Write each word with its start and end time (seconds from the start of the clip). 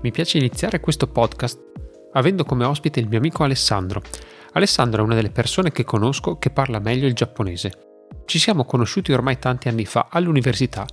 Mi 0.00 0.12
piace 0.12 0.38
iniziare 0.38 0.78
questo 0.78 1.08
podcast 1.08 1.66
avendo 2.12 2.44
come 2.44 2.64
ospite 2.64 3.00
il 3.00 3.08
mio 3.08 3.18
amico 3.18 3.42
Alessandro. 3.42 4.00
Alessandro 4.52 5.02
è 5.02 5.04
una 5.04 5.14
delle 5.14 5.30
persone 5.30 5.72
che 5.72 5.84
conosco 5.84 6.38
che 6.38 6.50
parla 6.50 6.78
meglio 6.78 7.06
il 7.06 7.14
giapponese. 7.14 7.72
Ci 8.24 8.38
siamo 8.38 8.64
conosciuti 8.64 9.12
ormai 9.12 9.38
tanti 9.38 9.68
anni 9.68 9.84
fa 9.84 10.08
all'università. 10.10 10.86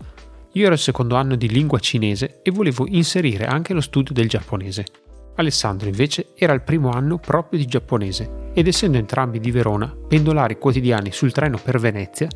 Io 0.53 0.63
ero 0.63 0.73
al 0.73 0.79
secondo 0.79 1.15
anno 1.15 1.35
di 1.35 1.49
lingua 1.49 1.79
cinese 1.79 2.39
e 2.41 2.49
volevo 2.49 2.87
inserire 2.87 3.45
anche 3.45 3.73
lo 3.73 3.81
studio 3.81 4.13
del 4.13 4.27
giapponese. 4.27 4.85
Alessandro 5.35 5.87
invece 5.87 6.29
era 6.35 6.53
al 6.53 6.63
primo 6.63 6.89
anno 6.89 7.17
proprio 7.17 7.59
di 7.59 7.65
giapponese 7.65 8.49
ed 8.53 8.67
essendo 8.67 8.97
entrambi 8.97 9.39
di 9.39 9.51
Verona, 9.51 9.93
pendolari 10.07 10.57
quotidiani 10.57 11.11
sul 11.11 11.31
treno 11.31 11.59
per 11.61 11.79
Venezia, 11.79 12.27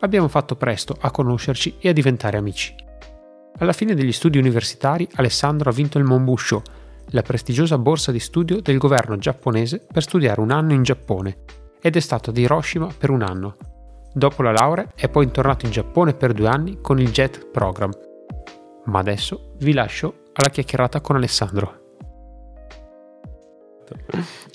abbiamo 0.00 0.28
fatto 0.28 0.56
presto 0.56 0.96
a 0.98 1.10
conoscerci 1.10 1.76
e 1.78 1.90
a 1.90 1.92
diventare 1.92 2.38
amici. 2.38 2.85
Alla 3.58 3.72
fine 3.72 3.94
degli 3.94 4.12
studi 4.12 4.36
universitari 4.36 5.08
Alessandro 5.14 5.70
ha 5.70 5.72
vinto 5.72 5.96
il 5.96 6.04
Monbusho, 6.04 6.62
la 7.10 7.22
prestigiosa 7.22 7.78
borsa 7.78 8.12
di 8.12 8.20
studio 8.20 8.60
del 8.60 8.76
governo 8.76 9.16
giapponese 9.16 9.86
per 9.90 10.02
studiare 10.02 10.40
un 10.40 10.50
anno 10.50 10.74
in 10.74 10.82
Giappone, 10.82 11.38
ed 11.80 11.96
è 11.96 12.00
stato 12.00 12.30
ad 12.30 12.36
Hiroshima 12.36 12.88
per 12.96 13.08
un 13.10 13.22
anno. 13.22 13.56
Dopo 14.12 14.42
la 14.42 14.52
laurea 14.52 14.92
è 14.94 15.08
poi 15.08 15.30
tornato 15.30 15.64
in 15.64 15.72
Giappone 15.72 16.12
per 16.12 16.34
due 16.34 16.48
anni 16.48 16.80
con 16.82 17.00
il 17.00 17.10
JET 17.10 17.46
Program. 17.46 17.92
Ma 18.84 18.98
adesso 18.98 19.54
vi 19.58 19.72
lascio 19.72 20.24
alla 20.34 20.50
chiacchierata 20.50 21.00
con 21.00 21.16
Alessandro. 21.16 21.84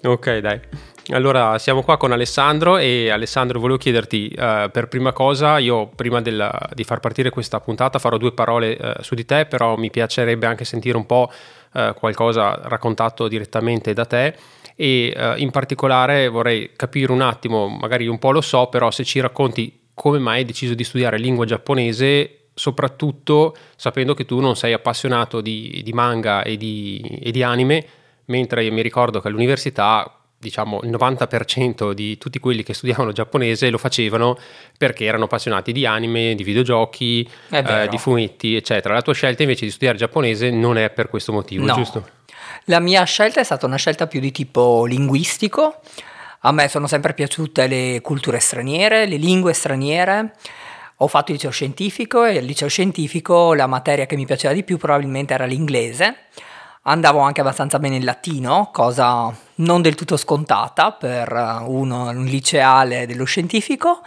Ok, 0.04 0.38
dai. 0.40 0.60
Allora, 1.08 1.58
siamo 1.58 1.82
qua 1.82 1.98
con 1.98 2.12
Alessandro 2.12 2.78
e 2.78 3.10
Alessandro 3.10 3.60
volevo 3.60 3.80
chiederti 3.80 4.34
uh, 4.38 4.70
per 4.70 4.88
prima 4.88 5.12
cosa, 5.12 5.58
io 5.58 5.88
prima 5.88 6.22
della, 6.22 6.70
di 6.74 6.84
far 6.84 7.00
partire 7.00 7.32
questa 7.32 7.60
puntata 7.60 7.98
farò 7.98 8.18
due 8.18 8.34
parole 8.34 8.78
uh, 8.80 9.02
su 9.02 9.16
di 9.16 9.26
te, 9.26 9.48
però 9.48 9.76
mi 9.78 9.90
piacerebbe 9.90 10.46
anche 10.46 10.64
sentire 10.64 10.96
un 10.98 11.08
po' 11.08 11.32
uh, 11.74 11.94
qualcosa 11.96 12.60
raccontato 12.64 13.28
direttamente 13.28 13.94
da 13.94 14.06
te. 14.06 14.36
E 14.76 15.14
in 15.36 15.52
particolare 15.52 16.28
vorrei 16.28 16.72
capire 16.76 17.12
un 17.12 17.22
attimo, 17.22 17.68
magari 17.68 18.08
un 18.08 18.18
po' 18.18 18.32
lo 18.32 18.42
so, 18.42 18.68
però 18.68 18.90
se 18.90 19.04
ci 19.04 19.20
racconti 19.20 19.90
come 19.94 20.18
mai 20.18 20.38
hai 20.38 20.46
deciso 20.46 20.74
di 20.74 20.84
studiare 20.84 21.20
lingua 21.20 21.46
giapponese 21.46 22.48
soprattutto 22.56 23.56
sapendo 23.76 24.16
che 24.16 24.26
tu 24.26 24.40
non 24.40 24.56
sei 24.56 24.74
appassionato 24.74 25.40
di, 25.40 25.82
di 25.84 25.94
manga 25.94 26.42
e 26.42 26.58
di, 26.58 27.20
e 27.22 27.30
di 27.32 27.44
anime, 27.44 27.86
mentre 28.26 28.64
io 28.64 28.72
mi 28.72 28.82
ricordo 28.82 29.20
che 29.20 29.28
all'università 29.28 30.21
diciamo 30.42 30.80
il 30.84 30.90
90% 30.90 31.92
di 31.92 32.18
tutti 32.18 32.40
quelli 32.40 32.64
che 32.64 32.74
studiavano 32.74 33.12
giapponese 33.12 33.70
lo 33.70 33.78
facevano 33.78 34.38
perché 34.76 35.06
erano 35.06 35.26
appassionati 35.26 35.72
di 35.72 35.86
anime, 35.86 36.34
di 36.34 36.44
videogiochi, 36.44 37.30
eh, 37.50 37.88
di 37.88 37.98
fumetti, 38.00 38.56
eccetera. 38.56 38.96
La 38.96 39.04
tua 39.04 39.14
scelta 39.14 39.44
invece 39.44 39.66
di 39.66 39.72
studiare 39.72 39.98
giapponese 39.98 40.50
non 40.50 40.78
è 40.78 40.90
per 40.90 41.10
questo 41.10 41.32
motivo, 41.32 41.66
no. 41.66 41.74
giusto? 41.76 42.10
La 42.66 42.80
mia 42.80 43.04
scelta 43.04 43.40
è 43.40 43.44
stata 43.44 43.68
una 43.68 43.78
scelta 43.78 44.08
più 44.08 44.20
di 44.20 44.32
tipo 44.32 44.86
linguistico. 44.86 45.80
A 46.42 46.52
me 46.52 46.68
sono 46.68 46.88
sempre 46.88 47.14
piaciute 47.14 47.68
le 47.68 48.00
culture 48.02 48.40
straniere, 48.40 49.06
le 49.06 49.18
lingue 49.18 49.54
straniere. 49.54 50.34
Ho 50.98 51.08
fatto 51.08 51.32
il 51.32 51.38
liceo 51.38 51.52
scientifico 51.52 52.26
e 52.26 52.40
al 52.40 52.44
liceo 52.44 52.68
scientifico 52.68 53.54
la 53.54 53.68
materia 53.68 54.08
che 54.08 54.16
mi 54.16 54.26
piaceva 54.26 54.54
di 54.54 54.64
più 54.64 54.78
probabilmente 54.78 55.36
era 55.36 55.46
l'inglese 55.46 56.16
Andavo 56.84 57.20
anche 57.20 57.42
abbastanza 57.42 57.78
bene 57.78 57.98
in 57.98 58.06
latino, 58.06 58.72
cosa 58.74 59.32
non 59.62 59.82
del 59.82 59.96
tutto 59.96 60.18
scontata 60.18 60.92
per 60.92 61.32
uno, 61.66 62.10
un 62.10 62.26
liceale 62.26 63.06
dello 63.06 63.26
scientifico, 63.26 64.02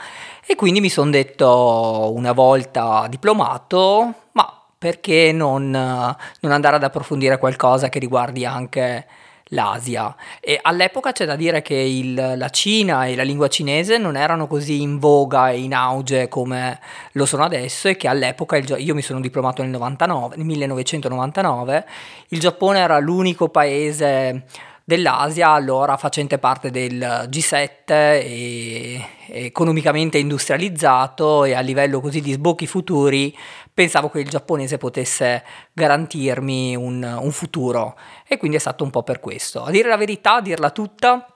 e 0.46 0.54
quindi 0.54 0.80
mi 0.80 0.88
sono 0.88 1.10
detto 1.10 2.12
una 2.14 2.32
volta 2.32 3.06
diplomato, 3.08 4.12
ma 4.32 4.62
perché 4.76 5.32
non, 5.32 5.70
non 5.70 6.52
andare 6.52 6.76
ad 6.76 6.84
approfondire 6.84 7.38
qualcosa 7.38 7.88
che 7.88 7.98
riguardi 7.98 8.44
anche 8.44 9.06
l'Asia. 9.48 10.14
E 10.40 10.58
all'epoca 10.60 11.12
c'è 11.12 11.24
da 11.24 11.36
dire 11.36 11.62
che 11.62 11.74
il, 11.74 12.34
la 12.36 12.48
Cina 12.48 13.06
e 13.06 13.14
la 13.14 13.22
lingua 13.22 13.48
cinese 13.48 13.98
non 13.98 14.16
erano 14.16 14.46
così 14.46 14.82
in 14.82 14.98
voga 14.98 15.50
e 15.50 15.60
in 15.60 15.74
auge 15.74 16.28
come 16.28 16.78
lo 17.12 17.24
sono 17.26 17.44
adesso 17.44 17.88
e 17.88 17.96
che 17.96 18.08
all'epoca, 18.08 18.56
il, 18.56 18.74
io 18.78 18.94
mi 18.94 19.02
sono 19.02 19.20
diplomato 19.20 19.62
nel, 19.62 19.70
99, 19.70 20.36
nel 20.36 20.44
1999, 20.44 21.86
il 22.28 22.40
Giappone 22.40 22.78
era 22.80 22.98
l'unico 22.98 23.48
paese 23.48 24.44
dell'Asia, 24.84 25.48
allora 25.48 25.96
facente 25.96 26.38
parte 26.38 26.70
del 26.70 27.26
G7 27.30 27.82
e 27.86 29.08
economicamente 29.28 30.18
industrializzato 30.18 31.44
e 31.44 31.54
a 31.54 31.60
livello 31.60 32.00
così 32.00 32.20
di 32.20 32.32
sbocchi 32.32 32.66
futuri 32.66 33.34
pensavo 33.72 34.08
che 34.08 34.20
il 34.20 34.28
giapponese 34.28 34.78
potesse 34.78 35.42
garantirmi 35.72 36.76
un, 36.76 37.02
un 37.02 37.32
futuro 37.32 37.96
e 38.26 38.36
quindi 38.36 38.58
è 38.58 38.60
stato 38.60 38.84
un 38.84 38.90
po' 38.90 39.02
per 39.02 39.18
questo. 39.20 39.64
A 39.64 39.70
dire 39.70 39.88
la 39.88 39.96
verità, 39.96 40.36
a 40.36 40.40
dirla 40.40 40.70
tutta, 40.70 41.26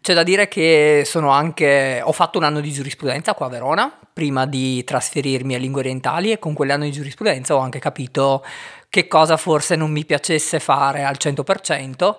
c'è 0.00 0.14
da 0.14 0.22
dire 0.22 0.48
che 0.48 1.06
anche, 1.12 2.00
ho 2.02 2.12
fatto 2.12 2.38
un 2.38 2.44
anno 2.44 2.60
di 2.60 2.72
giurisprudenza 2.72 3.34
qua 3.34 3.46
a 3.46 3.50
Verona 3.50 3.98
prima 4.12 4.46
di 4.46 4.84
trasferirmi 4.84 5.54
a 5.54 5.58
lingue 5.58 5.80
orientali 5.80 6.30
e 6.30 6.38
con 6.38 6.54
quell'anno 6.54 6.84
di 6.84 6.92
giurisprudenza 6.92 7.54
ho 7.54 7.58
anche 7.58 7.78
capito 7.78 8.44
che 8.88 9.08
cosa 9.08 9.36
forse 9.36 9.76
non 9.76 9.90
mi 9.90 10.04
piacesse 10.04 10.60
fare 10.60 11.04
al 11.04 11.16
100% 11.18 12.16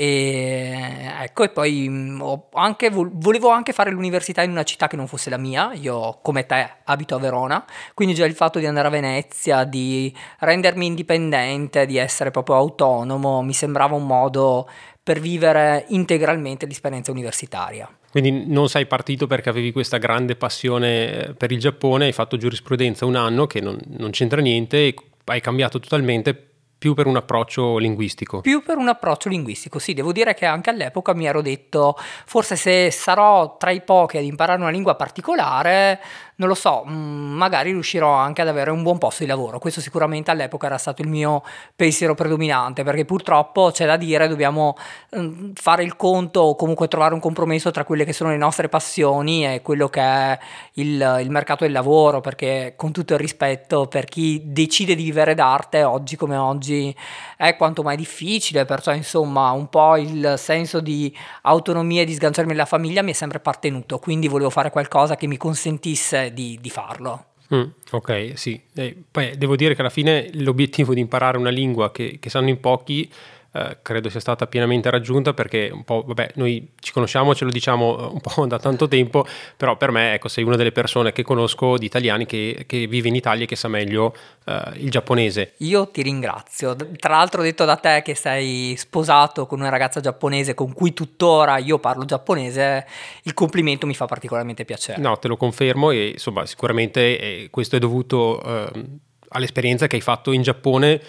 e 0.00 1.12
ecco, 1.22 1.42
e 1.42 1.48
poi 1.48 1.88
mm, 1.88 2.22
anche, 2.52 2.88
volevo 2.88 3.48
anche 3.48 3.72
fare 3.72 3.90
l'università 3.90 4.44
in 4.44 4.52
una 4.52 4.62
città 4.62 4.86
che 4.86 4.94
non 4.94 5.08
fosse 5.08 5.28
la 5.28 5.38
mia. 5.38 5.72
Io, 5.74 6.20
come 6.22 6.46
te, 6.46 6.70
abito 6.84 7.16
a 7.16 7.18
Verona, 7.18 7.64
quindi 7.94 8.14
già 8.14 8.24
il 8.24 8.36
fatto 8.36 8.60
di 8.60 8.66
andare 8.66 8.86
a 8.86 8.90
Venezia, 8.92 9.64
di 9.64 10.14
rendermi 10.38 10.86
indipendente, 10.86 11.84
di 11.84 11.96
essere 11.96 12.30
proprio 12.30 12.54
autonomo, 12.54 13.42
mi 13.42 13.52
sembrava 13.52 13.96
un 13.96 14.06
modo 14.06 14.70
per 15.02 15.18
vivere 15.18 15.86
integralmente 15.88 16.64
l'esperienza 16.66 17.10
universitaria. 17.10 17.90
Quindi 18.08 18.46
non 18.46 18.68
sei 18.68 18.86
partito 18.86 19.26
perché 19.26 19.48
avevi 19.48 19.72
questa 19.72 19.98
grande 19.98 20.36
passione 20.36 21.34
per 21.36 21.50
il 21.50 21.58
Giappone, 21.58 22.04
hai 22.04 22.12
fatto 22.12 22.36
giurisprudenza 22.36 23.04
un 23.04 23.16
anno 23.16 23.48
che 23.48 23.60
non, 23.60 23.76
non 23.96 24.10
c'entra 24.10 24.40
niente 24.40 24.94
hai 25.32 25.40
cambiato 25.40 25.78
totalmente 25.78 26.47
più 26.78 26.94
per 26.94 27.06
un 27.06 27.16
approccio 27.16 27.76
linguistico. 27.76 28.40
Più 28.40 28.62
per 28.62 28.76
un 28.76 28.86
approccio 28.86 29.28
linguistico, 29.28 29.80
sì, 29.80 29.94
devo 29.94 30.12
dire 30.12 30.34
che 30.34 30.46
anche 30.46 30.70
all'epoca 30.70 31.12
mi 31.12 31.26
ero 31.26 31.42
detto, 31.42 31.96
forse 32.24 32.54
se 32.54 32.90
sarò 32.92 33.56
tra 33.56 33.72
i 33.72 33.82
pochi 33.82 34.16
ad 34.16 34.24
imparare 34.24 34.60
una 34.60 34.70
lingua 34.70 34.94
particolare, 34.94 36.00
non 36.38 36.48
lo 36.48 36.54
so, 36.54 36.84
mm, 36.88 37.32
magari 37.32 37.72
riuscirò 37.72 38.12
anche 38.12 38.42
ad 38.42 38.48
avere 38.48 38.70
un 38.70 38.82
buon 38.82 38.98
posto 38.98 39.24
di 39.24 39.28
lavoro. 39.28 39.58
Questo 39.58 39.80
sicuramente 39.80 40.30
all'epoca 40.30 40.66
era 40.66 40.78
stato 40.78 41.02
il 41.02 41.08
mio 41.08 41.42
pensiero 41.74 42.14
predominante, 42.14 42.84
perché 42.84 43.04
purtroppo 43.04 43.70
c'è 43.72 43.86
da 43.86 43.96
dire, 43.96 44.28
dobbiamo 44.28 44.76
mm, 45.16 45.50
fare 45.54 45.82
il 45.82 45.96
conto 45.96 46.40
o 46.40 46.54
comunque 46.54 46.86
trovare 46.86 47.14
un 47.14 47.20
compromesso 47.20 47.72
tra 47.72 47.82
quelle 47.82 48.04
che 48.04 48.12
sono 48.12 48.30
le 48.30 48.36
nostre 48.36 48.68
passioni 48.68 49.46
e 49.46 49.62
quello 49.62 49.88
che 49.88 50.00
è 50.00 50.38
il, 50.74 51.18
il 51.22 51.30
mercato 51.30 51.64
del 51.64 51.72
lavoro, 51.72 52.20
perché 52.20 52.74
con 52.76 52.92
tutto 52.92 53.14
il 53.14 53.18
rispetto 53.18 53.86
per 53.88 54.04
chi 54.04 54.40
decide 54.44 54.94
di 54.94 55.02
vivere 55.02 55.34
d'arte, 55.34 55.82
oggi 55.82 56.14
come 56.14 56.36
oggi 56.36 56.94
è 57.36 57.56
quanto 57.56 57.82
mai 57.82 57.96
difficile, 57.96 58.64
perciò 58.64 58.92
insomma 58.92 59.50
un 59.50 59.68
po' 59.68 59.96
il 59.96 60.34
senso 60.36 60.78
di 60.78 61.12
autonomia 61.42 62.02
e 62.02 62.04
di 62.04 62.14
sganciarmi 62.14 62.52
dalla 62.52 62.64
famiglia 62.64 63.02
mi 63.02 63.10
è 63.10 63.14
sempre 63.14 63.38
appartenuto, 63.38 63.98
quindi 63.98 64.28
volevo 64.28 64.50
fare 64.50 64.70
qualcosa 64.70 65.16
che 65.16 65.26
mi 65.26 65.36
consentisse 65.36 66.26
di, 66.32 66.58
di 66.60 66.70
farlo. 66.70 67.24
Mm, 67.54 67.64
ok, 67.92 68.32
sì. 68.34 68.60
E 68.74 68.94
poi 69.10 69.36
devo 69.36 69.56
dire 69.56 69.74
che 69.74 69.80
alla 69.80 69.90
fine 69.90 70.28
l'obiettivo 70.34 70.92
di 70.92 71.00
imparare 71.00 71.38
una 71.38 71.50
lingua 71.50 71.90
che, 71.90 72.18
che 72.20 72.28
sanno 72.28 72.48
in 72.48 72.60
pochi 72.60 73.10
eh, 73.58 73.78
credo 73.82 74.08
sia 74.08 74.20
stata 74.20 74.46
pienamente 74.46 74.90
raggiunta 74.90 75.34
perché 75.34 75.70
un 75.72 75.84
po', 75.84 76.04
vabbè, 76.06 76.32
noi 76.34 76.72
ci 76.78 76.92
conosciamo, 76.92 77.34
ce 77.34 77.44
lo 77.44 77.50
diciamo 77.50 77.98
eh, 77.98 78.04
un 78.12 78.20
po' 78.20 78.46
da 78.46 78.58
tanto 78.58 78.88
tempo, 78.88 79.26
però 79.56 79.76
per 79.76 79.90
me, 79.90 80.14
ecco, 80.14 80.28
sei 80.28 80.44
una 80.44 80.56
delle 80.56 80.72
persone 80.72 81.12
che 81.12 81.22
conosco 81.22 81.76
di 81.76 81.86
italiani 81.86 82.26
che, 82.26 82.64
che 82.66 82.86
vive 82.86 83.08
in 83.08 83.14
Italia 83.14 83.44
e 83.44 83.46
che 83.46 83.56
sa 83.56 83.68
meglio 83.68 84.14
eh, 84.44 84.60
il 84.76 84.90
giapponese. 84.90 85.54
Io 85.58 85.88
ti 85.88 86.02
ringrazio. 86.02 86.76
Tra 86.98 87.16
l'altro 87.16 87.40
ho 87.40 87.44
detto 87.44 87.64
da 87.64 87.76
te 87.76 88.02
che 88.02 88.14
sei 88.14 88.74
sposato 88.76 89.46
con 89.46 89.60
una 89.60 89.70
ragazza 89.70 90.00
giapponese 90.00 90.54
con 90.54 90.72
cui 90.72 90.92
tuttora 90.92 91.58
io 91.58 91.78
parlo 91.78 92.04
giapponese, 92.04 92.86
il 93.22 93.34
complimento 93.34 93.86
mi 93.86 93.94
fa 93.94 94.06
particolarmente 94.06 94.64
piacere. 94.64 95.00
No, 95.00 95.18
te 95.18 95.28
lo 95.28 95.36
confermo 95.36 95.90
e 95.90 96.08
insomma 96.08 96.46
sicuramente 96.46 97.18
eh, 97.18 97.48
questo 97.50 97.76
è 97.76 97.78
dovuto... 97.78 98.42
Eh, 98.42 99.06
all'esperienza 99.30 99.86
che 99.86 99.96
hai 99.96 100.02
fatto 100.02 100.32
in 100.32 100.40
Giappone 100.40 101.00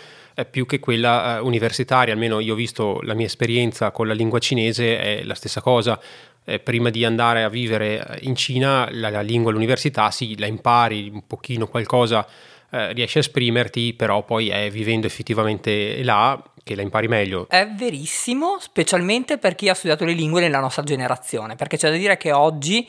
più 0.46 0.66
che 0.66 0.80
quella 0.80 1.38
eh, 1.38 1.40
universitaria, 1.42 2.14
almeno 2.14 2.40
io 2.40 2.54
ho 2.54 2.56
visto 2.56 3.00
la 3.04 3.14
mia 3.14 3.26
esperienza 3.26 3.92
con 3.92 4.08
la 4.08 4.14
lingua 4.14 4.40
cinese 4.40 5.00
è 5.00 5.24
la 5.24 5.36
stessa 5.36 5.62
cosa. 5.62 6.00
Eh, 6.46 6.60
prima 6.60 6.90
di 6.90 7.06
andare 7.06 7.44
a 7.44 7.50
vivere 7.50 8.00
eh, 8.00 8.20
in 8.22 8.36
Cina, 8.36 8.88
la, 8.92 9.10
la 9.10 9.22
lingua 9.22 9.52
all'università 9.52 10.10
sì, 10.10 10.38
la 10.38 10.48
impari 10.48 11.10
un 11.12 11.28
pochino 11.28 11.68
qualcosa, 11.68 12.26
eh, 12.72 12.94
riesci 12.94 13.18
a 13.18 13.22
esprimerti, 13.22 13.94
però 13.94 14.24
poi 14.24 14.50
è 14.50 14.70
vivendo 14.70 15.06
effettivamente 15.08 16.04
là 16.04 16.42
che 16.64 16.76
la 16.76 16.82
impari 16.82 17.08
meglio. 17.08 17.48
È 17.50 17.68
verissimo, 17.68 18.58
specialmente 18.60 19.38
per 19.38 19.56
chi 19.56 19.70
ha 19.70 19.74
studiato 19.74 20.06
le 20.06 20.14
lingue 20.14 20.42
nella 20.42 20.60
nostra 20.60 20.84
generazione, 20.84 21.56
perché 21.56 21.78
c'è 21.78 21.90
da 21.90 21.98
dire 21.98 22.18
che 22.18 22.32
oggi 22.32 22.88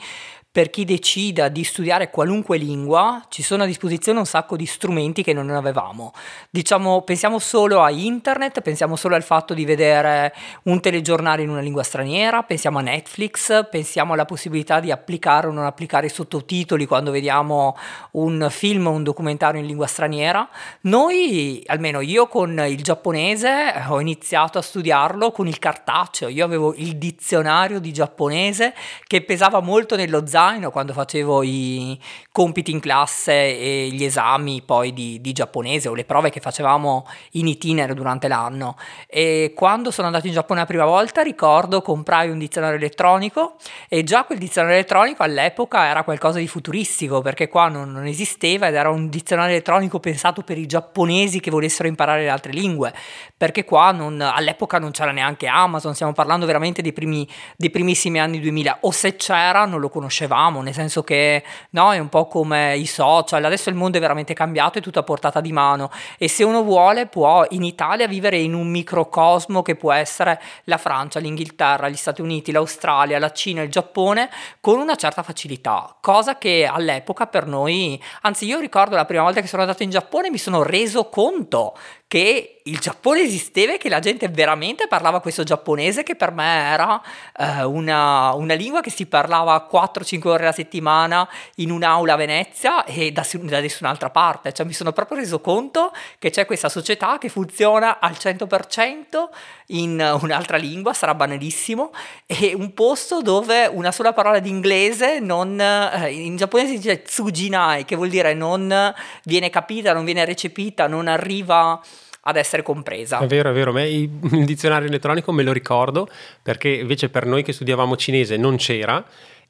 per 0.51 0.69
chi 0.69 0.83
decida 0.83 1.47
di 1.47 1.63
studiare 1.63 2.09
qualunque 2.09 2.57
lingua, 2.57 3.23
ci 3.29 3.41
sono 3.41 3.63
a 3.63 3.65
disposizione 3.65 4.19
un 4.19 4.25
sacco 4.25 4.57
di 4.57 4.65
strumenti 4.65 5.23
che 5.23 5.31
non 5.31 5.49
avevamo. 5.49 6.11
Diciamo, 6.49 7.03
pensiamo 7.03 7.39
solo 7.39 7.81
a 7.81 7.89
internet, 7.89 8.59
pensiamo 8.59 8.97
solo 8.97 9.15
al 9.15 9.23
fatto 9.23 9.53
di 9.53 9.63
vedere 9.63 10.33
un 10.63 10.81
telegiornale 10.81 11.43
in 11.43 11.49
una 11.49 11.61
lingua 11.61 11.83
straniera, 11.83 12.43
pensiamo 12.43 12.79
a 12.79 12.81
Netflix, 12.81 13.69
pensiamo 13.69 14.11
alla 14.11 14.25
possibilità 14.25 14.81
di 14.81 14.91
applicare 14.91 15.47
o 15.47 15.51
non 15.51 15.63
applicare 15.63 16.07
i 16.07 16.09
sottotitoli 16.09 16.85
quando 16.85 17.11
vediamo 17.11 17.77
un 18.11 18.47
film 18.49 18.87
o 18.87 18.91
un 18.91 19.03
documentario 19.03 19.61
in 19.61 19.67
lingua 19.67 19.87
straniera. 19.87 20.49
Noi, 20.81 21.63
almeno 21.67 22.01
io 22.01 22.27
con 22.27 22.61
il 22.67 22.83
giapponese, 22.83 23.85
ho 23.87 24.01
iniziato 24.01 24.57
a 24.57 24.61
studiarlo 24.61 25.31
con 25.31 25.47
il 25.47 25.59
cartaceo. 25.59 26.27
Io 26.27 26.43
avevo 26.43 26.73
il 26.75 26.97
dizionario 26.97 27.79
di 27.79 27.93
giapponese 27.93 28.73
che 29.07 29.21
pesava 29.21 29.61
molto 29.61 29.95
nello 29.95 30.27
zaino 30.27 30.39
zaino 30.41 30.71
quando 30.71 30.91
facevo 30.93 31.43
i 31.43 31.99
compiti 32.31 32.71
in 32.71 32.79
classe 32.79 33.31
e 33.31 33.89
gli 33.91 34.03
esami 34.03 34.63
poi 34.63 34.91
di, 34.91 35.21
di 35.21 35.33
giapponese 35.33 35.87
o 35.87 35.93
le 35.93 36.03
prove 36.03 36.31
che 36.31 36.39
facevamo 36.39 37.05
in 37.33 37.47
itinere 37.47 37.93
durante 37.93 38.27
l'anno. 38.27 38.75
E 39.07 39.53
quando 39.55 39.91
sono 39.91 40.07
andato 40.07 40.25
in 40.25 40.33
Giappone 40.33 40.61
la 40.61 40.65
prima 40.65 40.85
volta 40.85 41.21
ricordo 41.21 41.83
comprai 41.83 42.29
un 42.31 42.39
dizionario 42.39 42.77
elettronico 42.77 43.55
e 43.87 44.03
già 44.03 44.23
quel 44.23 44.39
dizionario 44.39 44.77
elettronico 44.77 45.21
all'epoca 45.21 45.85
era 45.85 46.03
qualcosa 46.03 46.39
di 46.39 46.47
futuristico 46.47 47.21
perché 47.21 47.47
qua 47.47 47.67
non, 47.67 47.91
non 47.91 48.07
esisteva 48.07 48.67
ed 48.67 48.73
era 48.73 48.89
un 48.89 49.09
dizionario 49.09 49.51
elettronico 49.51 49.99
pensato 49.99 50.41
per 50.41 50.57
i 50.57 50.65
giapponesi 50.65 51.39
che 51.39 51.51
volessero 51.51 51.87
imparare 51.87 52.23
le 52.23 52.29
altre 52.29 52.51
lingue 52.51 52.93
perché 53.37 53.63
qua 53.63 53.91
non, 53.91 54.19
all'epoca 54.21 54.79
non 54.79 54.91
c'era 54.91 55.11
neanche 55.11 55.45
Amazon, 55.47 55.93
stiamo 55.93 56.13
parlando 56.13 56.45
veramente 56.45 56.81
dei, 56.81 56.93
primi, 56.93 57.27
dei 57.55 57.69
primissimi 57.69 58.19
anni 58.19 58.39
2000 58.39 58.79
o 58.81 58.91
se 58.91 59.15
c'era 59.15 59.65
non 59.65 59.79
lo 59.79 59.89
conoscevamo 59.89 60.30
conoscevamo, 60.31 60.61
nel 60.61 60.73
senso 60.73 61.03
che 61.03 61.43
no, 61.71 61.91
è 61.93 61.99
un 61.99 62.09
po' 62.09 62.27
come 62.27 62.77
i 62.77 62.85
social, 62.85 63.43
adesso 63.43 63.69
il 63.69 63.75
mondo 63.75 63.97
è 63.97 63.99
veramente 63.99 64.33
cambiato, 64.33 64.77
è 64.79 64.81
tutto 64.81 64.99
a 64.99 65.03
portata 65.03 65.41
di 65.41 65.51
mano. 65.51 65.91
E 66.17 66.27
se 66.29 66.43
uno 66.43 66.63
vuole 66.63 67.07
può 67.07 67.45
in 67.49 67.63
Italia 67.63 68.07
vivere 68.07 68.37
in 68.37 68.53
un 68.53 68.67
microcosmo 68.67 69.61
che 69.61 69.75
può 69.75 69.91
essere 69.91 70.41
la 70.65 70.77
Francia, 70.77 71.19
l'Inghilterra, 71.19 71.89
gli 71.89 71.95
Stati 71.95 72.21
Uniti, 72.21 72.51
l'Australia, 72.51 73.19
la 73.19 73.31
Cina, 73.31 73.61
il 73.61 73.69
Giappone 73.69 74.29
con 74.61 74.79
una 74.79 74.95
certa 74.95 75.23
facilità, 75.23 75.95
cosa 75.99 76.37
che 76.37 76.65
all'epoca 76.65 77.27
per 77.27 77.45
noi, 77.45 78.01
anzi 78.21 78.45
io 78.45 78.59
ricordo 78.59 78.95
la 78.95 79.05
prima 79.05 79.23
volta 79.23 79.41
che 79.41 79.47
sono 79.47 79.61
andato 79.61 79.83
in 79.83 79.89
Giappone 79.89 80.29
mi 80.29 80.37
sono 80.37 80.63
reso 80.63 81.09
conto 81.09 81.75
che 82.11 82.59
il 82.63 82.77
Giappone 82.77 83.21
esisteva 83.21 83.73
e 83.73 83.77
che 83.77 83.87
la 83.87 83.99
gente 83.99 84.27
veramente 84.27 84.87
parlava 84.87 85.21
questo 85.21 85.43
giapponese 85.43 86.03
che 86.03 86.15
per 86.15 86.31
me 86.31 86.69
era 86.69 87.01
eh, 87.37 87.63
una, 87.63 88.33
una, 88.33 88.53
lingua 88.53 88.81
che 88.81 88.89
si 88.89 89.05
parlava 89.05 89.67
4-5 89.71 90.27
ore 90.27 90.43
alla 90.43 90.51
settimana 90.51 91.27
in 91.55 91.71
un'aula 91.71 92.11
a 92.11 92.17
Venezia 92.17 92.83
e 92.83 93.13
da, 93.13 93.25
da, 93.43 93.61
nessun'altra 93.61 94.09
parte. 94.09 94.51
Cioè 94.51 94.65
mi 94.65 94.73
sono 94.73 94.91
proprio 94.91 95.19
reso 95.19 95.39
conto 95.39 95.93
che 96.19 96.31
c'è 96.31 96.45
questa 96.45 96.67
società 96.67 97.17
che 97.17 97.29
funziona 97.29 97.99
al 98.01 98.17
100% 98.19 99.29
in 99.67 100.17
un'altra 100.21 100.57
lingua, 100.57 100.93
sarà 100.93 101.15
banalissimo, 101.15 101.93
e 102.25 102.53
un 102.53 102.73
posto 102.73 103.21
dove 103.21 103.67
una 103.67 103.93
sola 103.93 104.11
parola 104.11 104.39
di 104.39 104.49
inglese 104.49 105.19
non, 105.19 105.57
eh, 105.59 106.11
in 106.11 106.35
giapponese 106.35 106.71
si 106.71 106.77
dice 106.77 107.01
tsujinai, 107.03 107.85
che 107.85 107.95
vuol 107.95 108.09
dire 108.09 108.33
non 108.33 108.93
viene 109.23 109.49
capita, 109.49 109.93
non 109.93 110.03
viene 110.03 110.25
recepita, 110.25 110.87
non 110.87 111.07
arriva 111.07 111.81
ad 112.21 112.37
essere 112.37 112.61
compresa. 112.61 113.19
È 113.19 113.27
vero, 113.27 113.49
è 113.49 113.53
vero, 113.53 113.71
me 113.71 113.87
il 113.89 114.45
dizionario 114.45 114.87
elettronico 114.87 115.31
me 115.31 115.43
lo 115.43 115.51
ricordo 115.51 116.07
perché 116.41 116.69
invece 116.69 117.09
per 117.09 117.25
noi 117.25 117.43
che 117.43 117.53
studiavamo 117.53 117.95
cinese 117.95 118.37
non 118.37 118.57
c'era 118.57 119.03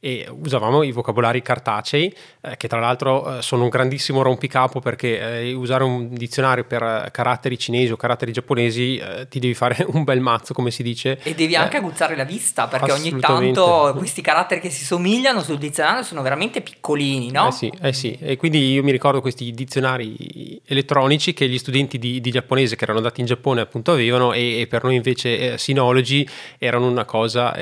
e 0.04 0.28
usavamo 0.30 0.82
i 0.82 0.92
vocabolari 0.92 1.44
cartacei 1.44 2.14
eh, 2.42 2.58
che 2.58 2.68
tra 2.68 2.80
l'altro 2.80 3.38
eh, 3.38 3.42
sono 3.44 3.64
un 3.64 3.70
grandissimo 3.70 4.24
rompicapo 4.24 4.80
perché 4.80 5.42
eh, 5.42 5.54
usare 5.54 5.84
un 5.84 6.12
dizionario 6.16 6.64
per 6.66 6.82
eh, 6.82 7.10
caratteri 7.12 7.56
cinesi 7.58 7.92
o 7.92 7.98
caratteri 7.98 8.32
giapponesi 8.32 8.98
eh, 8.98 9.28
ti 9.30 9.40
devi 9.40 9.54
fare 9.54 9.86
un 9.94 10.04
bel 10.04 10.20
mazzo 10.20 10.56
come 10.56 10.72
si 10.72 10.82
dice. 10.82 11.20
E 11.22 11.36
devi 11.36 11.56
anche 11.56 11.76
eh, 11.76 11.80
aguzzare 11.80 12.16
la 12.16 12.24
vista 12.24 12.68
perché 12.68 12.92
ogni 12.92 13.20
tanto 13.20 13.94
questi 13.98 14.22
caratteri 14.24 14.60
che 14.60 14.72
si 14.72 14.84
somigliano 14.84 15.44
sul 15.44 15.60
dizionario 15.60 16.02
sono 16.02 16.24
veramente 16.24 16.62
piccolini 16.62 17.30
no? 17.30 17.50
Eh 17.50 17.52
sì, 17.52 17.72
eh 17.80 17.94
sì, 17.94 18.18
e 18.20 18.38
quindi 18.38 18.72
io 18.72 18.82
mi 18.82 18.92
ricordo 18.92 19.22
questi 19.22 19.52
dizionari 19.52 20.60
elettronici 20.66 21.34
che 21.34 21.48
gli 21.48 21.60
studenti 21.60 22.00
di, 22.00 22.20
di 22.20 22.32
giapponese 22.32 22.76
che 22.76 22.86
erano 22.86 22.98
andati 22.98 23.20
in 23.20 23.28
Giappone 23.28 23.62
appunto 23.62 23.92
avevano 23.92 24.34
e, 24.34 24.62
e 24.62 24.68
per 24.68 24.84
noi 24.84 24.96
invece 24.96 25.60
sinologi 25.60 26.28
erano 26.58 26.88
una 26.88 27.06
cosa 27.06 27.54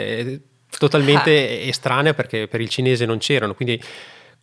totalmente 0.77 1.31
ah. 1.31 1.67
estranea 1.67 2.13
perché 2.13 2.47
per 2.47 2.61
il 2.61 2.69
cinese 2.69 3.05
non 3.05 3.17
c'erano, 3.17 3.53
quindi 3.53 3.81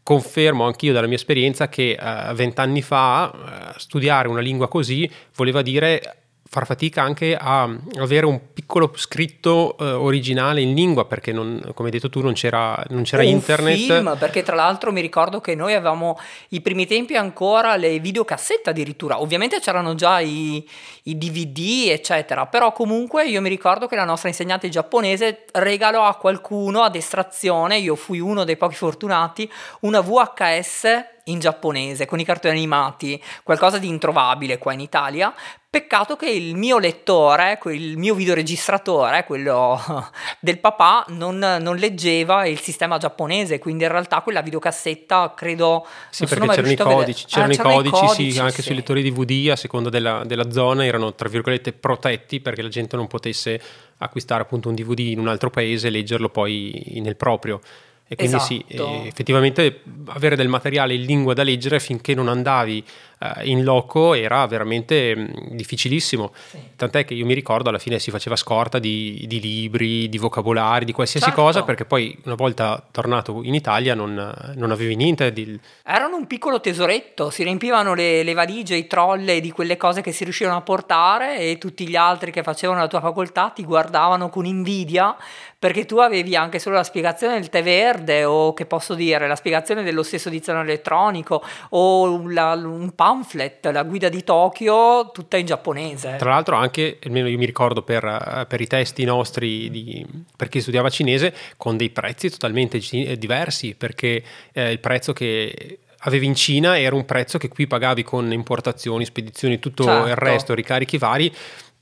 confermo 0.03 0.65
anch'io 0.67 0.93
dalla 0.93 1.09
mia 1.09 1.17
esperienza 1.17 1.69
che 1.69 1.99
eh, 2.01 2.35
vent'anni 2.35 2.79
uh, 2.79 2.83
fa 2.83 3.31
uh, 3.75 3.79
studiare 3.79 4.29
una 4.29 4.41
lingua 4.41 4.69
così 4.69 5.11
voleva 5.35 5.63
dire 5.63 6.26
far 6.49 6.67
fatica 6.67 7.03
anche 7.03 7.37
a 7.37 7.69
avere 7.99 8.27
un 8.27 8.41
piccolo 8.53 8.93
scritto 8.95 9.77
eh, 9.79 9.85
originale 9.85 10.61
in 10.61 10.75
lingua 10.75 11.05
perché 11.07 11.33
non, 11.33 11.61
come 11.75 11.89
hai 11.89 11.95
detto 11.95 12.09
tu 12.09 12.21
non 12.21 12.33
c'era, 12.33 12.83
non 12.89 13.03
c'era 13.03 13.23
un 13.23 13.29
internet. 13.29 13.77
film, 13.77 14.17
perché 14.19 14.43
tra 14.43 14.55
l'altro 14.55 14.93
mi 14.93 15.01
ricordo 15.01 15.41
che 15.41 15.55
noi 15.55 15.75
avevamo 15.75 16.19
i 16.49 16.61
primi 16.61 16.87
tempi 16.87 17.17
ancora 17.17 17.77
le 17.77 17.99
videocassette 17.99 18.71
addirittura. 18.71 19.21
Ovviamente 19.21 19.61
c'erano 19.61 19.95
già 19.95 20.21
i, 20.21 20.67
i 21.05 21.19
DVD 21.19 21.91
eccetera 21.91 22.47
però 22.47 22.73
comunque 22.73 23.27
io 23.27 23.41
mi 23.41 23.49
ricordo 23.49 23.87
che 23.87 23.97
la 23.97 24.05
nostra 24.05 24.29
insegnante 24.29 24.69
giapponese 24.69 25.45
regalò 25.53 26.05
a 26.05 26.15
qualcuno 26.15 26.83
ad 26.83 26.95
estrazione 26.95 27.79
io 27.79 27.95
fui 27.97 28.21
uno 28.21 28.45
dei 28.45 28.57
pochi 28.57 28.75
fortunati 28.75 29.51
una 29.81 30.01
VHS 30.01 31.15
in 31.29 31.39
giapponese 31.39 32.07
con 32.07 32.21
i 32.21 32.25
cartoni 32.25 32.57
animati, 32.57 33.23
qualcosa 33.43 33.79
di 33.79 33.89
introvabile 33.89 34.59
qua 34.59 34.73
in 34.73 34.81
Italia. 34.81 35.35
Peccato 35.69 36.17
che 36.17 36.31
il 36.31 36.55
mio 36.55 36.79
lettore, 36.79 37.59
il 37.67 37.99
mio 37.99 38.15
videoregistratore, 38.15 39.25
quello 39.25 39.79
del 40.41 40.59
papà, 40.59 41.05
non, 41.09 41.39
non, 41.39 41.77
leggeva 41.77 42.47
il 42.47 42.61
sistema 42.61 42.97
giapponese, 42.97 43.59
quindi 43.59 43.85
in 43.85 43.91
realtà 43.91 44.23
quella 44.23 44.41
videocassetta 44.41 45.35
credo... 45.37 45.87
Sì, 46.09 46.25
perché 46.25 46.47
c'erano 46.47 46.71
i 46.71 46.77
codici, 46.77 47.27
c'erano, 47.27 47.53
ah, 47.53 47.55
i 47.55 47.59
codici, 47.59 47.91
codici 47.91 48.33
sì, 48.33 48.39
anche 48.39 48.55
sì. 48.55 48.63
sui 48.63 48.75
lettori 48.77 49.03
DVD 49.03 49.51
a 49.51 49.57
seconda 49.57 49.91
della, 49.91 50.23
della 50.25 50.51
zona 50.51 50.87
erano 50.87 51.15
tra 51.15 51.29
virgolette 51.29 51.73
protetti 51.73 52.41
perché 52.41 52.63
la 52.63 52.69
gente 52.69 52.97
non 52.97 53.07
potesse 53.07 53.61
acquistare 53.99 54.43
appunto 54.43 54.69
un 54.69 54.75
DVD 54.75 55.01
in 55.01 55.19
un 55.19 55.29
altro 55.29 55.51
paese 55.51 55.89
e 55.89 55.91
leggerlo 55.91 56.31
poi 56.31 57.01
nel 57.03 57.17
proprio. 57.17 57.61
E 58.09 58.15
quindi 58.15 58.37
esatto. 58.37 58.55
sì, 58.55 58.65
effettivamente 59.09 59.83
avere 60.07 60.37
del 60.37 60.47
materiale 60.47 60.95
in 60.95 61.03
lingua 61.03 61.35
da 61.35 61.43
leggere 61.43 61.81
finché 61.81 62.15
non 62.15 62.29
andavi 62.29 62.85
eh, 63.19 63.49
in 63.49 63.65
loco 63.65 64.15
era 64.15 64.47
veramente 64.47 65.17
mm, 65.17 65.27
difficilissimo. 65.51 66.33
Sì. 66.51 66.59
Tant'è 66.77 67.05
che 67.05 67.15
io 67.15 67.25
mi 67.25 67.35
ricordo 67.35 67.71
alla 67.71 67.79
fine 67.79 67.99
si 67.99 68.11
faceva 68.11 68.37
scorta 68.37 68.79
di, 68.79 69.25
di 69.27 69.41
libri, 69.41 70.09
di 70.09 70.19
vocabolari, 70.19 70.85
di 70.85 70.93
qualsiasi 70.93 71.27
certo. 71.27 71.43
cosa, 71.43 71.63
perché 71.65 71.85
poi 71.85 72.17
una 72.25 72.35
volta 72.35 72.87
tornato 72.91 73.43
in 73.43 73.55
Italia 73.55 73.95
non, 73.95 74.53
non 74.55 74.71
avevi 74.71 74.95
niente. 74.95 75.33
Di... 75.33 75.59
Erano 75.83 76.17
un 76.17 76.27
piccolo 76.27 76.61
tesoretto, 76.61 77.31
si 77.31 77.43
riempivano 77.43 77.95
le, 77.95 78.23
le 78.23 78.35
valigie, 78.35 78.77
i 78.77 78.87
trolle 78.87 79.41
di 79.41 79.51
quelle 79.51 79.77
cose 79.77 80.01
che 80.01 80.13
si 80.13 80.25
riuscivano 80.25 80.57
a 80.57 80.63
portare 80.63 81.39
e 81.39 81.59
tutti 81.59 81.89
gli 81.89 81.97
altri 81.97 82.31
che 82.31 82.43
facevano 82.43 82.81
la 82.81 82.89
tua 82.89 83.01
facoltà 83.01 83.51
ti 83.51 83.65
guardavano 83.65 84.29
con 84.29 84.45
invidia 84.45 85.17
perché 85.59 85.87
tu 85.87 85.99
avevi 85.99 86.37
anche 86.37 86.59
solo 86.59 86.77
la 86.77 86.85
spiegazione 86.85 87.35
del 87.35 87.49
tè 87.49 87.63
verde 87.63 88.25
o 88.25 88.53
che 88.53 88.67
posso 88.67 88.95
dire, 88.95 89.27
la 89.27 89.37
spiegazione 89.37 89.83
dello 89.83 90.03
stesso 90.03 90.29
dizionario 90.29 90.71
elettronico 90.71 91.43
o 91.71 92.29
la, 92.29 92.53
un 92.53 92.95
pamphlet, 92.95 93.67
la 93.67 93.83
guida 93.83 94.09
di 94.09 94.23
Tokyo, 94.23 95.11
tutta 95.13 95.37
in 95.37 95.47
giapponese. 95.47 96.17
Tra 96.19 96.31
l'altro 96.31 96.57
anche, 96.57 96.99
almeno 97.05 97.29
io 97.29 97.39
mi 97.39 97.47
ricordo 97.47 97.83
per, 97.83 98.45
per 98.49 98.61
i 98.61 98.67
testi 98.67 99.05
nostri, 99.05 99.71
di, 99.71 100.07
per 100.37 100.49
chi 100.49 100.61
studiava 100.61 100.91
cinese, 100.91 101.35
con 101.57 101.77
dei 101.77 101.91
prezzi 101.91 102.31
totalmente 102.31 102.79
diversi, 103.17 103.75
perché 103.75 104.23
eh, 104.53 104.71
il 104.71 104.81
prezzo 104.81 105.13
che 105.13 105.79
avevi 106.01 106.27
in 106.27 106.35
Cina 106.35 106.79
era 106.79 106.95
un 106.95 107.05
prezzo 107.05 107.39
che 107.39 107.49
qui 107.49 107.67
pagavi 107.67 108.03
con 108.03 108.31
importazioni, 108.33 109.05
spedizioni, 109.05 109.59
tutto 109.59 109.85
certo. 109.85 110.09
il 110.09 110.17
resto, 110.17 110.55
ricarichi 110.55 110.99
vari 110.99 111.33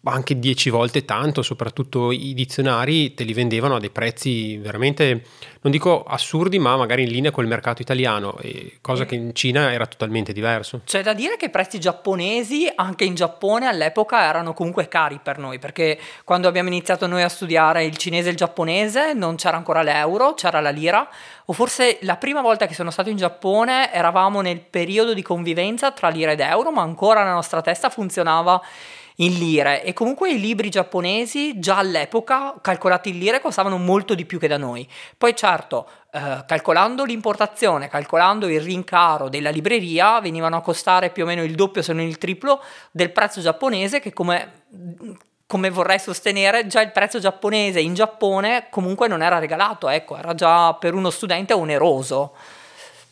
anche 0.05 0.39
10 0.39 0.71
volte 0.71 1.05
tanto, 1.05 1.43
soprattutto 1.43 2.13
i 2.13 2.35
dizionari 2.35 3.15
te 3.15 3.25
li 3.25 3.33
vendevano 3.33 3.77
a 3.77 3.81
dei 3.81 3.91
prezzi 3.91 4.57
veramente, 4.59 5.25
non 5.63 5.73
dico 5.73 6.05
assurdi, 6.05 6.59
ma 6.59 6.77
magari 6.77 7.05
in 7.05 7.09
linea 7.09 7.31
col 7.31 7.47
mercato 7.47 7.81
italiano, 7.81 8.37
cosa 8.81 9.07
che 9.07 9.15
in 9.15 9.35
Cina 9.35 9.73
era 9.73 9.87
totalmente 9.87 10.33
diverso. 10.33 10.83
C'è 10.85 11.03
da 11.03 11.15
dire 11.15 11.37
che 11.37 11.47
i 11.47 11.51
prezzi 11.51 11.81
giapponesi 11.81 12.71
anche 12.75 13.05
in 13.05 13.15
Giappone 13.15 13.67
all'epoca 13.67 14.23
erano 14.23 14.53
comunque 14.53 14.89
cari 14.89 15.21
per 15.23 15.39
noi, 15.39 15.59
perché 15.59 15.99
quando 16.25 16.49
abbiamo 16.49 16.69
iniziato 16.69 17.07
noi 17.07 17.23
a 17.23 17.29
studiare 17.29 17.85
il 17.85 17.97
cinese 17.97 18.29
e 18.29 18.33
il 18.33 18.37
giapponese 18.37 19.15
non 19.15 19.37
c'era 19.37 19.57
ancora 19.57 19.83
l'euro, 19.83 20.35
c'era 20.35 20.61
la 20.61 20.71
lira, 20.71 21.09
o 21.47 21.53
forse 21.53 21.99
la 22.03 22.17
prima 22.17 22.43
volta 22.43 22.67
che 22.67 22.75
sono 22.75 22.91
stato 22.91 23.09
in 23.09 23.17
Giappone 23.17 23.93
eravamo 23.93 24.41
nel 24.41 24.61
periodo 24.61 25.15
di 25.15 25.23
convivenza 25.23 25.93
tra 25.93 26.09
lira 26.09 26.33
ed 26.33 26.41
euro, 26.41 26.71
ma 26.71 26.83
ancora 26.83 27.25
la 27.25 27.33
nostra 27.33 27.63
testa 27.63 27.89
funzionava 27.89 28.61
in 29.17 29.39
lire 29.39 29.85
e 29.85 29.93
comunque 29.93 30.33
i 30.33 30.41
libri 30.41 30.71
giapponesi 30.71 31.59
già 31.61 31.79
all'epoca 31.79 32.55
calcolati 32.61 33.11
in 33.11 33.19
lire 33.19 33.41
costavano 33.41 33.79
molto 33.79 34.15
di 34.15 34.25
più 34.25 34.39
che 34.39 34.49
da 34.49 34.57
noi. 34.57 34.89
Poi 35.17 35.37
certo, 35.37 35.87
eh, 36.13 36.45
calcolando 36.47 37.05
l'importazione, 37.05 37.89
calcolando 37.89 38.49
il 38.49 38.61
rincaro 38.61 39.29
della 39.29 39.51
libreria, 39.51 40.21
venivano 40.21 40.57
a 40.57 40.63
costare 40.63 41.11
più 41.11 41.23
o 41.23 41.27
meno 41.27 41.45
il 41.45 41.55
doppio 41.55 41.83
se 41.83 41.93
non 41.93 42.03
il 42.05 42.19
triplo 42.19 42.61
del 42.91 43.13
prezzo 43.13 43.41
giapponese 43.41 44.01
che 44.01 44.13
come 44.13 44.63
come 45.47 45.71
vorrei 45.71 45.99
sostenere, 46.01 46.67
già 46.67 46.81
il 46.81 46.91
prezzo 46.91 47.21
giapponese 47.21 47.79
in 47.79 47.95
Giappone 47.95 48.67
comunque 48.71 49.07
non 49.07 49.23
era 49.23 49.39
regalato, 49.39 49.89
ecco, 49.89 50.17
era 50.17 50.35
già 50.35 50.75
per 50.75 50.95
uno 50.95 51.11
studente 51.11 51.53
oneroso. 51.53 52.33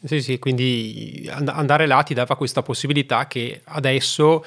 Sì, 0.05 0.21
sì, 0.21 0.39
quindi 0.41 1.31
andare 1.31 1.87
là 1.87 2.03
ti 2.03 2.15
dava 2.15 2.35
questa 2.35 2.63
possibilità 2.63 3.29
che 3.29 3.61
adesso 3.67 4.45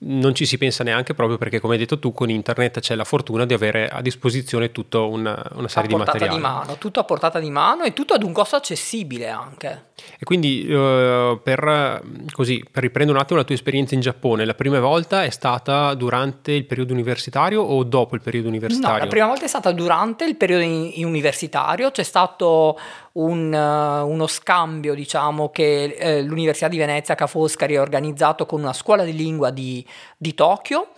non 0.00 0.34
ci 0.34 0.46
si 0.46 0.58
pensa 0.58 0.84
neanche 0.84 1.14
proprio 1.14 1.38
perché 1.38 1.58
come 1.58 1.74
hai 1.74 1.80
detto 1.80 1.98
tu 1.98 2.12
con 2.12 2.30
internet 2.30 2.80
c'è 2.80 2.94
la 2.94 3.04
fortuna 3.04 3.44
di 3.44 3.54
avere 3.54 3.88
a 3.88 4.00
disposizione 4.00 4.70
tutta 4.70 5.00
una, 5.00 5.44
una 5.54 5.68
serie 5.68 5.88
di 5.88 5.96
materiali. 5.96 6.34
di 6.36 6.40
mano, 6.40 6.78
tutto 6.78 7.00
a 7.00 7.04
portata 7.04 7.40
di 7.40 7.50
mano 7.50 7.82
e 7.82 7.92
tutto 7.92 8.14
ad 8.14 8.22
un 8.22 8.32
costo 8.32 8.56
accessibile 8.56 9.28
anche. 9.28 9.86
E 10.18 10.24
quindi 10.24 10.64
uh, 10.70 11.40
per, 11.42 12.02
così, 12.32 12.64
per 12.70 12.82
riprendere 12.82 13.18
un 13.18 13.24
attimo 13.24 13.40
la 13.40 13.44
tua 13.44 13.56
esperienza 13.56 13.94
in 13.94 14.00
Giappone, 14.00 14.44
la 14.44 14.54
prima 14.54 14.78
volta 14.78 15.24
è 15.24 15.30
stata 15.30 15.94
durante 15.94 16.52
il 16.52 16.64
periodo 16.64 16.92
universitario 16.92 17.62
o 17.62 17.82
dopo 17.82 18.14
il 18.14 18.20
periodo 18.20 18.48
universitario? 18.48 18.98
No, 18.98 19.04
la 19.04 19.10
prima 19.10 19.26
volta 19.26 19.44
è 19.44 19.48
stata 19.48 19.72
durante 19.72 20.24
il 20.24 20.36
periodo 20.36 20.62
in 20.62 21.04
universitario, 21.04 21.90
c'è 21.90 22.04
stato 22.04 22.78
un, 23.18 23.52
uh, 23.52 24.08
uno 24.08 24.26
scambio 24.26 24.94
diciamo 24.94 25.50
che 25.50 25.96
eh, 25.98 26.22
l'Università 26.22 26.68
di 26.68 26.78
Venezia 26.78 27.14
Ca' 27.14 27.26
Foscari 27.26 27.76
ha 27.76 27.80
organizzato 27.80 28.46
con 28.46 28.60
una 28.60 28.72
scuola 28.72 29.04
di 29.04 29.14
lingua 29.14 29.50
di, 29.50 29.84
di 30.16 30.34
Tokyo 30.34 30.88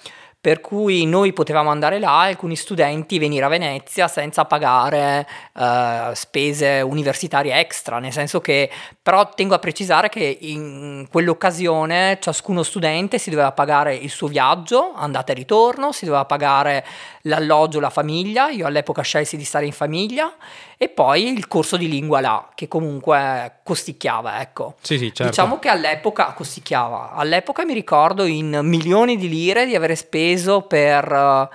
per 0.40 0.62
cui 0.62 1.04
noi 1.04 1.34
potevamo 1.34 1.68
andare 1.68 1.98
là 1.98 2.20
alcuni 2.20 2.56
studenti 2.56 3.18
venire 3.18 3.44
a 3.44 3.48
Venezia 3.48 4.08
senza 4.08 4.46
pagare 4.46 5.28
uh, 5.52 6.14
spese 6.14 6.80
universitarie 6.80 7.58
extra, 7.58 7.98
nel 7.98 8.12
senso 8.12 8.40
che 8.40 8.70
però 9.02 9.28
tengo 9.34 9.54
a 9.54 9.58
precisare 9.58 10.08
che 10.08 10.38
in 10.40 11.06
quell'occasione 11.10 12.18
ciascuno 12.22 12.62
studente 12.62 13.18
si 13.18 13.28
doveva 13.28 13.52
pagare 13.52 13.94
il 13.94 14.08
suo 14.08 14.28
viaggio, 14.28 14.94
andata 14.94 15.32
e 15.32 15.34
ritorno, 15.34 15.92
si 15.92 16.06
doveva 16.06 16.24
pagare 16.24 16.86
l'alloggio, 17.22 17.78
la 17.78 17.90
famiglia, 17.90 18.48
io 18.48 18.66
all'epoca 18.66 19.02
scelsi 19.02 19.36
di 19.36 19.44
stare 19.44 19.66
in 19.66 19.72
famiglia 19.72 20.32
e 20.78 20.88
poi 20.88 21.30
il 21.30 21.46
corso 21.46 21.76
di 21.76 21.90
lingua 21.90 22.20
là, 22.20 22.48
che 22.54 22.66
comunque 22.66 23.56
costicchiava, 23.62 24.40
ecco. 24.40 24.76
Sì, 24.80 24.96
sì, 24.96 25.12
certo. 25.12 25.24
Diciamo 25.24 25.58
che 25.58 25.68
all'epoca 25.68 26.32
costicchiava. 26.32 27.12
All'epoca 27.12 27.66
mi 27.66 27.74
ricordo 27.74 28.24
in 28.24 28.60
milioni 28.62 29.18
di 29.18 29.28
lire 29.28 29.66
di 29.66 29.74
avere 29.74 29.94
speso 29.94 30.28
per 30.66 31.50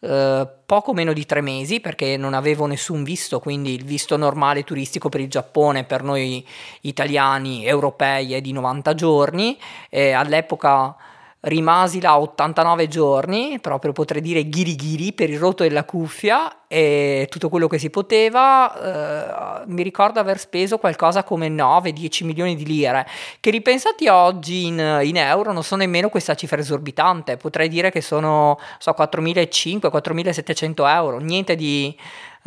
uh, 0.00 0.48
poco 0.66 0.92
meno 0.92 1.12
di 1.12 1.24
tre 1.26 1.40
mesi, 1.40 1.80
perché 1.80 2.16
non 2.16 2.34
avevo 2.34 2.66
nessun 2.66 3.02
visto, 3.02 3.40
quindi 3.40 3.74
il 3.74 3.84
visto 3.84 4.16
normale 4.16 4.64
turistico 4.64 5.08
per 5.08 5.20
il 5.20 5.28
Giappone 5.28 5.84
per 5.84 6.02
noi 6.02 6.46
italiani, 6.82 7.66
europei 7.66 8.34
è 8.34 8.40
di 8.40 8.52
90 8.52 8.94
giorni. 8.94 9.58
E 9.88 10.12
all'epoca 10.12 10.94
rimasi 11.40 12.00
là 12.00 12.18
89 12.18 12.88
giorni, 12.88 13.58
proprio 13.60 13.92
potrei 13.92 14.20
dire 14.20 14.48
ghiri 14.48 14.74
ghiri 14.74 15.12
per 15.12 15.30
il 15.30 15.38
rotto 15.38 15.62
della 15.62 15.84
cuffia 15.84 16.66
e 16.66 17.28
tutto 17.30 17.48
quello 17.48 17.68
che 17.68 17.78
si 17.78 17.90
poteva. 17.90 19.62
Eh, 19.62 19.64
mi 19.66 19.82
ricordo 19.82 20.18
aver 20.18 20.38
speso 20.38 20.78
qualcosa 20.78 21.22
come 21.22 21.48
9-10 21.48 22.24
milioni 22.24 22.56
di 22.56 22.64
lire, 22.64 23.06
che 23.38 23.50
ripensati 23.50 24.08
oggi 24.08 24.66
in, 24.66 25.00
in, 25.02 25.16
euro 25.16 25.52
non 25.52 25.62
sono 25.62 25.82
nemmeno 25.82 26.08
questa 26.08 26.34
cifra 26.34 26.58
esorbitante, 26.58 27.36
potrei 27.36 27.68
dire 27.68 27.90
che 27.90 28.00
sono 28.00 28.58
so, 28.78 28.94
4.500-4.700 28.98 30.88
euro, 30.88 31.18
niente 31.18 31.54
di 31.54 31.96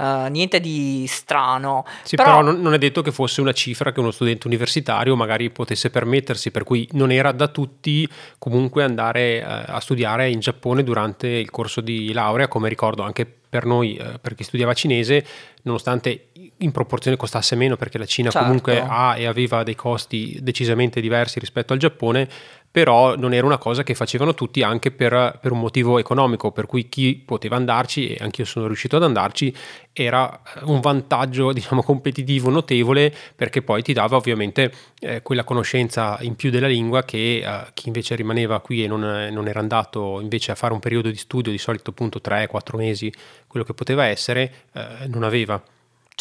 Uh, 0.01 0.31
niente 0.31 0.60
di 0.60 1.05
strano. 1.08 1.86
Sì, 2.01 2.15
però, 2.15 2.38
però 2.38 2.41
non, 2.41 2.60
non, 2.60 2.74
è 2.74 2.79
detto 2.79 3.03
che 3.03 3.12
fosse 3.12 3.39
una 3.39 3.51
cifra 3.51 3.91
che 3.91 4.00
uno 4.00 4.10
studente 4.10 4.48
universitario 4.48 5.15
magari 5.15 5.51
potesse 5.51 5.91
permettersi, 5.91 6.50
per 6.50 6.63
cui 6.63 6.89
non 6.93 7.12
era 7.12 7.31
da 7.31 7.48
tutti 7.48 8.10
comunque 8.39 8.84
andare 8.84 9.43
uh, 9.43 9.74
a 9.74 9.79
studiare 9.79 10.31
in 10.31 10.39
Giappone 10.39 10.84
durante 10.84 11.27
il 11.27 11.51
corso 11.51 11.81
di 11.81 12.13
laurea, 12.13 12.48
come 12.48 12.67
ricordo 12.67 13.03
anche 13.03 13.27
per 13.27 13.65
noi, 13.65 13.96
uh, 14.01 14.20
per 14.20 14.34
chi 14.34 14.43
studiava 14.43 14.74
cinese, 14.74 15.24
nonostante 15.63 16.29
in 16.58 16.72
proporzione 16.72 17.17
costasse 17.17 17.55
meno 17.55 17.75
perché 17.75 17.98
la 17.98 18.05
Cina 18.05 18.29
certo. 18.29 18.48
comunque 18.48 18.81
ha 18.81 19.17
e 19.17 19.25
aveva 19.25 19.62
dei 19.63 19.75
costi 19.75 20.39
decisamente 20.41 21.01
diversi 21.01 21.39
rispetto 21.39 21.74
al 21.74 21.79
Giappone, 21.79 22.27
però 22.71 23.17
non 23.17 23.33
era 23.33 23.45
una 23.45 23.57
cosa 23.57 23.83
che 23.83 23.93
facevano 23.93 24.33
tutti 24.33 24.63
anche 24.63 24.91
per, 24.91 25.39
per, 25.41 25.51
un 25.51 25.59
motivo 25.59 25.99
economico, 25.99 26.51
per 26.51 26.65
cui 26.65 26.87
chi 26.87 27.21
poteva 27.23 27.57
andarci, 27.57 28.13
e 28.13 28.23
anch'io 28.23 28.45
sono 28.45 28.65
riuscito 28.65 28.95
ad 28.95 29.03
andarci, 29.03 29.53
era 29.91 30.41
un 30.63 30.79
vantaggio 30.79 31.51
diciamo 31.53 31.83
competitivo 31.83 32.49
notevole 32.49 33.13
perché 33.35 33.61
poi 33.61 33.81
ti 33.81 33.91
dava 33.91 34.15
ovviamente 34.15 34.71
eh, 34.99 35.21
quella 35.21 35.43
conoscenza 35.43 36.17
in 36.21 36.35
più 36.35 36.49
della 36.49 36.67
lingua 36.67 37.03
che 37.03 37.43
eh, 37.43 37.65
chi 37.73 37.87
invece 37.87 38.15
rimaneva 38.15 38.61
qui 38.61 38.85
e 38.85 38.87
non, 38.87 39.01
non, 39.01 39.47
era 39.49 39.59
andato 39.59 40.21
invece 40.21 40.51
a 40.51 40.55
fare 40.55 40.71
un 40.71 40.79
periodo 40.79 41.09
di 41.09 41.17
studio, 41.17 41.51
di 41.51 41.57
solito 41.57 41.89
appunto 41.89 42.21
3-4 42.23 42.77
mesi, 42.77 43.13
quello 43.47 43.65
che 43.65 43.73
poteva 43.73 44.05
essere, 44.05 44.53
eh, 44.73 45.07
non 45.07 45.23
aveva. 45.23 45.61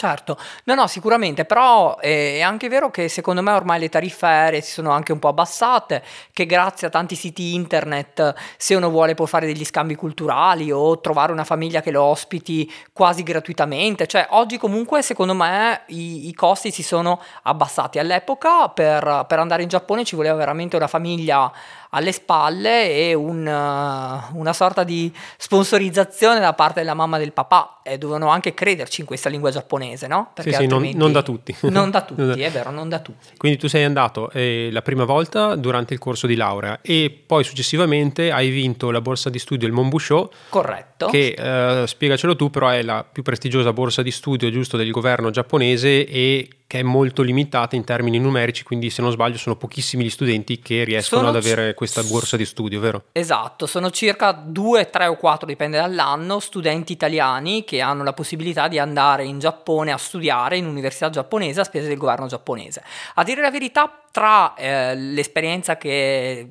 Certo, 0.01 0.39
no, 0.65 0.75
no, 0.75 0.87
sicuramente, 0.87 1.45
però 1.45 1.99
eh, 2.01 2.37
è 2.37 2.41
anche 2.41 2.71
vero 2.71 2.91
che 2.91 3.11
secondo 3.11 3.43
me 3.43 3.53
ormai 3.53 3.79
le 3.79 3.91
tariffe 3.91 4.25
aeree 4.25 4.63
si 4.63 4.71
sono 4.73 4.93
anche 4.93 5.13
un 5.13 5.19
po' 5.19 5.29
abbassate, 5.29 6.03
che 6.33 6.47
grazie 6.47 6.87
a 6.87 6.91
tanti 6.91 7.15
siti 7.15 7.55
internet, 7.55 8.35
se 8.57 8.75
uno 8.75 8.89
vuole 8.89 9.13
può 9.13 9.27
fare 9.27 9.45
degli 9.45 9.63
scambi 9.63 9.97
culturali 9.97 10.73
o 10.73 10.99
trovare 11.03 11.33
una 11.33 11.45
famiglia 11.45 11.83
che 11.83 11.91
lo 11.91 12.03
ospiti 12.03 12.73
quasi 12.95 13.23
gratuitamente, 13.23 14.07
cioè 14.07 14.27
oggi 14.31 14.57
comunque 14.57 15.03
secondo 15.03 15.35
me 15.35 15.83
i, 15.89 16.29
i 16.29 16.33
costi 16.33 16.71
si 16.71 16.83
sono 16.83 17.21
abbassati. 17.43 17.99
All'epoca 17.99 18.71
per, 18.71 19.27
per 19.29 19.39
andare 19.39 19.65
in 19.65 19.69
Giappone 19.69 20.07
ci 20.07 20.17
voleva 20.17 20.35
veramente 20.35 20.77
una 20.77 20.89
famiglia 20.89 21.53
alle 21.91 22.13
spalle 22.13 22.91
e 22.91 23.15
un, 23.15 23.47
uh, 23.47 24.39
una 24.39 24.53
sorta 24.53 24.85
di 24.85 25.13
sponsorizzazione 25.37 26.41
da 26.41 26.53
parte 26.53 26.81
della 26.81 26.95
mamma 26.95 27.17
e 27.17 27.21
del 27.21 27.33
papà 27.33 27.81
e 27.83 27.99
dovevano 27.99 28.29
anche 28.29 28.55
crederci 28.55 29.01
in 29.01 29.07
questa 29.07 29.29
lingua 29.29 29.51
giapponese, 29.51 30.07
no? 30.07 30.31
Perché 30.35 30.53
sì, 30.53 30.63
sì, 30.63 30.67
non, 30.67 30.91
non, 30.95 31.13
da 31.13 31.23
tutti. 31.23 31.57
Non 31.71 31.91
da 31.91 32.03
tutti, 32.03 32.41
è 32.41 32.51
vero, 32.51 32.71
non 32.71 32.89
da 32.89 32.99
tutti. 32.99 33.29
Quindi 33.37 33.59
tu 33.59 33.69
sei 33.69 33.85
andato 33.85 34.31
eh, 34.31 34.69
la 34.73 34.83
prima 34.83 35.05
volta 35.05 35.55
durante 35.55 35.95
il 35.95 36.01
corso 36.01 36.27
di 36.27 36.35
laurea 36.35 36.81
e 36.83 37.23
poi 37.27 37.45
successivamente 37.45 38.31
hai 38.31 38.51
vinto 38.51 38.91
la 38.91 39.01
borsa 39.01 39.31
di 39.31 39.39
studio 39.39 39.67
il 39.67 39.73
Monbusho. 39.73 40.31
Corretto. 40.49 40.90
Che, 41.07 41.83
eh, 41.83 41.87
spiegacelo 41.87 42.37
tu, 42.37 42.51
però 42.51 42.69
è 42.69 42.83
la 42.83 43.05
più 43.11 43.23
prestigiosa 43.23 43.73
borsa 43.73 44.03
di 44.03 44.11
studio 44.11 44.51
giusto 44.51 44.77
del 44.77 44.91
governo 44.91 45.31
giapponese 45.31 46.07
e 46.07 46.49
che 46.71 46.79
è 46.79 46.83
molto 46.85 47.23
limitata 47.23 47.75
in 47.75 47.83
termini 47.83 48.21
numerici, 48.21 48.63
quindi 48.63 48.91
se 48.91 49.03
non 49.03 49.11
sbaglio 49.11 49.39
sono 49.39 49.57
pochissimi 49.57 50.05
gli 50.05 50.11
studenti 50.11 50.61
che 50.61 50.85
riescono 50.85 51.23
sono 51.23 51.37
ad 51.37 51.43
avere 51.43 51.75
questa 51.75 52.01
borsa 52.05 52.37
di 52.37 52.45
studio, 52.45 52.79
vero? 52.79 53.07
Esatto, 53.11 53.67
sono 53.67 53.91
circa 53.91 54.31
2, 54.31 54.89
3 54.89 55.07
o 55.07 55.17
4, 55.17 55.49
dipende 55.49 55.79
dall'anno, 55.79 56.39
studenti 56.39 56.93
italiani 56.93 57.65
che 57.65 57.81
hanno 57.81 58.05
la 58.05 58.13
possibilità 58.13 58.69
di 58.69 58.79
andare 58.79 59.25
in 59.25 59.41
Giappone 59.41 59.91
a 59.91 59.99
studiare 59.99 60.59
in 60.59 60.67
università 60.67 61.11
giapponese 61.11 61.63
a 61.63 61.65
spese 61.65 61.89
del 61.89 61.97
governo 61.97 62.29
giapponese. 62.29 62.85
A 63.15 63.25
dire 63.25 63.41
la 63.41 63.51
verità, 63.51 64.03
tra 64.13 64.55
eh, 64.55 64.95
l'esperienza 64.95 65.77
che 65.77 66.51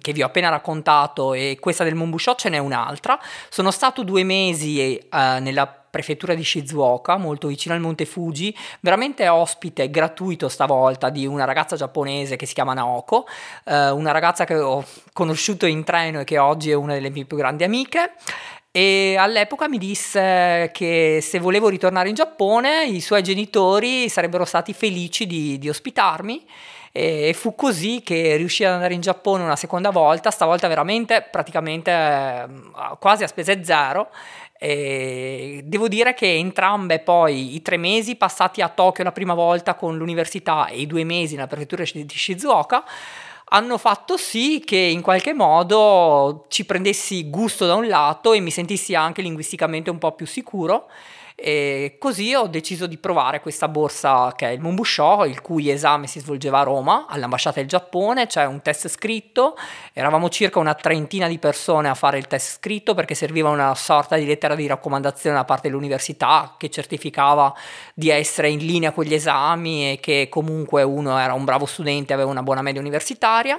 che 0.00 0.12
vi 0.12 0.22
ho 0.22 0.26
appena 0.26 0.48
raccontato 0.48 1.34
e 1.34 1.56
questa 1.60 1.84
del 1.84 1.94
Monbusho 1.94 2.34
ce 2.34 2.48
n'è 2.48 2.58
un'altra. 2.58 3.18
Sono 3.48 3.70
stato 3.70 4.02
due 4.02 4.24
mesi 4.24 4.96
eh, 4.96 5.06
nella 5.10 5.66
prefettura 5.90 6.34
di 6.34 6.44
Shizuoka, 6.44 7.16
molto 7.16 7.48
vicino 7.48 7.74
al 7.74 7.80
Monte 7.80 8.04
Fuji, 8.04 8.56
veramente 8.80 9.28
ospite 9.28 9.90
gratuito 9.90 10.48
stavolta 10.48 11.10
di 11.10 11.26
una 11.26 11.44
ragazza 11.44 11.76
giapponese 11.76 12.36
che 12.36 12.46
si 12.46 12.54
chiama 12.54 12.74
Naoko, 12.74 13.26
eh, 13.64 13.90
una 13.90 14.12
ragazza 14.12 14.44
che 14.44 14.54
ho 14.54 14.84
conosciuto 15.12 15.66
in 15.66 15.82
treno 15.82 16.20
e 16.20 16.24
che 16.24 16.38
oggi 16.38 16.70
è 16.70 16.74
una 16.74 16.94
delle 16.94 17.10
mie 17.10 17.24
più 17.24 17.36
grandi 17.36 17.64
amiche. 17.64 18.12
E 18.72 19.16
all'epoca 19.18 19.68
mi 19.68 19.78
disse 19.78 20.70
che 20.72 21.18
se 21.20 21.40
volevo 21.40 21.68
ritornare 21.68 22.08
in 22.08 22.14
Giappone 22.14 22.86
i 22.86 23.00
suoi 23.00 23.20
genitori 23.20 24.08
sarebbero 24.08 24.44
stati 24.44 24.72
felici 24.72 25.26
di, 25.26 25.58
di 25.58 25.68
ospitarmi 25.68 26.46
e 26.92 27.32
fu 27.34 27.54
così 27.54 28.02
che 28.02 28.36
riuscì 28.36 28.64
ad 28.64 28.72
andare 28.72 28.94
in 28.94 29.00
Giappone 29.00 29.44
una 29.44 29.56
seconda 29.56 29.90
volta, 29.90 30.30
stavolta 30.30 30.66
veramente 30.66 31.26
praticamente 31.30 31.90
eh, 31.90 32.46
quasi 32.98 33.22
a 33.22 33.28
spese 33.28 33.64
zero. 33.64 34.10
E 34.62 35.62
devo 35.64 35.88
dire 35.88 36.12
che 36.12 36.34
entrambe 36.34 36.98
poi 36.98 37.54
i 37.54 37.62
tre 37.62 37.78
mesi 37.78 38.16
passati 38.16 38.60
a 38.60 38.68
Tokyo 38.68 39.04
la 39.04 39.12
prima 39.12 39.32
volta 39.32 39.74
con 39.74 39.96
l'università 39.96 40.66
e 40.66 40.80
i 40.80 40.86
due 40.86 41.02
mesi 41.04 41.34
nella 41.34 41.46
prefettura 41.46 41.82
di 41.82 42.06
Shizuoka 42.06 42.84
hanno 43.52 43.78
fatto 43.78 44.16
sì 44.16 44.62
che 44.64 44.76
in 44.76 45.00
qualche 45.00 45.32
modo 45.32 46.44
ci 46.48 46.64
prendessi 46.66 47.30
gusto 47.30 47.66
da 47.66 47.74
un 47.74 47.88
lato 47.88 48.32
e 48.32 48.40
mi 48.40 48.50
sentissi 48.50 48.94
anche 48.94 49.22
linguisticamente 49.22 49.90
un 49.90 49.98
po' 49.98 50.12
più 50.12 50.26
sicuro 50.26 50.88
e 51.42 51.96
così 51.98 52.34
ho 52.34 52.46
deciso 52.46 52.86
di 52.86 52.98
provare 52.98 53.40
questa 53.40 53.66
borsa 53.66 54.34
che 54.36 54.48
è 54.48 54.50
il 54.50 54.60
Mumbusho, 54.60 55.24
il 55.24 55.40
cui 55.40 55.70
esame 55.70 56.06
si 56.06 56.20
svolgeva 56.20 56.60
a 56.60 56.64
Roma, 56.64 57.06
all'ambasciata 57.08 57.60
del 57.60 57.68
Giappone, 57.68 58.26
c'è 58.26 58.44
un 58.44 58.60
test 58.60 58.88
scritto, 58.88 59.56
eravamo 59.94 60.28
circa 60.28 60.58
una 60.58 60.74
trentina 60.74 61.28
di 61.28 61.38
persone 61.38 61.88
a 61.88 61.94
fare 61.94 62.18
il 62.18 62.26
test 62.26 62.58
scritto 62.58 62.94
perché 62.94 63.14
serviva 63.14 63.48
una 63.48 63.74
sorta 63.74 64.16
di 64.16 64.26
lettera 64.26 64.54
di 64.54 64.66
raccomandazione 64.66 65.36
da 65.36 65.44
parte 65.44 65.68
dell'università 65.68 66.56
che 66.58 66.68
certificava 66.68 67.54
di 67.94 68.10
essere 68.10 68.50
in 68.50 68.58
linea 68.58 68.92
con 68.92 69.04
gli 69.04 69.14
esami 69.14 69.92
e 69.92 70.00
che 70.00 70.28
comunque 70.28 70.82
uno 70.82 71.18
era 71.18 71.32
un 71.32 71.44
bravo 71.44 71.64
studente 71.64 72.12
e 72.12 72.14
aveva 72.14 72.30
una 72.30 72.42
buona 72.42 72.60
media 72.60 72.80
universitaria 72.80 73.58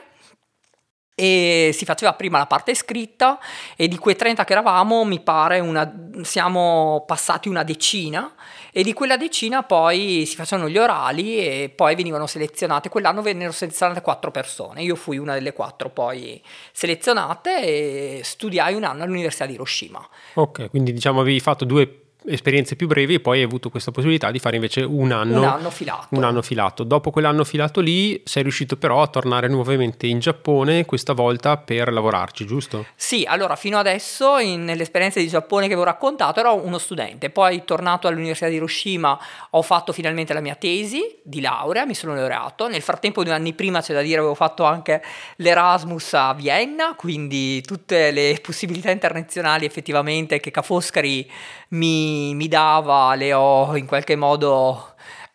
e 1.21 1.69
si 1.71 1.85
faceva 1.85 2.13
prima 2.13 2.39
la 2.39 2.47
parte 2.47 2.73
scritta 2.73 3.37
e 3.75 3.87
di 3.87 3.97
quei 3.97 4.15
30 4.15 4.43
che 4.43 4.53
eravamo 4.53 5.03
mi 5.03 5.19
pare 5.19 5.59
una, 5.59 6.09
siamo 6.23 7.03
passati 7.05 7.47
una 7.47 7.61
decina 7.61 8.33
e 8.71 8.81
di 8.81 8.91
quella 8.91 9.17
decina 9.17 9.61
poi 9.61 10.25
si 10.25 10.35
facevano 10.35 10.67
gli 10.67 10.79
orali 10.79 11.37
e 11.37 11.71
poi 11.75 11.93
venivano 11.93 12.25
selezionate. 12.25 12.89
Quell'anno 12.89 13.21
vennero 13.21 13.51
selezionate 13.51 14.01
quattro 14.01 14.31
persone. 14.31 14.81
Io 14.81 14.95
fui 14.95 15.19
una 15.19 15.35
delle 15.35 15.53
quattro 15.53 15.91
poi 15.91 16.41
selezionate 16.71 17.61
e 17.61 18.21
studiai 18.23 18.73
un 18.73 18.83
anno 18.83 19.03
all'università 19.03 19.45
di 19.45 19.53
Hiroshima. 19.53 20.03
Ok 20.33 20.71
quindi 20.71 20.91
diciamo 20.91 21.21
avevi 21.21 21.39
fatto 21.39 21.65
due 21.65 22.00
esperienze 22.25 22.75
più 22.75 22.87
brevi 22.87 23.15
e 23.15 23.19
poi 23.19 23.39
hai 23.39 23.43
avuto 23.43 23.69
questa 23.69 23.91
possibilità 23.91 24.29
di 24.31 24.39
fare 24.39 24.55
invece 24.55 24.81
un 24.81 25.11
anno, 25.11 25.39
un 25.39 25.47
anno 25.47 25.69
filato. 25.69 26.07
Un 26.11 26.23
anno 26.23 26.41
filato. 26.41 26.83
Dopo 26.83 27.11
quell'anno 27.11 27.43
filato 27.43 27.79
lì 27.79 28.21
sei 28.25 28.43
riuscito 28.43 28.77
però 28.77 29.01
a 29.01 29.07
tornare 29.07 29.47
nuovamente 29.47 30.07
in 30.07 30.19
Giappone, 30.19 30.85
questa 30.85 31.13
volta 31.13 31.57
per 31.57 31.91
lavorarci, 31.91 32.45
giusto? 32.45 32.85
Sì, 32.95 33.25
allora 33.27 33.55
fino 33.55 33.77
adesso 33.77 34.37
in, 34.37 34.63
nell'esperienza 34.63 35.19
di 35.19 35.27
Giappone 35.27 35.67
che 35.67 35.75
vi 35.75 35.81
ho 35.81 35.85
raccontato 35.85 36.39
ero 36.39 36.53
uno 36.63 36.77
studente, 36.77 37.29
poi 37.29 37.63
tornato 37.65 38.07
all'Università 38.07 38.47
di 38.49 38.55
Hiroshima 38.55 39.19
ho 39.49 39.61
fatto 39.61 39.93
finalmente 39.93 40.33
la 40.33 40.41
mia 40.41 40.55
tesi 40.55 41.19
di 41.23 41.41
laurea, 41.41 41.85
mi 41.85 41.95
sono 41.95 42.13
laureato, 42.13 42.67
nel 42.67 42.81
frattempo 42.81 43.23
due 43.23 43.33
anni 43.33 43.53
prima 43.53 43.81
c'è 43.81 43.93
da 43.93 44.01
dire 44.01 44.19
avevo 44.19 44.35
fatto 44.35 44.63
anche 44.63 45.01
l'Erasmus 45.37 46.13
a 46.13 46.33
Vienna, 46.33 46.93
quindi 46.95 47.61
tutte 47.61 48.11
le 48.11 48.39
possibilità 48.41 48.91
internazionali 48.91 49.65
effettivamente 49.65 50.39
che 50.39 50.51
Ca' 50.51 50.61
Foscari 50.61 51.29
mi, 51.71 52.33
mi 52.35 52.47
dava, 52.47 53.15
le 53.15 53.33
ho 53.33 53.75
in 53.77 53.85
qualche 53.85 54.15
modo 54.15 54.90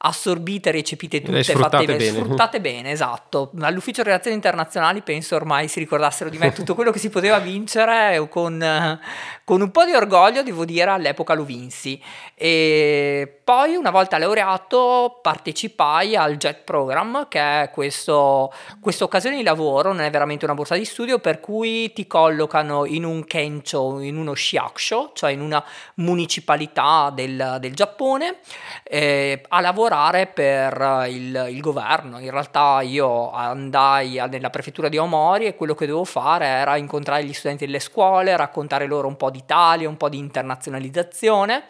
assorbite, 0.07 0.71
recepite 0.71 1.21
tutte, 1.21 1.43
sfruttate 1.43 1.77
fatte 1.87 1.97
bene. 1.97 2.11
sfruttate 2.11 2.61
bene, 2.61 2.91
esatto. 2.91 3.51
All'ufficio 3.61 4.03
relazioni 4.03 4.37
internazionali 4.37 5.03
penso 5.03 5.35
ormai 5.35 5.69
si 5.69 5.79
ricordassero 5.79 6.31
di 6.31 6.39
me 6.39 6.53
tutto 6.53 6.75
quello 6.75 6.91
che 6.91 6.99
si 6.99 7.11
poteva 7.11 7.39
vincere 7.39 8.27
con, 8.29 9.01
con 9.45 9.61
un 9.61 9.71
po' 9.71 9.85
di 9.85 9.93
orgoglio, 9.93 10.43
devo 10.43 10.65
dire, 10.65 10.91
all'epoca 10.91 11.35
lo 11.35 11.45
vinsi. 11.45 12.01
E 12.35 13.41
poi 13.43 13.77
una 13.77 13.91
volta 13.91 14.19
laureato 14.19 15.19
partecipai 15.23 16.17
al 16.17 16.37
JET 16.37 16.63
Program, 16.65 17.29
che 17.29 17.63
è 17.63 17.71
questo, 17.71 18.53
questa 18.81 19.05
occasione 19.05 19.37
di 19.37 19.43
lavoro, 19.43 19.93
non 19.93 20.03
è 20.03 20.11
veramente 20.11 20.45
una 20.45 20.55
borsa 20.55 20.77
di 20.77 20.85
studio, 20.85 21.19
per 21.19 21.41
cui 21.41 21.93
ti 21.93 22.07
collocano 22.07 22.85
in 22.85 23.05
un 23.05 23.25
kencho, 23.25 24.01
in 24.01 24.17
uno 24.17 24.35
shiakusho, 24.35 25.13
cioè 25.15 25.31
in 25.31 25.41
una 25.41 25.65
municipalità 25.95 27.11
del, 27.15 27.57
del 27.61 27.75
Giappone, 27.75 28.39
eh, 28.85 29.43
a 29.49 29.61
lavorare 29.61 29.95
per 30.33 31.07
il, 31.09 31.47
il, 31.51 31.61
governo. 31.61 32.19
In 32.19 32.31
realtà 32.31 32.81
io 32.83 33.31
andai 33.31 34.23
nella 34.31 34.51
prefettura 34.51 34.89
di 34.89 34.99
Omori 34.99 35.47
e 35.47 35.55
quello 35.55 35.75
che 35.75 35.87
dovevo 35.87 36.05
fare 36.05 36.47
era 36.47 36.77
incontrare 36.77 37.25
gli 37.25 37.33
studenti 37.33 37.65
delle 37.67 37.81
scuole, 37.81 38.37
raccontare 38.37 38.87
loro 38.87 39.09
un 39.09 39.17
po' 39.17 39.31
d'Italia, 39.31 39.89
un 39.89 39.97
po' 39.97 40.09
di 40.09 40.19
internazionalizzazione 40.19 41.65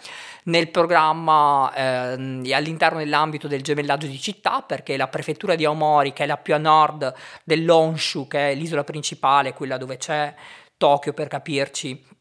nel 0.45 0.71
programma 0.71 1.73
eh, 1.75 2.53
all'interno 2.53 2.99
dell'ambito 2.99 3.49
del 3.49 3.63
gemellaggio 3.63 4.07
di 4.07 4.19
città, 4.19 4.63
perché 4.63 4.97
la 4.97 5.09
prefettura 5.09 5.55
di 5.55 5.65
Aomori, 5.65 6.13
che 6.13 6.25
è 6.25 6.27
la 6.27 6.37
più 6.37 6.55
a 6.55 6.59
nord 6.59 7.15
dell'Honshu, 7.45 8.27
che 8.27 8.51
è 8.51 8.55
l'isola 8.55 8.85
principale, 8.85 9.53
quella 9.53 9.77
dove 9.77 9.97
c'è 9.97 10.35
Tokyo 10.77 11.13
per 11.13 11.29
capirci, 11.29 12.16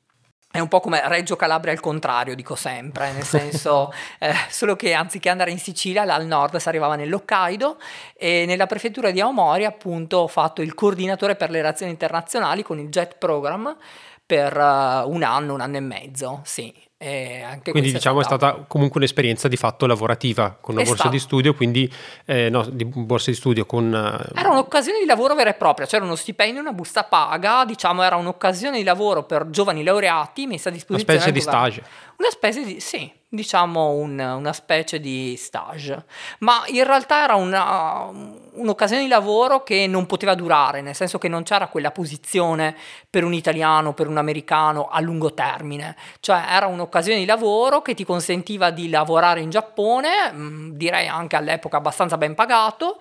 è 0.55 0.59
un 0.59 0.69
po' 0.69 0.79
come 0.79 1.01
Reggio 1.09 1.35
Calabria 1.35 1.73
al 1.73 1.81
contrario, 1.81 2.33
dico 2.33 2.55
sempre, 2.55 3.11
nel 3.11 3.25
senso, 3.25 3.91
eh, 4.19 4.33
solo 4.47 4.77
che 4.77 4.93
anziché 4.93 5.27
andare 5.27 5.51
in 5.51 5.59
Sicilia, 5.59 6.05
là 6.05 6.15
al 6.15 6.25
nord 6.25 6.55
si 6.55 6.69
arrivava 6.69 6.95
nell'Hokkaido 6.95 7.77
e 8.15 8.45
nella 8.47 8.65
prefettura 8.65 9.11
di 9.11 9.19
Aomori 9.19 9.65
appunto 9.65 10.19
ho 10.19 10.27
fatto 10.27 10.61
il 10.61 10.73
coordinatore 10.73 11.35
per 11.35 11.49
le 11.49 11.57
relazioni 11.57 11.91
internazionali 11.91 12.63
con 12.63 12.79
il 12.79 12.87
JET 12.87 13.17
Program 13.17 13.75
per 14.25 14.55
uh, 14.55 15.11
un 15.11 15.23
anno, 15.23 15.53
un 15.53 15.59
anno 15.59 15.75
e 15.75 15.81
mezzo, 15.81 16.39
sì. 16.45 16.73
Quindi 16.97 17.91
diciamo 17.91 18.21
è 18.21 18.23
stata 18.23 18.63
comunque 18.67 18.99
un'esperienza 18.99 19.49
di 19.49 19.57
fatto 19.57 19.85
lavorativa 19.85 20.57
con 20.59 20.75
una 20.75 20.83
è 20.83 20.85
borsa 20.85 21.01
stato. 21.01 21.15
di 21.15 21.19
studio, 21.19 21.53
quindi 21.53 21.91
eh, 22.25 22.49
no, 22.49 22.65
di 22.65 22.85
borsa 22.85 23.31
di 23.31 23.35
studio 23.35 23.65
con... 23.65 23.85
Uh... 23.85 24.37
Era 24.39 24.49
un'occasione 24.49 24.99
di 24.99 25.05
lavoro 25.05 25.35
vera 25.35 25.49
e 25.49 25.55
propria, 25.55 25.85
c'era 25.85 26.05
uno 26.05 26.15
stipendio, 26.15 26.61
una 26.61 26.71
busta 26.71 27.03
paga, 27.03 27.65
diciamo 27.65 28.01
era 28.01 28.15
un'occasione 28.15 28.77
di 28.77 28.83
lavoro 28.83 29.23
per 29.23 29.49
giovani 29.49 29.83
laureati 29.83 30.47
messa 30.47 30.69
a 30.69 30.71
disposizione. 30.71 31.19
Una 31.19 31.21
specie 31.21 31.31
di 31.33 31.41
stage. 31.41 31.83
Una 32.17 32.29
specie 32.29 32.63
di, 32.63 32.79
sì, 32.79 33.11
diciamo 33.35 33.89
un, 33.91 34.19
una 34.19 34.53
specie 34.53 34.99
di 34.99 35.35
stage, 35.37 36.05
ma 36.39 36.63
in 36.67 36.83
realtà 36.83 37.23
era 37.23 37.35
una, 37.35 38.09
un'occasione 38.53 39.03
di 39.03 39.07
lavoro 39.07 39.63
che 39.63 39.87
non 39.87 40.05
poteva 40.05 40.33
durare, 40.35 40.81
nel 40.81 40.95
senso 40.95 41.17
che 41.17 41.27
non 41.27 41.43
c'era 41.43 41.67
quella 41.67 41.91
posizione 41.91 42.75
per 43.09 43.23
un 43.23 43.33
italiano, 43.33 43.93
per 43.93 44.07
un 44.07 44.17
americano 44.17 44.87
a 44.87 44.99
lungo 44.99 45.33
termine, 45.33 45.95
cioè 46.19 46.43
era 46.47 46.67
un'occasione 46.67 47.19
di 47.19 47.25
lavoro 47.25 47.81
che 47.81 47.93
ti 47.93 48.05
consentiva 48.05 48.71
di 48.71 48.89
lavorare 48.89 49.41
in 49.41 49.49
Giappone, 49.49 50.31
mm, 50.31 50.71
direi 50.71 51.07
anche 51.07 51.35
all'epoca 51.35 51.77
abbastanza 51.77 52.17
ben 52.17 52.33
pagato, 52.33 52.97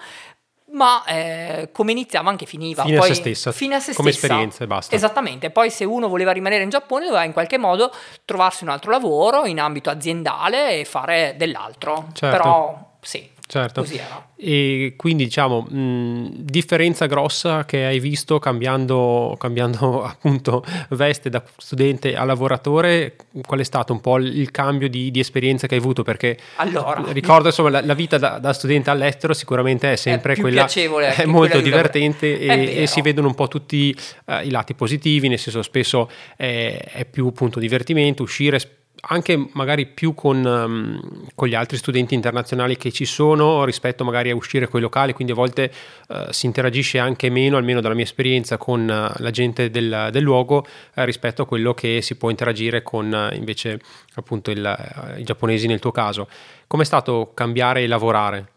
ma 0.74 1.04
eh, 1.04 1.68
come 1.72 1.92
iniziava 1.92 2.30
anche 2.30 2.46
finiva. 2.46 2.84
Fine 2.84 2.98
Poi, 2.98 3.10
a 3.10 3.14
se 3.14 3.20
stessa. 3.20 3.52
Fine 3.52 3.74
a 3.76 3.80
se 3.80 3.94
come 3.94 4.10
stessa. 4.10 4.26
esperienza 4.26 4.64
e 4.64 4.66
basta. 4.66 4.94
Esattamente. 4.94 5.50
Poi 5.50 5.70
se 5.70 5.84
uno 5.84 6.08
voleva 6.08 6.32
rimanere 6.32 6.62
in 6.62 6.68
Giappone 6.68 7.06
doveva 7.06 7.24
in 7.24 7.32
qualche 7.32 7.58
modo 7.58 7.92
trovarsi 8.24 8.64
un 8.64 8.70
altro 8.70 8.90
lavoro 8.90 9.46
in 9.46 9.60
ambito 9.60 9.90
aziendale 9.90 10.80
e 10.80 10.84
fare 10.84 11.34
dell'altro. 11.36 12.08
Certo. 12.12 12.36
Però 12.36 12.92
sì, 13.00 13.28
certo. 13.46 13.80
così 13.82 13.96
era. 13.96 14.28
E 14.36 14.94
quindi 14.96 15.24
diciamo, 15.24 15.62
mh, 15.62 16.28
differenza 16.40 17.06
grossa 17.06 17.64
che 17.64 17.84
hai 17.84 17.98
visto 17.98 18.38
cambiando, 18.38 19.36
cambiando 19.38 20.02
appunto 20.04 20.64
veste 20.90 21.30
da 21.30 21.42
studente 21.56 22.14
a 22.16 22.24
lavoratore, 22.24 23.16
qual 23.46 23.60
è 23.60 23.62
stato 23.62 23.92
un 23.92 24.00
po' 24.00 24.18
il 24.18 24.50
cambio 24.50 24.88
di, 24.88 25.10
di 25.10 25.20
esperienza 25.20 25.66
che 25.66 25.74
hai 25.74 25.80
avuto? 25.80 26.02
Perché 26.02 26.36
allora, 26.56 27.04
ricordo 27.08 27.48
insomma 27.48 27.70
la, 27.70 27.84
la 27.84 27.94
vita 27.94 28.18
da, 28.18 28.38
da, 28.38 28.52
studente 28.52 28.90
all'estero 28.90 29.32
sicuramente 29.32 29.92
è 29.92 29.96
sempre 29.96 30.34
è 30.34 30.40
quella, 30.40 30.64
piacevole, 30.64 31.14
è 31.16 31.24
molto 31.24 31.60
divertente 31.60 32.38
e, 32.38 32.82
e, 32.82 32.86
si 32.86 33.00
vedono 33.00 33.28
un 33.28 33.34
po' 33.34 33.48
tutti 33.48 33.96
uh, 34.26 34.40
i 34.42 34.50
lati 34.50 34.74
positivi, 34.74 35.28
nel 35.28 35.38
senso 35.38 35.62
spesso 35.62 36.10
è, 36.36 36.90
è 36.92 37.04
più 37.04 37.26
appunto 37.28 37.58
divertimento, 37.58 38.22
uscire 38.22 38.58
anche 39.00 39.48
magari 39.52 39.86
più 39.86 40.14
con, 40.14 40.44
um, 40.44 41.26
con, 41.34 41.48
gli 41.48 41.54
altri 41.54 41.76
studenti 41.76 42.14
internazionali 42.14 42.76
che 42.76 42.90
ci 42.90 43.04
sono 43.04 43.64
rispetto 43.64 44.04
magari 44.04 44.30
a 44.30 44.34
uscire 44.34 44.68
con 44.68 44.80
i 44.80 44.82
locali, 44.82 45.12
quindi 45.12 45.32
a 45.32 45.36
volte 45.36 45.72
uh, 46.08 46.30
si 46.30 46.46
interagisce 46.46 46.98
anche 46.98 47.28
meno, 47.30 47.56
almeno 47.56 47.80
dalla 47.80 47.94
mia 47.94 48.04
esperienza, 48.04 48.56
con 48.56 48.82
uh, 48.82 49.22
la 49.22 49.30
gente 49.30 49.70
del, 49.70 50.08
del 50.10 50.22
luogo 50.22 50.66
uh, 50.94 51.02
rispetto 51.02 51.42
a 51.42 51.46
quello 51.46 51.74
che 51.74 52.00
si 52.02 52.16
può 52.16 52.30
interagire 52.30 52.82
con 52.82 53.30
invece 53.32 53.80
appunto 54.14 54.50
il, 54.50 55.14
i 55.18 55.24
giapponesi 55.24 55.66
nel 55.66 55.80
tuo 55.80 55.90
caso. 55.90 56.28
Com'è 56.66 56.84
stato 56.84 57.32
cambiare 57.34 57.82
e 57.82 57.86
lavorare? 57.86 58.48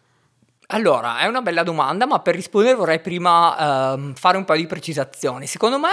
Allora, 0.67 1.19
è 1.19 1.27
una 1.27 1.41
bella 1.41 1.63
domanda, 1.63 2.05
ma 2.05 2.19
per 2.19 2.35
rispondere 2.35 2.75
vorrei 2.75 2.99
prima 2.99 3.93
uh, 3.93 4.11
fare 4.15 4.35
un 4.35 4.43
paio 4.43 4.59
di 4.59 4.67
precisazioni. 4.67 5.47
Secondo 5.47 5.79
me, 5.79 5.91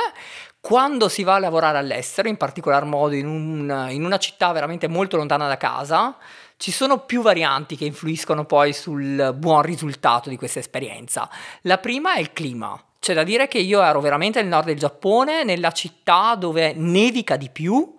quando 0.64 1.10
si 1.10 1.24
va 1.24 1.34
a 1.34 1.40
lavorare 1.40 1.76
all'estero, 1.76 2.26
in 2.26 2.38
particolar 2.38 2.86
modo 2.86 3.14
in, 3.14 3.26
un, 3.26 3.88
in 3.90 4.02
una 4.02 4.16
città 4.16 4.50
veramente 4.50 4.88
molto 4.88 5.18
lontana 5.18 5.46
da 5.46 5.58
casa, 5.58 6.16
ci 6.56 6.72
sono 6.72 7.00
più 7.00 7.20
varianti 7.20 7.76
che 7.76 7.84
influiscono 7.84 8.46
poi 8.46 8.72
sul 8.72 9.34
buon 9.36 9.60
risultato 9.60 10.30
di 10.30 10.38
questa 10.38 10.60
esperienza. 10.60 11.28
La 11.64 11.76
prima 11.76 12.14
è 12.14 12.20
il 12.20 12.32
clima. 12.32 12.82
C'è 12.98 13.12
da 13.12 13.24
dire 13.24 13.46
che 13.46 13.58
io 13.58 13.82
ero 13.82 14.00
veramente 14.00 14.40
nel 14.40 14.48
nord 14.48 14.64
del 14.64 14.78
Giappone, 14.78 15.44
nella 15.44 15.70
città 15.70 16.34
dove 16.34 16.72
nevica 16.72 17.36
di 17.36 17.50
più 17.50 17.94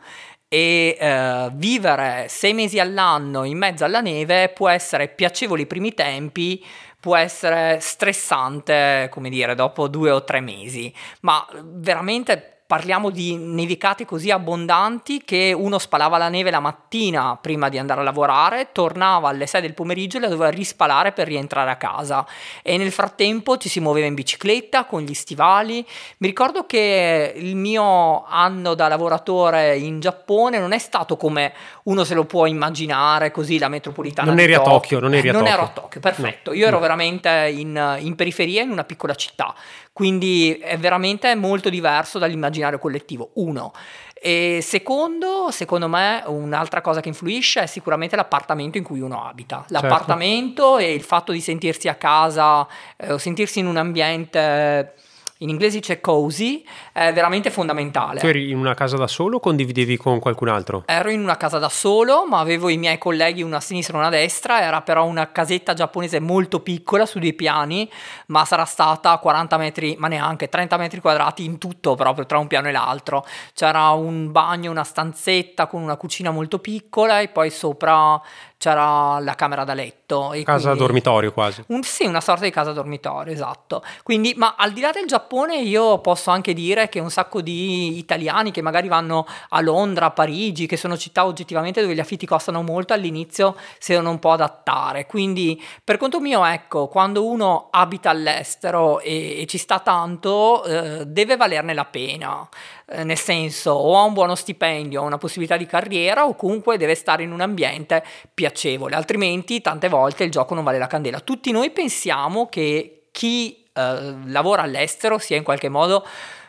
e 0.48 0.98
eh, 1.00 1.50
vivere 1.54 2.26
sei 2.30 2.56
mesi 2.56 2.80
all'anno 2.80 3.44
in 3.44 3.60
mezzo 3.60 3.86
alla 3.86 4.02
neve 4.02 4.50
può 4.50 4.70
essere 4.70 5.10
piacevole 5.10 5.62
i 5.62 5.68
primi 5.68 5.94
tempi, 5.94 6.66
può 7.00 7.16
essere 7.16 7.78
stressante, 7.80 9.08
come 9.12 9.30
dire, 9.30 9.54
dopo 9.54 9.88
due 9.88 10.10
o 10.10 10.24
tre 10.24 10.40
mesi, 10.40 10.92
ma 11.20 11.46
veramente 11.62 12.55
parliamo 12.68 13.12
di 13.12 13.38
nevicate 13.38 14.06
così 14.06 14.32
abbondanti 14.32 15.22
che 15.24 15.54
uno 15.56 15.78
spalava 15.78 16.18
la 16.18 16.30
neve 16.30 16.50
la 16.50 16.60
mattina 16.60 17.38
prima 17.40 17.70
di 17.70 17.78
andare 17.78 18.02
a 18.02 18.04
lavorare, 18.04 18.70
tornava 18.72 19.30
alle 19.30 19.46
6 19.46 19.62
del 19.62 19.76
pomeriggio 19.76 20.18
e 20.18 20.22
la 20.22 20.28
doveva 20.28 20.50
rispalare 20.50 21.12
per 21.12 21.28
rientrare 21.28 21.70
a 21.70 21.76
casa 21.76 22.26
e 22.64 22.78
nel 22.78 22.92
frattempo 22.92 23.58
ci 23.58 23.70
si 23.70 23.80
muoveva 23.80 24.08
in 24.08 24.16
bicicletta 24.16 24.86
con 24.86 25.02
gli 25.02 25.14
stivali. 25.14 25.86
Mi 26.18 26.28
ricordo 26.28 26.66
che 26.66 27.34
il 27.36 27.56
mio 27.56 28.26
anno 28.26 28.74
da 28.74 28.88
lavoratore 28.88 29.78
in 29.78 30.00
Giappone 30.00 30.58
non 30.58 30.72
è 30.72 30.80
stato 30.80 31.18
come 31.18 31.54
uno 31.84 32.04
se 32.04 32.16
lo 32.16 32.26
può 32.26 32.48
immaginare 32.48 33.30
così 33.30 33.60
la 33.60 33.70
metropolitana. 33.70 34.30
Non 34.30 34.40
eri 34.40 34.56
a 34.56 34.62
Tokyo, 34.62 35.00
non 35.00 35.14
eri 35.14 35.30
a 35.30 35.34
non 35.34 35.44
Tokyo. 35.44 35.56
ero 35.56 35.66
a 35.66 35.70
Tokyo, 35.70 36.00
perfetto. 36.00 36.52
Io 36.54 36.66
ero 36.66 36.80
veramente 36.80 37.30
in, 37.56 37.98
in 38.00 38.16
periferia 38.16 38.64
in 38.64 38.72
una 38.72 38.84
piccola 38.84 39.14
città 39.14 39.54
quindi 39.96 40.58
è 40.58 40.78
veramente 40.78 41.34
molto 41.36 41.70
diverso 41.70 42.20
dall'immaginario 42.20 42.80
collettivo. 42.80 43.30
Uno. 43.36 43.72
E 44.14 44.60
secondo, 44.62 45.52
secondo 45.52 45.88
me, 45.88 46.22
un'altra 46.26 46.82
cosa 46.82 47.00
che 47.00 47.08
influisce 47.08 47.62
è 47.62 47.66
sicuramente 47.66 48.18
l'appartamento 48.18 48.78
in 48.78 48.84
cui 48.84 49.00
uno 49.00 49.26
abita. 49.26 49.60
Certo. 49.66 49.72
L'appartamento 49.72 50.64
certo. 50.64 50.78
e 50.80 50.94
il 50.96 51.02
fatto 51.02 51.32
di 51.32 51.40
sentirsi 51.40 51.88
a 51.88 51.96
casa 51.96 52.68
eh, 52.98 53.14
o 53.14 53.18
sentirsi 53.18 53.60
in 53.60 53.68
un 53.68 53.78
ambiente 53.78 54.96
in 55.40 55.50
inglese 55.50 55.80
c'è 55.82 56.00
cozy, 56.00 56.66
è 56.94 57.12
veramente 57.12 57.50
fondamentale. 57.50 58.22
Tu 58.22 58.28
eri 58.28 58.52
in 58.52 58.58
una 58.58 58.74
casa 58.74 58.96
da 58.96 59.08
solo 59.08 59.38
o 59.38 59.40
condividevi 59.42 59.98
con 59.98 60.20
qualcun 60.20 60.48
altro? 60.48 60.84
Ero 60.86 61.10
in 61.10 61.20
una 61.20 61.36
casa 61.36 61.60
da 61.60 61.68
solo, 61.68 62.26
ma 62.26 62.40
avevo 62.40 62.70
i 62.70 62.78
miei 62.78 62.98
colleghi 62.98 63.42
una 63.42 63.58
a 63.58 63.60
sinistra 63.60 63.96
e 63.96 63.98
una 63.98 64.08
a 64.08 64.12
destra, 64.12 64.62
era 64.62 64.82
però 64.82 65.06
una 65.06 65.32
casetta 65.34 65.74
giapponese 65.74 66.22
molto 66.22 66.62
piccola 66.62 67.06
su 67.06 67.20
due 67.20 67.34
piani, 67.34 67.92
ma 68.28 68.46
sarà 68.46 68.64
stata 68.64 69.18
40 69.18 69.58
metri, 69.58 69.96
ma 69.98 70.08
neanche 70.08 70.48
30 70.48 70.78
metri 70.78 71.02
quadrati 71.02 71.44
in 71.44 71.58
tutto 71.58 71.96
proprio 71.96 72.26
tra 72.26 72.38
un 72.38 72.48
piano 72.48 72.70
e 72.70 72.72
l'altro. 72.72 73.26
C'era 73.54 73.90
un 73.90 74.32
bagno, 74.32 74.72
una 74.72 74.86
stanzetta 74.86 75.68
con 75.68 75.82
una 75.82 75.98
cucina 75.98 76.32
molto 76.32 76.60
piccola 76.60 77.20
e 77.20 77.28
poi 77.28 77.50
sopra 77.50 78.22
c'era 78.66 79.20
la 79.20 79.36
camera 79.36 79.64
da 79.64 79.76
letto. 79.76 80.32
casa 80.44 80.70
quindi, 80.70 80.80
dormitorio 80.80 81.32
quasi. 81.32 81.64
Un, 81.68 81.84
sì, 81.84 82.06
una 82.06 82.22
sorta 82.22 82.46
di 82.46 82.50
casa 82.50 82.72
dormitorio, 82.72 83.32
esatto. 83.32 83.84
Quindi, 84.02 84.34
ma 84.36 84.56
al 84.58 84.72
di 84.72 84.82
là 84.82 84.90
del 84.90 85.06
Giappone, 85.06 85.60
io 85.60 86.00
posso 86.00 86.32
anche 86.32 86.54
dire 86.54 86.90
che 86.90 87.00
un 87.00 87.12
sacco 87.12 87.42
di 87.42 88.00
italiani 88.00 88.50
che 88.50 88.64
magari 88.64 88.88
vanno 88.88 89.28
a 89.50 89.62
Londra, 89.62 90.08
a 90.08 90.12
Parigi, 90.12 90.66
che 90.66 90.78
sono 90.78 90.98
città 90.98 91.26
oggettivamente 91.26 91.82
dove 91.82 91.94
gli 91.94 92.00
affitti 92.00 92.26
costano 92.26 92.64
molto, 92.64 92.94
all'inizio 92.94 93.56
si 93.78 93.92
devono 93.92 94.10
un 94.10 94.20
po' 94.20 94.32
adattare. 94.32 95.06
Quindi, 95.06 95.64
per 95.84 95.98
conto 95.98 96.20
mio, 96.20 96.44
ecco, 96.44 96.88
quando 96.88 97.24
uno 97.24 97.68
abita 97.70 98.10
all'estero 98.10 99.00
e, 99.00 99.42
e 99.42 99.46
ci 99.46 99.60
sta 99.60 99.80
tanto, 99.80 100.64
eh, 100.64 101.06
deve 101.06 101.38
valerne 101.38 101.76
la 101.76 101.86
pena. 101.86 102.48
Eh, 102.88 103.04
nel 103.04 103.18
senso 103.18 103.72
o 103.72 103.98
ha 103.98 104.04
un 104.04 104.14
buono 104.14 104.36
stipendio, 104.36 105.02
o 105.02 105.06
una 105.06 105.18
possibilità 105.18 105.58
di 105.58 105.66
carriera 105.66 106.28
o 106.28 106.36
comunque 106.36 106.78
deve 106.78 106.94
stare 106.94 107.24
in 107.24 107.32
un 107.32 107.42
ambiente 107.42 108.04
piacevole, 108.32 108.96
altrimenti 108.96 109.60
tante 109.60 109.90
volte 109.90 110.24
il 110.24 110.30
gioco 110.30 110.54
non 110.54 110.64
vale 110.64 110.78
la 110.78 110.86
candela. 110.86 111.20
Tutti 111.20 111.50
noi 111.52 111.72
pensiamo 111.72 112.48
che 112.48 113.08
chi 113.12 113.66
eh, 113.74 114.14
lavora 114.26 114.62
all'estero 114.62 115.18
sia 115.18 115.36
in 115.36 115.44
qualche 115.44 115.68
modo 115.68 116.06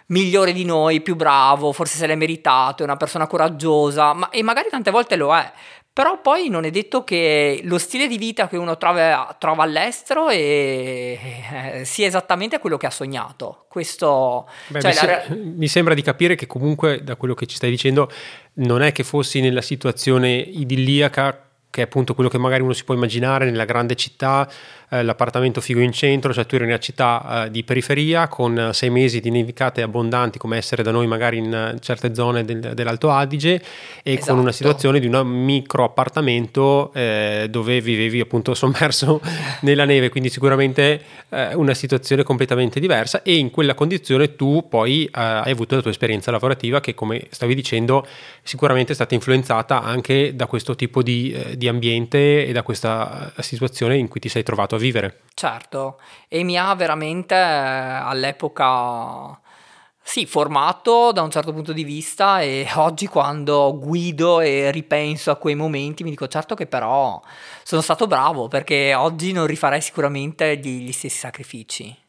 migliore 0.09 0.53
di 0.53 0.67
noi, 0.67 1.01
più 1.01 1.17
bravo, 1.17 1.73
forse 1.73 1.97
se 1.97 2.07
l'è 2.07 2.15
meritato, 2.15 2.83
è 2.83 2.85
una 2.85 2.99
persona 2.99 3.27
coraggiosa, 3.27 4.13
ma, 4.13 4.29
e 4.29 4.43
magari 4.43 4.69
tante 4.69 4.91
volte 4.91 5.17
lo 5.17 5.35
è, 5.35 5.51
però 5.97 6.21
poi 6.21 6.51
non 6.51 6.67
è 6.67 6.71
detto 6.71 7.05
che 7.05 7.61
lo 7.63 7.79
stile 7.79 8.07
di 8.07 8.19
vita 8.19 8.49
che 8.49 8.59
uno 8.59 8.77
trova, 8.77 9.35
trova 9.39 9.63
all'estero 9.63 10.29
è, 10.29 11.79
è, 11.79 11.85
sia 11.85 12.07
esattamente 12.07 12.59
quello 12.59 12.77
che 12.77 12.85
ha 12.85 12.91
sognato. 12.91 13.65
Questo, 13.67 14.47
Beh, 14.67 14.83
cioè 14.83 14.91
mi, 14.91 14.95
se- 14.95 15.35
mi, 15.35 15.69
sembra 15.69 15.95
di 15.95 16.03
capire 16.03 16.35
che 16.35 16.47
comunque 16.47 17.03
da 17.03 17.17
quello 17.17 17.33
che 17.33 17.47
ci 17.47 17.57
stai 17.57 17.71
dicendo 17.71 18.11
non 18.57 18.83
è 18.83 18.93
che 18.93 19.05
fossi 19.05 19.41
nella 19.41 19.63
situazione 19.63 20.35
idilliaca 20.35 21.46
che 21.71 21.83
è 21.83 21.85
appunto 21.85 22.15
quello 22.15 22.31
che 22.31 22.39
magari 22.39 22.63
uno 22.63 22.73
si 22.73 22.85
può 22.85 22.95
immaginare 22.95 23.45
nella 23.45 23.65
grande 23.65 23.97
città, 23.97 24.49
eh, 24.89 25.03
l'appartamento 25.03 25.61
figo 25.61 25.81
in 25.81 25.93
centro, 25.93 26.33
cioè 26.33 26.47
tu 26.47 26.55
eri 26.55 26.65
una 26.65 26.79
città 26.79 27.45
eh, 27.47 27.51
di 27.51 27.65
periferia 27.65 28.29
con 28.29 28.57
eh, 28.57 28.73
sei 28.73 28.89
mesi 28.89 29.21
di 29.21 29.31
nevicate 29.31 29.83
abbondanti 29.83 30.39
come 30.39 30.57
essere 30.57 30.83
da 30.83 30.93
noi 30.93 31.07
magari 31.07 31.39
in 31.39 31.53
eh, 31.53 31.77
certe 31.81 32.15
zone 32.15 32.45
del, 32.45 32.73
dell'Alto 32.75 33.11
Adige 33.11 33.61
e 34.03 34.13
esatto. 34.13 34.33
con 34.33 34.41
una 34.43 34.53
situazione 34.53 35.01
di 35.01 35.09
un 35.09 35.27
micro 35.27 35.85
appartamento 35.85 36.93
eh, 36.95 37.49
dove 37.51 37.81
vivevi 37.81 38.21
appunto 38.21 38.55
sommerso 38.55 39.21
nella 39.63 39.85
neve, 39.85 40.09
quindi 40.09 40.29
sicuramente 40.31 41.03
eh, 41.31 41.55
una 41.55 41.75
situazione 41.75 42.23
completamente 42.23 42.79
diversa 42.79 43.23
e 43.23 43.35
in 43.35 43.51
quella 43.51 43.75
condizione 43.75 44.37
tu 44.37 44.67
poi 44.69 45.09
hai 45.11 45.51
avuto 45.51 45.75
la 45.75 45.83
tua 45.83 45.91
esperienza 45.91 46.31
lavorativa 46.31 46.81
che 46.81 46.95
come 46.95 47.27
stavi 47.31 47.55
dicendo 47.55 48.07
sicuramente 48.43 48.93
è 48.93 48.95
stata 48.95 49.15
influenzata 49.15 49.83
anche 49.83 50.35
da 50.37 50.47
questo 50.47 50.77
tipo 50.77 51.03
di, 51.03 51.37
di 51.57 51.69
ambiente 51.69 52.47
e 52.47 52.53
da 52.53 52.63
questa 52.63 53.33
situazione 53.39 53.97
in 53.97 54.09
cui 54.09 54.21
ti 54.21 54.29
sei 54.29 54.43
trovato 54.43 54.75
a 54.75 54.79
vivere. 54.79 55.23
Certo, 55.35 56.01
e 56.29 56.43
mi 56.43 56.59
ha 56.59 56.75
veramente 56.75 57.35
eh, 57.35 57.39
all'epoca 57.39 59.39
sì, 60.03 60.25
formato 60.25 61.11
da 61.11 61.23
un 61.23 61.33
certo 61.33 61.53
punto 61.53 61.73
di 61.73 61.83
vista 61.83 62.41
e 62.41 62.69
oggi 62.77 63.09
quando 63.09 63.77
guido 63.77 64.41
e 64.41 64.71
ripenso 64.71 65.33
a 65.33 65.37
quei 65.37 65.57
momenti 65.57 66.05
mi 66.05 66.11
dico 66.11 66.29
certo 66.29 66.55
che 66.55 66.67
però 66.67 67.21
sono 67.65 67.81
stato 67.81 68.07
bravo 68.07 68.47
perché 68.47 68.95
oggi 68.95 69.33
non 69.33 69.47
rifarei 69.47 69.81
sicuramente 69.81 70.57
gli 70.59 70.93
stessi 70.93 71.19
sacrifici. 71.19 72.06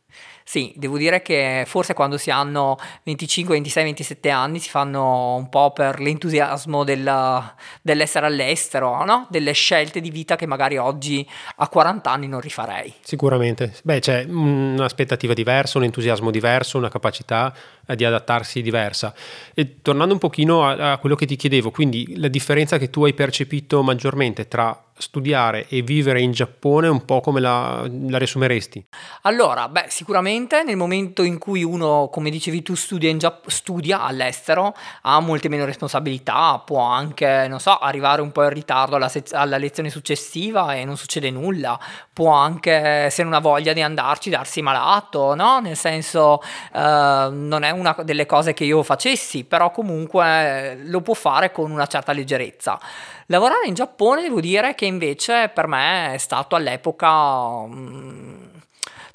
Sì, 0.47 0.71
devo 0.77 0.97
dire 0.97 1.21
che 1.21 1.65
forse 1.67 1.93
quando 1.93 2.17
si 2.17 2.31
hanno 2.31 2.77
25, 3.03 3.53
26, 3.55 3.83
27 3.83 4.29
anni 4.29 4.59
si 4.59 4.69
fanno 4.69 5.35
un 5.35 5.49
po' 5.49 5.73
per 5.73 5.99
l'entusiasmo 5.99 6.85
della, 6.85 7.53
dell'essere 7.81 8.27
all'estero, 8.27 9.03
no? 9.03 9.27
delle 9.29 9.51
scelte 9.51 9.99
di 9.99 10.09
vita 10.09 10.37
che 10.37 10.45
magari 10.45 10.77
oggi 10.77 11.27
a 11.57 11.67
40 11.67 12.09
anni 12.09 12.29
non 12.29 12.39
rifarei. 12.39 12.93
Sicuramente, 13.01 13.73
beh 13.83 13.99
c'è 13.99 14.23
un'aspettativa 14.23 15.33
diversa, 15.33 15.79
un 15.79 15.83
entusiasmo 15.83 16.31
diverso, 16.31 16.77
una 16.77 16.87
capacità 16.87 17.53
di 17.85 18.05
adattarsi 18.05 18.61
diversa. 18.61 19.13
E 19.53 19.81
tornando 19.81 20.13
un 20.13 20.19
pochino 20.19 20.65
a, 20.65 20.93
a 20.93 20.97
quello 20.97 21.15
che 21.15 21.25
ti 21.25 21.35
chiedevo, 21.35 21.71
quindi 21.71 22.15
la 22.15 22.29
differenza 22.29 22.77
che 22.77 22.89
tu 22.89 23.03
hai 23.03 23.13
percepito 23.13 23.83
maggiormente 23.83 24.47
tra 24.47 24.86
studiare 24.97 25.67
e 25.67 25.81
vivere 25.81 26.21
in 26.21 26.31
Giappone 26.31 26.87
un 26.87 27.05
po' 27.05 27.21
come 27.21 27.39
la, 27.39 27.87
la 28.07 28.17
riassumeresti? 28.17 28.85
Allora, 29.23 29.69
beh, 29.69 29.85
sicuramente 29.89 30.63
nel 30.63 30.75
momento 30.75 31.23
in 31.23 31.37
cui 31.37 31.63
uno, 31.63 32.09
come 32.11 32.29
dicevi 32.29 32.61
tu, 32.61 32.75
studia, 32.75 33.15
Giapp- 33.15 33.47
studia 33.47 34.01
all'estero, 34.01 34.73
ha 35.01 35.19
molte 35.19 35.49
meno 35.49 35.65
responsabilità, 35.65 36.61
può 36.65 36.81
anche, 36.81 37.47
non 37.47 37.59
so, 37.59 37.77
arrivare 37.77 38.21
un 38.21 38.31
po' 38.31 38.43
in 38.43 38.49
ritardo 38.49 38.95
alla, 38.95 39.09
se- 39.09 39.23
alla 39.31 39.57
lezione 39.57 39.89
successiva 39.89 40.73
e 40.73 40.85
non 40.85 40.97
succede 40.97 41.31
nulla, 41.31 41.79
può 42.13 42.31
anche, 42.31 43.09
se 43.09 43.23
non 43.23 43.33
ha 43.33 43.39
voglia 43.39 43.73
di 43.73 43.81
andarci, 43.81 44.29
darsi 44.29 44.61
malato, 44.61 45.35
no? 45.35 45.59
Nel 45.59 45.77
senso, 45.77 46.41
eh, 46.73 47.29
non 47.31 47.63
è 47.63 47.69
una 47.71 47.95
delle 48.03 48.25
cose 48.25 48.53
che 48.53 48.63
io 48.63 48.83
facessi, 48.83 49.43
però 49.43 49.71
comunque 49.71 50.79
lo 50.83 51.01
può 51.01 51.13
fare 51.13 51.51
con 51.51 51.71
una 51.71 51.87
certa 51.87 52.11
leggerezza. 52.11 52.79
Lavorare 53.29 53.67
in 53.67 53.73
Giappone 53.73 54.21
devo 54.21 54.39
dire 54.39 54.73
che 54.73 54.85
invece 54.85 55.51
per 55.53 55.67
me 55.67 56.13
è 56.13 56.17
stato 56.17 56.55
all'epoca... 56.55 57.65
Mh, 57.65 58.46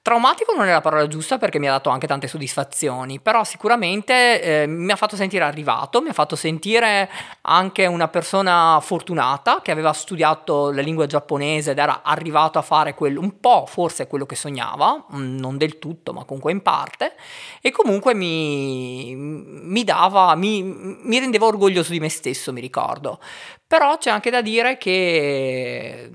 Traumatico 0.03 0.53
non 0.53 0.67
è 0.67 0.73
la 0.73 0.81
parola 0.81 1.07
giusta 1.07 1.39
perché 1.39 1.61
mi 1.61 1.69
ha 1.69 1.71
dato 1.71 1.89
anche 1.89 2.09
tante 2.09 2.27
soddisfazioni, 2.27 3.21
però 3.21 3.45
sicuramente 3.45 4.43
eh, 4.43 4.67
mi 4.67 4.91
ha 4.91 4.97
fatto 4.97 5.15
sentire 5.15 5.45
arrivato, 5.45 6.03
mi 6.03 6.09
ha 6.09 6.13
fatto 6.13 6.35
sentire 6.35 7.09
anche 7.43 7.87
una 7.87 8.09
persona 8.09 8.81
fortunata 8.83 9.61
che 9.63 9.71
aveva 9.71 9.93
studiato 9.93 10.73
la 10.73 10.83
lingua 10.83 11.07
giapponese 11.07 11.71
ed 11.71 11.79
era 11.79 12.03
arrivato 12.03 12.59
a 12.59 12.63
fare 12.63 12.95
quello, 12.95 13.21
un 13.21 13.39
po' 13.39 13.65
forse 13.69 14.09
quello 14.09 14.27
che 14.27 14.35
sognava, 14.35 15.07
mm, 15.15 15.39
non 15.39 15.57
del 15.57 15.79
tutto, 15.79 16.13
ma 16.13 16.25
comunque 16.25 16.51
in 16.51 16.63
parte, 16.63 17.15
e 17.61 17.71
comunque 17.71 18.13
mi, 18.13 19.15
mi 19.15 19.85
dava, 19.85 20.35
mi, 20.35 20.65
mi 20.65 21.21
rendeva 21.21 21.47
orgoglioso 21.47 21.93
di 21.93 22.01
me 22.01 22.09
stesso, 22.09 22.53
mi 22.53 22.61
ricordo. 22.61 23.21
Però 23.69 23.97
c'è 23.99 24.11
anche 24.11 24.31
da 24.31 24.43
dire 24.43 24.79
che 24.79 26.11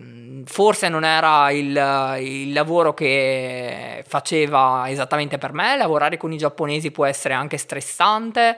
forse 0.48 0.90
non 0.90 1.04
era 1.04 1.52
il, 1.52 2.18
il, 2.22 2.54
lavoro 2.54 2.94
che 2.94 4.04
faceva 4.08 4.86
esattamente 4.88 5.38
per 5.38 5.54
me, 5.54 5.76
lavorare 5.78 6.18
con 6.18 6.32
i 6.32 6.38
giapponesi 6.38 6.92
può 6.92 7.06
essere 7.06 7.34
anche 7.34 7.58
stressante 7.58 8.58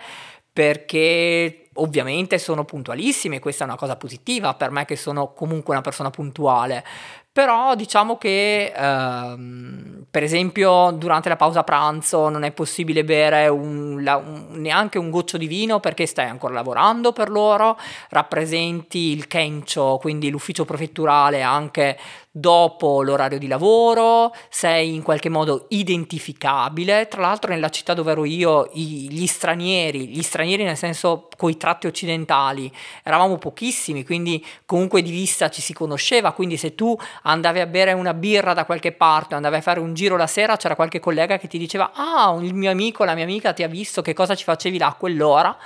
perché 0.52 1.70
ovviamente 1.76 2.38
sono 2.38 2.66
puntualissimi 2.66 3.38
e 3.38 3.40
questa 3.40 3.64
è 3.64 3.68
una 3.68 3.78
cosa 3.78 3.96
positiva 3.96 4.54
per 4.54 4.72
me 4.72 4.86
che 4.86 4.96
sono 4.96 5.34
comunque 5.34 5.74
una 5.74 5.82
persona 5.82 6.10
puntuale, 6.10 6.84
però 7.40 7.74
diciamo 7.74 8.18
che 8.18 8.74
ehm, 8.76 10.04
per 10.12 10.24
esempio 10.24 10.92
durante 10.92 11.30
la 11.30 11.38
pausa 11.38 11.64
pranzo 11.64 12.28
non 12.28 12.44
è 12.44 12.52
possibile 12.52 13.06
bere 13.06 13.48
un, 13.48 14.04
la, 14.04 14.18
un, 14.18 14.48
neanche 14.60 14.98
un 14.98 15.10
goccio 15.10 15.38
di 15.38 15.48
vino 15.48 15.80
perché 15.80 16.06
stai 16.06 16.28
ancora 16.28 16.54
lavorando 16.54 17.14
per 17.14 17.30
loro, 17.30 17.78
rappresenti 18.10 19.14
il 19.14 19.28
kencho, 19.28 20.00
quindi 20.02 20.30
l'ufficio 20.30 20.66
prefetturale 20.66 21.42
anche 21.42 21.98
dopo 22.32 23.02
l'orario 23.02 23.40
di 23.40 23.48
lavoro, 23.48 24.34
sei 24.50 24.94
in 24.94 25.02
qualche 25.04 25.30
modo 25.30 25.66
identificabile. 25.70 27.08
Tra 27.08 27.22
l'altro 27.22 27.52
nella 27.52 27.70
città 27.70 27.94
dove 27.94 28.12
ero 28.12 28.26
io, 28.26 28.70
gli 28.74 29.26
stranieri, 29.26 30.08
gli 30.08 30.22
stranieri 30.22 30.64
nel 30.64 30.78
senso 30.78 31.28
coi 31.38 31.58
tratti 31.58 31.88
occidentali, 31.88 32.72
eravamo 33.04 33.38
pochissimi, 33.38 34.04
quindi 34.06 34.46
comunque 34.66 35.02
di 35.02 35.12
vista 35.12 35.50
ci 35.50 35.62
si 35.62 35.74
conosceva, 35.74 36.32
quindi 36.34 36.58
se 36.58 36.76
tu 36.76 36.96
andavi 37.24 37.60
a 37.60 37.66
bere 37.66 37.94
una 37.94 38.14
birra 38.14 38.54
da 38.54 38.66
qualche 38.66 38.92
parte, 38.92 39.36
andavi 39.36 39.56
a 39.56 39.62
fare 39.62 39.80
un 39.80 39.94
giro 39.94 40.16
la 40.16 40.28
sera, 40.28 40.56
c'era 40.58 40.76
qualche 40.76 41.00
collega 41.00 41.38
che 41.38 41.48
ti 41.48 41.58
diceva 41.58 41.92
"Ah, 41.94 42.38
il 42.42 42.54
mio 42.54 42.70
amico, 42.72 43.04
la 43.04 43.16
mia 43.16 43.24
amica 43.24 43.54
ti 43.54 43.64
ha 43.64 43.68
visto, 43.68 44.02
che 44.02 44.14
cosa 44.14 44.36
ci 44.36 44.44
facevi 44.44 44.78
là 44.78 44.88
a 44.88 44.94
quell'ora?" 44.94 45.58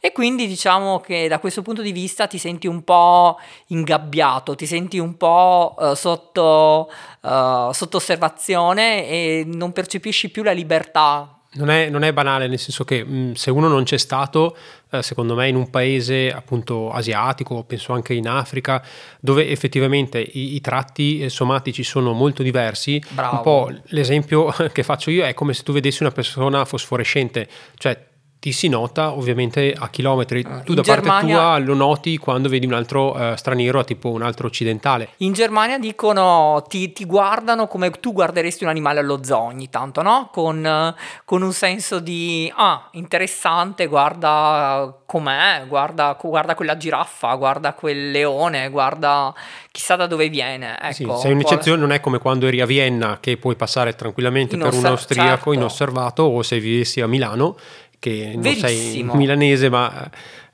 E 0.00 0.12
quindi 0.12 0.46
diciamo 0.46 0.98
che 1.00 1.28
da 1.28 1.38
questo 1.38 1.62
punto 1.62 1.82
di 1.82 1.92
vista 1.92 2.26
ti 2.26 2.38
senti 2.38 2.66
un 2.66 2.82
po' 2.82 3.38
ingabbiato, 3.66 4.54
ti 4.54 4.66
senti 4.66 4.98
un 4.98 5.16
po' 5.16 5.74
uh, 5.78 5.94
sotto, 5.94 6.90
uh, 7.20 7.70
sotto 7.72 7.96
osservazione 7.98 9.06
e 9.06 9.44
non 9.46 9.72
percepisci 9.72 10.30
più 10.30 10.42
la 10.42 10.52
libertà 10.52 11.34
non 11.52 11.68
è, 11.68 11.88
non 11.88 12.04
è, 12.04 12.12
banale, 12.12 12.46
nel 12.46 12.60
senso 12.60 12.84
che 12.84 13.02
mh, 13.04 13.12
mm, 13.12 13.32
se 13.32 13.50
uno 13.50 13.66
non 13.66 13.82
c'è 13.82 13.98
stato, 13.98 14.56
eh, 14.90 15.02
secondo 15.02 15.34
me, 15.34 15.48
in 15.48 15.56
un 15.56 15.68
paese 15.68 16.32
appunto 16.32 16.92
asiatico, 16.92 17.64
penso 17.64 17.92
anche 17.92 18.14
in 18.14 18.28
Africa, 18.28 18.80
dove 19.18 19.48
effettivamente 19.48 20.20
i, 20.20 20.54
i 20.54 20.60
tratti 20.60 21.28
somatici 21.28 21.82
sono 21.82 22.12
molto 22.12 22.44
diversi, 22.44 23.02
Bravo. 23.08 23.36
un 23.36 23.42
po' 23.42 23.80
l'esempio 23.86 24.54
che 24.72 24.82
faccio 24.84 25.10
io 25.10 25.24
è 25.24 25.34
come 25.34 25.52
se 25.52 25.64
tu 25.64 25.72
vedessi 25.72 26.02
una 26.02 26.12
persona 26.12 26.64
fosforescente, 26.64 27.48
cioè 27.76 28.09
ti 28.40 28.52
si 28.52 28.68
nota 28.68 29.12
ovviamente 29.12 29.74
a 29.78 29.90
chilometri. 29.90 30.42
Uh, 30.44 30.62
tu 30.62 30.72
da 30.72 30.80
Germania, 30.80 31.36
parte 31.36 31.62
tua 31.62 31.74
lo 31.74 31.74
noti 31.74 32.16
quando 32.16 32.48
vedi 32.48 32.64
un 32.64 32.72
altro 32.72 33.14
uh, 33.14 33.36
straniero, 33.36 33.84
tipo 33.84 34.10
un 34.10 34.22
altro 34.22 34.46
occidentale. 34.46 35.10
In 35.18 35.34
Germania 35.34 35.78
dicono, 35.78 36.64
ti, 36.66 36.90
ti, 36.92 37.04
guardano 37.04 37.66
come 37.66 37.90
tu 37.90 38.14
guarderesti 38.14 38.64
un 38.64 38.70
animale 38.70 39.00
allo 39.00 39.22
zoo 39.22 39.42
ogni 39.42 39.68
tanto, 39.68 40.00
no? 40.00 40.30
Con, 40.32 40.64
uh, 40.64 40.98
con 41.26 41.42
un 41.42 41.52
senso 41.52 42.00
di, 42.00 42.50
ah, 42.56 42.88
interessante, 42.92 43.86
guarda 43.86 44.90
com'è, 45.04 45.64
guarda, 45.68 46.16
guarda, 46.18 46.54
quella 46.54 46.78
giraffa, 46.78 47.34
guarda 47.34 47.74
quel 47.74 48.10
leone, 48.10 48.70
guarda 48.70 49.34
chissà 49.70 49.96
da 49.96 50.06
dove 50.06 50.30
viene. 50.30 50.78
Ecco, 50.80 51.16
sì, 51.16 51.20
sei 51.20 51.32
un'eccezione, 51.32 51.78
non 51.78 51.92
è 51.92 52.00
come 52.00 52.18
quando 52.18 52.46
eri 52.46 52.62
a 52.62 52.66
Vienna 52.66 53.18
che 53.20 53.36
puoi 53.36 53.54
passare 53.54 53.94
tranquillamente 53.94 54.56
per 54.56 54.72
un 54.72 54.86
austriaco 54.86 55.28
certo. 55.28 55.52
inosservato 55.52 56.22
o 56.22 56.42
se 56.42 56.58
vivessi 56.58 57.02
a 57.02 57.06
Milano 57.06 57.56
che 58.00 58.30
non 58.32 58.42
Verissimo. 58.42 59.12
sei 59.12 59.16
milanese 59.16 59.68
ma 59.68 60.10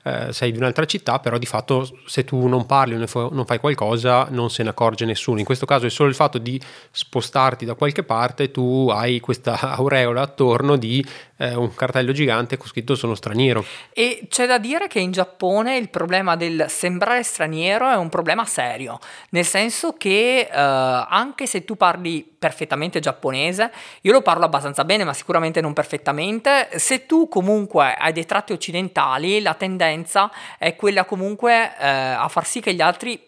eh, 0.07 0.31
sei 0.31 0.51
di 0.51 0.57
un'altra 0.57 0.85
città, 0.85 1.19
però 1.19 1.37
di 1.37 1.45
fatto 1.45 1.89
se 2.05 2.23
tu 2.23 2.47
non 2.47 2.65
parli 2.65 2.93
o 2.93 3.29
non 3.31 3.45
fai 3.45 3.59
qualcosa 3.59 4.27
non 4.29 4.49
se 4.49 4.63
ne 4.63 4.69
accorge 4.69 5.03
nessuno. 5.03 5.39
In 5.39 5.45
questo 5.45 5.65
caso 5.65 5.85
è 5.85 5.89
solo 5.89 6.07
il 6.07 6.15
fatto 6.15 6.37
di 6.37 6.61
spostarti 6.91 7.65
da 7.65 7.73
qualche 7.73 8.03
parte, 8.03 8.51
tu 8.51 8.89
hai 8.89 9.19
questa 9.19 9.59
aureola 9.75 10.21
attorno 10.21 10.77
di 10.77 11.05
eh, 11.37 11.55
un 11.55 11.73
cartello 11.73 12.11
gigante 12.11 12.57
con 12.57 12.67
scritto 12.67 12.95
sono 12.95 13.15
straniero. 13.15 13.63
E 13.93 14.27
c'è 14.29 14.45
da 14.45 14.57
dire 14.57 14.87
che 14.87 14.99
in 14.99 15.11
Giappone 15.11 15.77
il 15.77 15.89
problema 15.89 16.35
del 16.35 16.65
sembrare 16.67 17.23
straniero 17.23 17.89
è 17.89 17.95
un 17.95 18.09
problema 18.09 18.45
serio, 18.45 18.99
nel 19.29 19.45
senso 19.45 19.93
che 19.93 20.49
eh, 20.51 20.57
anche 20.57 21.45
se 21.47 21.63
tu 21.63 21.75
parli 21.75 22.23
perfettamente 22.37 22.99
giapponese, 22.99 23.71
io 24.01 24.11
lo 24.11 24.21
parlo 24.21 24.45
abbastanza 24.45 24.83
bene, 24.83 25.03
ma 25.03 25.13
sicuramente 25.13 25.61
non 25.61 25.73
perfettamente, 25.73 26.69
se 26.75 27.05
tu 27.05 27.27
comunque 27.27 27.93
hai 27.93 28.13
dei 28.13 28.25
tratti 28.25 28.53
occidentali, 28.53 29.41
la 29.41 29.53
tendenza 29.53 30.31
è 30.57 30.75
quella 30.75 31.05
comunque 31.05 31.73
eh, 31.79 31.87
a 31.87 32.27
far 32.27 32.45
sì 32.45 32.59
che 32.59 32.73
gli 32.73 32.81
altri 32.81 33.25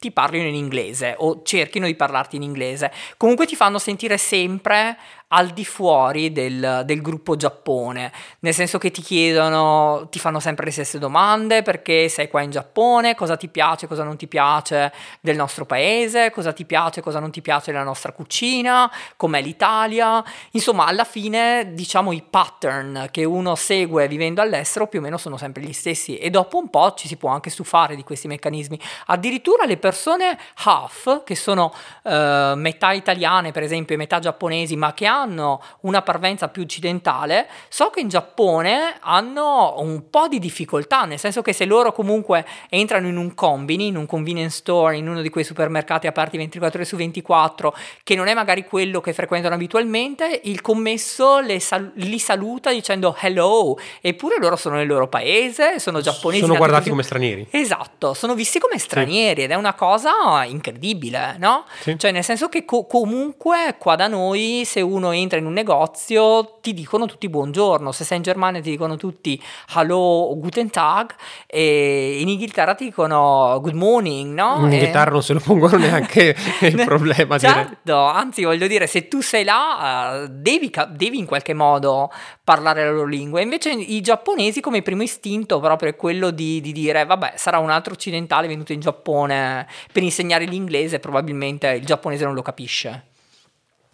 ti 0.00 0.10
parlino 0.12 0.48
in 0.48 0.54
inglese 0.54 1.14
o 1.18 1.42
cerchino 1.42 1.84
di 1.84 1.94
parlarti 1.94 2.36
in 2.36 2.42
inglese. 2.42 2.90
Comunque 3.18 3.44
ti 3.44 3.54
fanno 3.54 3.78
sentire 3.78 4.16
sempre 4.16 4.96
al 5.32 5.50
di 5.50 5.64
fuori 5.64 6.32
del, 6.32 6.82
del, 6.84 7.00
gruppo 7.00 7.36
Giappone, 7.36 8.12
nel 8.40 8.54
senso 8.54 8.78
che 8.78 8.90
ti 8.90 9.00
chiedono, 9.00 10.08
ti 10.10 10.18
fanno 10.18 10.40
sempre 10.40 10.64
le 10.64 10.72
stesse 10.72 10.98
domande 10.98 11.62
perché 11.62 12.08
sei 12.08 12.28
qua 12.28 12.42
in 12.42 12.50
Giappone, 12.50 13.14
cosa 13.14 13.36
ti 13.36 13.48
piace, 13.48 13.86
cosa 13.86 14.02
non 14.02 14.16
ti 14.16 14.26
piace 14.26 14.92
del 15.20 15.36
nostro 15.36 15.66
paese, 15.66 16.30
cosa 16.30 16.52
ti 16.52 16.64
piace, 16.64 17.00
cosa 17.00 17.20
non 17.20 17.30
ti 17.30 17.42
piace 17.42 17.70
della 17.70 17.84
nostra 17.84 18.10
cucina, 18.12 18.90
com'è 19.16 19.40
l'Italia, 19.40 20.22
insomma 20.52 20.86
alla 20.86 21.04
fine 21.04 21.74
diciamo 21.74 22.10
i 22.10 22.24
pattern 22.28 23.08
che 23.12 23.24
uno 23.24 23.54
segue 23.54 24.08
vivendo 24.08 24.40
all'estero 24.40 24.88
più 24.88 24.98
o 24.98 25.02
meno 25.02 25.16
sono 25.16 25.36
sempre 25.36 25.62
gli 25.62 25.72
stessi 25.72 26.16
e 26.16 26.30
dopo 26.30 26.58
un 26.58 26.70
po' 26.70 26.94
ci 26.94 27.06
si 27.06 27.16
può 27.16 27.30
anche 27.30 27.50
stufare 27.50 27.94
di 27.94 28.02
questi 28.02 28.26
meccanismi, 28.26 28.80
addirittura 29.06 29.64
le 29.64 29.76
persone 29.76 30.36
half 30.64 31.22
che 31.22 31.36
sono 31.36 31.72
uh, 32.02 32.56
metà 32.56 32.90
italiane 32.90 33.52
per 33.52 33.62
esempio 33.62 33.94
e 33.94 33.98
metà 33.98 34.18
giapponesi 34.18 34.74
ma 34.74 34.92
che 34.92 35.06
hanno 35.06 35.18
hanno 35.20 35.62
una 35.80 36.02
parvenza 36.02 36.48
più 36.48 36.62
occidentale, 36.62 37.48
so 37.68 37.90
che 37.90 38.00
in 38.00 38.08
Giappone 38.08 38.96
hanno 39.00 39.74
un 39.78 40.10
po' 40.10 40.28
di 40.28 40.38
difficoltà, 40.38 41.04
nel 41.04 41.18
senso 41.18 41.42
che 41.42 41.52
se 41.52 41.64
loro 41.64 41.92
comunque 41.92 42.46
entrano 42.68 43.06
in 43.06 43.16
un 43.16 43.34
combini, 43.34 43.88
in 43.88 43.96
un 43.96 44.06
convenience 44.06 44.58
store, 44.58 44.96
in 44.96 45.08
uno 45.08 45.22
di 45.22 45.28
quei 45.30 45.44
supermercati 45.44 46.06
aperti 46.06 46.36
24 46.36 46.78
ore 46.78 46.88
su 46.88 46.96
24, 46.96 47.74
che 48.02 48.14
non 48.14 48.26
è 48.26 48.34
magari 48.34 48.64
quello 48.64 49.00
che 49.00 49.12
frequentano 49.12 49.54
abitualmente, 49.54 50.40
il 50.44 50.60
commesso 50.60 51.40
sal- 51.58 51.92
li 51.94 52.18
saluta 52.18 52.70
dicendo 52.70 53.16
hello, 53.20 53.78
eppure 54.00 54.36
loro 54.38 54.56
sono 54.56 54.76
nel 54.76 54.86
loro 54.86 55.08
paese, 55.08 55.78
sono 55.78 56.00
giapponesi. 56.00 56.42
Sono 56.42 56.56
guardati 56.56 56.82
così. 56.82 56.90
come 56.90 57.02
stranieri. 57.02 57.46
Esatto, 57.50 58.14
sono 58.14 58.34
visti 58.34 58.58
come 58.58 58.78
stranieri 58.78 59.40
sì. 59.40 59.44
ed 59.44 59.50
è 59.50 59.54
una 59.54 59.74
cosa 59.74 60.44
incredibile, 60.44 61.36
no? 61.38 61.64
Sì. 61.80 61.98
Cioè 61.98 62.10
nel 62.10 62.24
senso 62.24 62.48
che 62.48 62.64
co- 62.64 62.84
comunque 62.84 63.76
qua 63.78 63.96
da 63.96 64.06
noi 64.06 64.62
se 64.64 64.80
uno 64.80 65.09
entra 65.12 65.38
in 65.38 65.46
un 65.46 65.52
negozio 65.52 66.58
ti 66.60 66.74
dicono 66.74 67.06
tutti 67.06 67.28
buongiorno, 67.28 67.92
se 67.92 68.04
sei 68.04 68.18
in 68.18 68.22
Germania 68.22 68.60
ti 68.60 68.70
dicono 68.70 68.96
tutti 68.96 69.40
hallo 69.74 69.96
o 69.96 70.38
guten 70.38 70.70
Tag 70.70 71.14
e 71.46 72.20
in 72.20 72.28
Inghilterra 72.28 72.74
ti 72.74 72.84
dicono 72.84 73.58
good 73.60 73.74
morning, 73.74 74.34
no? 74.34 74.56
In 74.58 74.72
Inghilterra 74.72 75.10
e... 75.10 75.12
non 75.12 75.22
se 75.22 75.32
lo 75.32 75.40
pongono 75.40 75.76
neanche 75.76 76.34
il 76.60 76.84
problema. 76.84 77.38
Certo, 77.38 77.76
dire. 77.82 77.96
anzi 77.96 78.44
voglio 78.44 78.66
dire, 78.66 78.86
se 78.86 79.08
tu 79.08 79.20
sei 79.20 79.44
là 79.44 80.26
devi, 80.28 80.72
devi 80.90 81.18
in 81.18 81.26
qualche 81.26 81.54
modo 81.54 82.10
parlare 82.44 82.84
la 82.84 82.90
loro 82.90 83.06
lingua, 83.06 83.40
invece 83.40 83.70
i 83.70 84.00
giapponesi 84.00 84.60
come 84.60 84.82
primo 84.82 85.02
istinto 85.02 85.60
proprio 85.60 85.90
è 85.90 85.96
quello 85.96 86.30
di, 86.30 86.60
di 86.60 86.72
dire 86.72 87.04
vabbè 87.04 87.34
sarà 87.36 87.58
un 87.58 87.70
altro 87.70 87.92
occidentale 87.92 88.48
venuto 88.48 88.72
in 88.72 88.80
Giappone 88.80 89.66
per 89.92 90.02
insegnare 90.02 90.44
l'inglese, 90.44 90.98
probabilmente 90.98 91.68
il 91.68 91.84
giapponese 91.84 92.24
non 92.24 92.34
lo 92.34 92.42
capisce. 92.42 93.09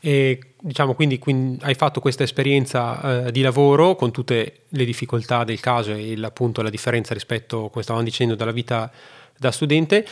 E 0.00 0.38
diciamo 0.61 0.94
quindi, 0.94 1.18
quindi 1.18 1.59
hai 1.64 1.74
fatto 1.74 2.00
questa 2.00 2.22
esperienza 2.22 3.26
eh, 3.26 3.32
di 3.32 3.40
lavoro 3.40 3.96
con 3.96 4.12
tutte 4.12 4.64
le 4.68 4.85
difficoltà 4.85 5.42
del 5.44 5.59
caso 5.61 5.92
e 5.92 6.12
il, 6.12 6.24
appunto 6.24 6.62
la 6.62 6.70
differenza 6.70 7.14
rispetto, 7.14 7.68
come 7.70 7.82
stavamo 7.82 8.04
dicendo, 8.04 8.35
dalla 8.35 8.52
vita 8.52 8.90
da 9.37 9.50
studente. 9.50 10.06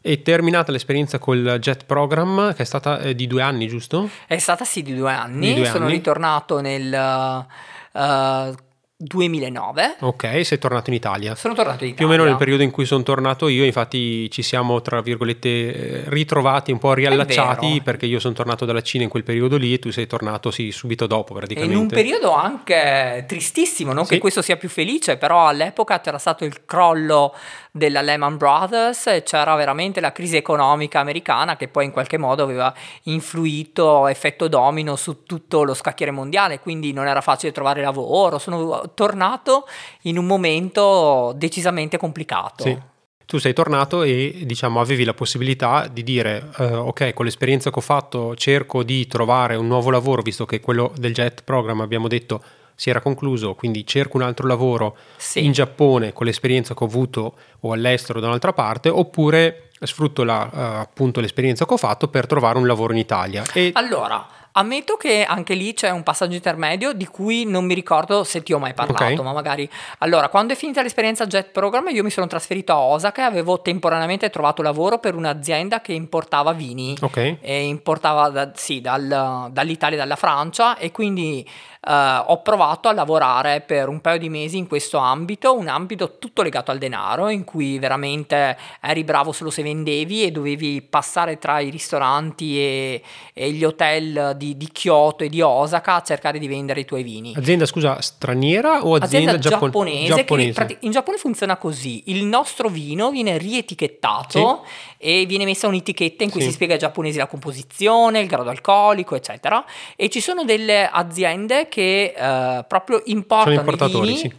E 0.00 0.22
terminata 0.22 0.70
l'esperienza 0.70 1.18
col 1.18 1.58
JET 1.60 1.84
Program, 1.84 2.54
che 2.54 2.62
è 2.62 2.64
stata 2.64 3.00
eh, 3.00 3.14
di 3.14 3.26
due 3.26 3.42
anni, 3.42 3.66
giusto? 3.66 4.08
È 4.26 4.38
stata 4.38 4.64
sì 4.64 4.82
di 4.82 4.94
due 4.94 5.12
anni. 5.12 5.48
Di 5.48 5.54
due 5.54 5.66
Sono 5.66 5.86
anni. 5.86 5.94
ritornato 5.94 6.60
nel 6.60 7.46
uh, 7.92 8.54
2009. 9.00 9.98
Ok, 10.00 10.44
sei 10.44 10.58
tornato 10.58 10.90
in 10.90 10.96
Italia. 10.96 11.36
Sono 11.36 11.54
tornato 11.54 11.84
in 11.84 11.90
Italia. 11.90 11.94
Più 11.94 12.06
o 12.06 12.08
meno 12.08 12.24
nel 12.24 12.36
periodo 12.36 12.64
in 12.64 12.72
cui 12.72 12.84
sono 12.84 13.04
tornato 13.04 13.46
io, 13.46 13.64
infatti 13.64 14.28
ci 14.28 14.42
siamo, 14.42 14.82
tra 14.82 15.00
virgolette, 15.00 15.48
eh, 15.48 16.02
ritrovati, 16.06 16.72
un 16.72 16.78
po' 16.78 16.94
riallacciati, 16.94 17.80
perché 17.84 18.06
io 18.06 18.18
sono 18.18 18.34
tornato 18.34 18.64
dalla 18.64 18.82
Cina 18.82 19.04
in 19.04 19.08
quel 19.08 19.22
periodo 19.22 19.56
lì 19.56 19.72
e 19.72 19.78
tu 19.78 19.92
sei 19.92 20.08
tornato, 20.08 20.50
sì, 20.50 20.72
subito 20.72 21.06
dopo 21.06 21.32
praticamente. 21.32 21.72
in 21.72 21.80
un 21.80 21.86
periodo 21.86 22.32
anche 22.32 23.24
tristissimo, 23.28 23.92
non 23.92 24.04
sì. 24.04 24.14
che 24.14 24.18
questo 24.18 24.42
sia 24.42 24.56
più 24.56 24.68
felice, 24.68 25.16
però 25.16 25.46
all'epoca 25.46 26.00
c'era 26.00 26.18
stato 26.18 26.44
il 26.44 26.64
crollo 26.64 27.36
della 27.70 28.02
Lehman 28.02 28.36
Brothers 28.36 29.06
e 29.06 29.22
c'era 29.22 29.54
veramente 29.54 30.00
la 30.00 30.10
crisi 30.10 30.36
economica 30.36 30.98
americana 30.98 31.56
che 31.56 31.68
poi 31.68 31.84
in 31.84 31.92
qualche 31.92 32.18
modo 32.18 32.42
aveva 32.42 32.74
influito 33.04 34.08
effetto 34.08 34.48
domino 34.48 34.96
su 34.96 35.22
tutto 35.22 35.62
lo 35.62 35.74
scacchiere 35.74 36.10
mondiale, 36.10 36.58
quindi 36.58 36.92
non 36.92 37.06
era 37.06 37.20
facile 37.20 37.52
trovare 37.52 37.80
lavoro, 37.80 38.38
sono 38.38 38.87
tornato 38.94 39.66
in 40.02 40.18
un 40.18 40.26
momento 40.26 41.32
decisamente 41.36 41.96
complicato. 41.96 42.62
Sì. 42.64 42.78
Tu 43.26 43.36
sei 43.38 43.52
tornato 43.52 44.02
e 44.04 44.40
diciamo 44.44 44.80
avevi 44.80 45.04
la 45.04 45.12
possibilità 45.12 45.86
di 45.86 46.02
dire 46.02 46.48
uh, 46.56 46.62
ok 46.62 47.12
con 47.12 47.26
l'esperienza 47.26 47.70
che 47.70 47.78
ho 47.78 47.82
fatto 47.82 48.34
cerco 48.36 48.82
di 48.82 49.06
trovare 49.06 49.54
un 49.54 49.66
nuovo 49.66 49.90
lavoro 49.90 50.22
visto 50.22 50.46
che 50.46 50.60
quello 50.60 50.92
del 50.96 51.12
JET 51.12 51.42
program 51.44 51.82
abbiamo 51.82 52.08
detto 52.08 52.42
si 52.74 52.88
era 52.90 53.00
concluso, 53.00 53.54
quindi 53.54 53.84
cerco 53.84 54.16
un 54.16 54.22
altro 54.22 54.46
lavoro 54.46 54.96
Sì. 55.16 55.44
in 55.44 55.50
Giappone 55.52 56.12
con 56.12 56.26
l'esperienza 56.26 56.74
che 56.74 56.84
ho 56.84 56.86
avuto 56.86 57.34
o 57.60 57.72
all'estero 57.72 58.20
da 58.20 58.28
un'altra 58.28 58.52
parte, 58.52 58.88
oppure 58.88 59.70
sfrutto 59.80 60.22
la, 60.22 60.48
eh, 60.48 60.80
appunto 60.80 61.20
l'esperienza 61.20 61.66
che 61.66 61.74
ho 61.74 61.76
fatto 61.76 62.06
per 62.06 62.26
trovare 62.26 62.56
un 62.56 62.66
lavoro 62.68 62.92
in 62.92 63.00
Italia. 63.00 63.42
E 63.52 63.72
Allora, 63.74 64.24
ammetto 64.58 64.96
che 64.96 65.24
anche 65.24 65.54
lì 65.54 65.72
c'è 65.72 65.90
un 65.90 66.02
passaggio 66.02 66.34
intermedio 66.34 66.92
di 66.92 67.06
cui 67.06 67.44
non 67.44 67.64
mi 67.64 67.74
ricordo 67.74 68.24
se 68.24 68.42
ti 68.42 68.52
ho 68.52 68.58
mai 68.58 68.74
parlato, 68.74 69.04
Ok. 69.04 69.20
ma 69.20 69.32
magari... 69.32 69.68
Allora, 69.98 70.28
quando 70.28 70.52
è 70.52 70.56
finita 70.56 70.82
l'esperienza 70.82 71.26
Jet 71.26 71.50
Program, 71.50 71.88
io 71.88 72.02
mi 72.02 72.10
sono 72.10 72.26
trasferito 72.26 72.72
a 72.72 72.78
Osaka 72.80 73.22
e 73.22 73.24
avevo 73.24 73.60
temporaneamente 73.60 74.30
trovato 74.30 74.62
lavoro 74.62 74.98
per 74.98 75.14
un'azienda 75.14 75.80
che 75.80 75.92
importava 75.92 76.52
vini. 76.52 76.96
ok, 77.00 77.36
E 77.40 77.64
importava 77.66 78.28
da- 78.28 78.50
sì, 78.54 78.80
dal- 78.80 79.48
dall'Italia 79.50 79.96
e 79.96 80.00
dalla 80.00 80.16
Francia 80.16 80.76
e 80.76 80.90
quindi 80.92 81.46
eh, 81.88 82.22
ho 82.26 82.42
provato 82.42 82.88
a 82.88 82.92
lavorare 82.92 83.62
per 83.62 83.88
un 83.88 84.00
paio 84.00 84.18
di 84.18 84.28
mesi 84.28 84.58
in 84.58 84.66
questo 84.66 84.98
ambito, 84.98 85.56
un 85.56 85.68
ambito 85.68 86.18
tutto 86.18 86.42
legato 86.42 86.70
al 86.70 86.78
denaro, 86.78 87.28
in 87.30 87.44
cui 87.44 87.78
veramente 87.78 88.56
eri 88.82 89.04
bravo 89.04 89.32
solo 89.32 89.50
se 89.50 89.62
vendevi 89.62 90.24
e 90.24 90.30
dovevi 90.30 90.82
passare 90.82 91.38
tra 91.38 91.60
i 91.60 91.70
ristoranti 91.70 92.58
e, 92.58 93.02
e 93.32 93.50
gli 93.52 93.64
hotel 93.64 94.34
di, 94.36 94.56
di 94.56 94.68
Kyoto 94.70 95.24
e 95.24 95.28
di 95.28 95.40
Osaka 95.40 95.94
a 95.94 96.02
cercare 96.02 96.38
di 96.38 96.46
vendere 96.46 96.80
i 96.80 96.84
tuoi 96.84 97.02
vini. 97.02 97.32
azienda 97.36 97.64
scusa 97.64 98.00
straniera 98.00 98.84
o 98.84 98.94
azienda, 98.94 99.06
Azienda 99.06 99.38
giappon- 99.38 99.70
giapponese, 99.70 100.14
giapponese? 100.14 100.76
in 100.80 100.90
Giappone 100.90 101.16
funziona 101.16 101.56
così: 101.56 102.02
il 102.06 102.24
nostro 102.24 102.68
vino 102.68 103.10
viene 103.10 103.38
rietichettato 103.38 104.64
e 104.98 105.24
viene 105.26 105.44
messa 105.44 105.66
un'etichetta 105.68 106.24
in 106.24 106.30
cui 106.30 106.40
Sì. 106.40 106.48
si 106.48 106.52
spiega 106.52 106.74
ai 106.74 106.78
giapponesi 106.78 107.16
la 107.16 107.26
composizione, 107.26 108.20
il 108.20 108.26
grado 108.26 108.50
alcolico, 108.50 109.14
eccetera. 109.14 109.64
E 109.96 110.08
ci 110.10 110.20
sono 110.20 110.44
delle 110.44 110.86
aziende 110.86 111.68
che 111.68 112.12
eh, 112.16 112.64
proprio 112.68 113.00
importano 113.06 113.86
i 113.86 113.90
vini, 114.00 114.16
sì. 114.16 114.32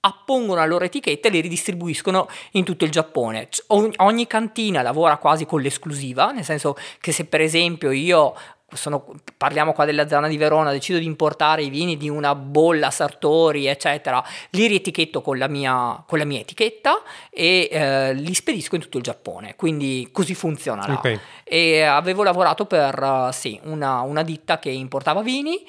appongono 0.00 0.60
la 0.60 0.66
loro 0.66 0.84
etichetta 0.84 1.28
e 1.28 1.30
le 1.30 1.40
ridistribuiscono 1.40 2.28
in 2.52 2.64
tutto 2.64 2.84
il 2.84 2.90
Giappone. 2.90 3.48
Ogni 3.68 4.26
cantina 4.26 4.82
lavora 4.82 5.16
quasi 5.18 5.46
con 5.46 5.60
l'esclusiva, 5.60 6.30
nel 6.32 6.44
senso 6.44 6.74
che 7.00 7.12
se 7.12 7.26
per 7.26 7.40
esempio 7.40 7.90
io 7.90 8.34
sono- 8.72 9.04
parliamo 9.36 9.72
qua 9.72 9.84
della 9.84 10.08
zona 10.08 10.28
di 10.28 10.36
Verona, 10.36 10.70
decido 10.70 10.98
di 10.98 11.04
importare 11.04 11.62
i 11.62 11.70
vini 11.70 11.96
di 11.96 12.08
una 12.08 12.34
bolla 12.34 12.90
Sartori, 12.90 13.66
eccetera, 13.66 14.22
li 14.50 14.66
rietichetto 14.66 15.22
con 15.22 15.38
la 15.38 15.48
mia, 15.48 16.02
con 16.06 16.18
la 16.18 16.24
mia 16.24 16.40
etichetta 16.40 17.02
e 17.30 17.68
eh, 17.70 18.14
li 18.14 18.34
spedisco 18.34 18.74
in 18.74 18.80
tutto 18.80 18.96
il 18.98 19.02
Giappone. 19.02 19.56
Quindi 19.56 20.08
così 20.12 20.34
funziona 20.34 20.86
là. 20.86 20.94
Ok. 20.94 21.20
E 21.44 21.82
avevo 21.82 22.22
lavorato 22.22 22.66
per 22.66 23.28
eh, 23.28 23.32
sì, 23.32 23.58
una, 23.64 24.00
una 24.00 24.22
ditta 24.22 24.58
che 24.58 24.70
importava 24.70 25.22
vini. 25.22 25.64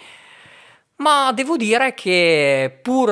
Ma 1.01 1.31
devo 1.31 1.57
dire 1.57 1.95
che 1.95 2.77
pur 2.79 3.09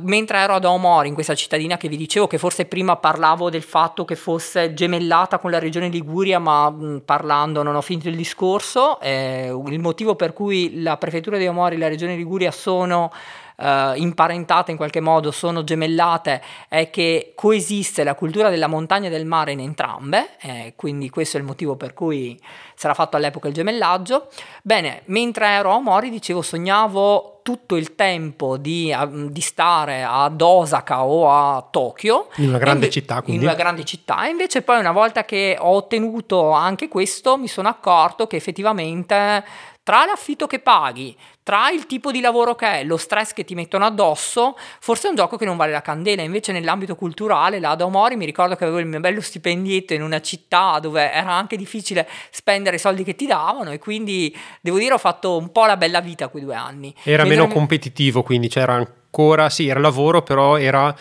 mentre 0.00 0.38
ero 0.38 0.54
ad 0.54 0.64
Aomori, 0.64 1.08
in 1.08 1.14
questa 1.14 1.34
cittadina 1.34 1.76
che 1.76 1.86
vi 1.86 1.98
dicevo, 1.98 2.26
che 2.26 2.38
forse 2.38 2.64
prima 2.64 2.96
parlavo 2.96 3.50
del 3.50 3.62
fatto 3.62 4.06
che 4.06 4.16
fosse 4.16 4.72
gemellata 4.72 5.36
con 5.36 5.50
la 5.50 5.58
regione 5.58 5.90
Liguria, 5.90 6.38
ma 6.38 6.70
mh, 6.70 7.02
parlando 7.04 7.62
non 7.62 7.74
ho 7.74 7.82
finito 7.82 8.08
il 8.08 8.16
discorso, 8.16 8.98
eh, 9.00 9.54
il 9.66 9.78
motivo 9.78 10.16
per 10.16 10.32
cui 10.32 10.80
la 10.80 10.96
prefettura 10.96 11.36
di 11.36 11.44
Aomori 11.44 11.74
e 11.74 11.78
la 11.78 11.88
regione 11.88 12.16
Liguria 12.16 12.50
sono 12.50 13.12
eh, 13.60 13.92
imparentate 13.96 14.70
in 14.70 14.76
qualche 14.76 15.00
modo, 15.00 15.30
sono 15.30 15.64
gemellate, 15.64 16.40
è 16.68 16.90
che 16.90 17.32
coesiste 17.34 18.04
la 18.04 18.14
cultura 18.14 18.48
della 18.50 18.68
montagna 18.68 19.08
e 19.08 19.10
del 19.10 19.26
mare 19.26 19.52
in 19.52 19.60
entrambe, 19.60 20.36
eh, 20.40 20.72
quindi 20.76 21.10
questo 21.10 21.36
è 21.36 21.40
il 21.40 21.46
motivo 21.46 21.76
per 21.76 21.94
cui 21.94 22.40
sarà 22.74 22.94
fatto 22.94 23.16
all'epoca 23.16 23.48
il 23.48 23.54
gemellaggio. 23.54 24.28
Bene, 24.62 25.02
mentre 25.06 25.46
ero 25.46 25.72
a 25.72 25.80
Mori, 25.80 26.10
dicevo, 26.10 26.42
sognavo 26.42 27.40
tutto 27.42 27.76
il 27.76 27.94
tempo 27.94 28.58
di, 28.58 28.92
a- 28.92 29.08
di 29.10 29.40
stare 29.40 30.04
ad 30.04 30.40
Osaka 30.40 31.04
o 31.04 31.30
a 31.30 31.66
Tokyo. 31.70 32.28
In 32.36 32.50
una 32.50 32.58
grande 32.58 32.86
inve- 32.86 32.90
città, 32.90 33.22
quindi. 33.22 33.42
In 33.42 33.48
una 33.48 33.58
grande 33.58 33.84
città. 33.84 34.26
Invece 34.26 34.60
poi 34.62 34.78
una 34.78 34.92
volta 34.92 35.24
che 35.24 35.56
ho 35.58 35.70
ottenuto 35.70 36.50
anche 36.50 36.88
questo, 36.88 37.38
mi 37.38 37.48
sono 37.48 37.68
accorto 37.68 38.26
che 38.26 38.36
effettivamente 38.36 39.44
tra 39.88 40.04
l'affitto 40.04 40.46
che 40.46 40.58
paghi, 40.58 41.16
tra 41.42 41.70
il 41.70 41.86
tipo 41.86 42.10
di 42.10 42.20
lavoro 42.20 42.54
che 42.54 42.80
è, 42.80 42.84
lo 42.84 42.98
stress 42.98 43.32
che 43.32 43.46
ti 43.46 43.54
mettono 43.54 43.86
addosso, 43.86 44.54
forse 44.80 45.06
è 45.06 45.08
un 45.08 45.16
gioco 45.16 45.38
che 45.38 45.46
non 45.46 45.56
vale 45.56 45.72
la 45.72 45.80
candela. 45.80 46.20
Invece 46.20 46.52
nell'ambito 46.52 46.94
culturale, 46.94 47.58
là 47.58 47.70
ad 47.70 47.80
Omori, 47.80 48.16
mi 48.16 48.26
ricordo 48.26 48.54
che 48.54 48.64
avevo 48.64 48.80
il 48.80 48.84
mio 48.84 49.00
bello 49.00 49.22
stipendietto 49.22 49.94
in 49.94 50.02
una 50.02 50.20
città 50.20 50.78
dove 50.78 51.10
era 51.10 51.32
anche 51.32 51.56
difficile 51.56 52.06
spendere 52.28 52.76
i 52.76 52.78
soldi 52.78 53.02
che 53.02 53.16
ti 53.16 53.24
davano 53.24 53.70
e 53.70 53.78
quindi 53.78 54.36
devo 54.60 54.76
dire 54.76 54.92
ho 54.92 54.98
fatto 54.98 55.38
un 55.38 55.50
po' 55.52 55.64
la 55.64 55.78
bella 55.78 56.02
vita 56.02 56.28
quei 56.28 56.42
due 56.42 56.54
anni. 56.54 56.94
Era 57.02 57.22
Mentre 57.22 57.40
meno 57.40 57.50
competitivo, 57.50 58.22
quindi 58.22 58.48
c'era 58.48 58.74
ancora, 58.74 59.48
sì, 59.48 59.68
era 59.68 59.80
lavoro, 59.80 60.20
però 60.20 60.58
era 60.58 60.94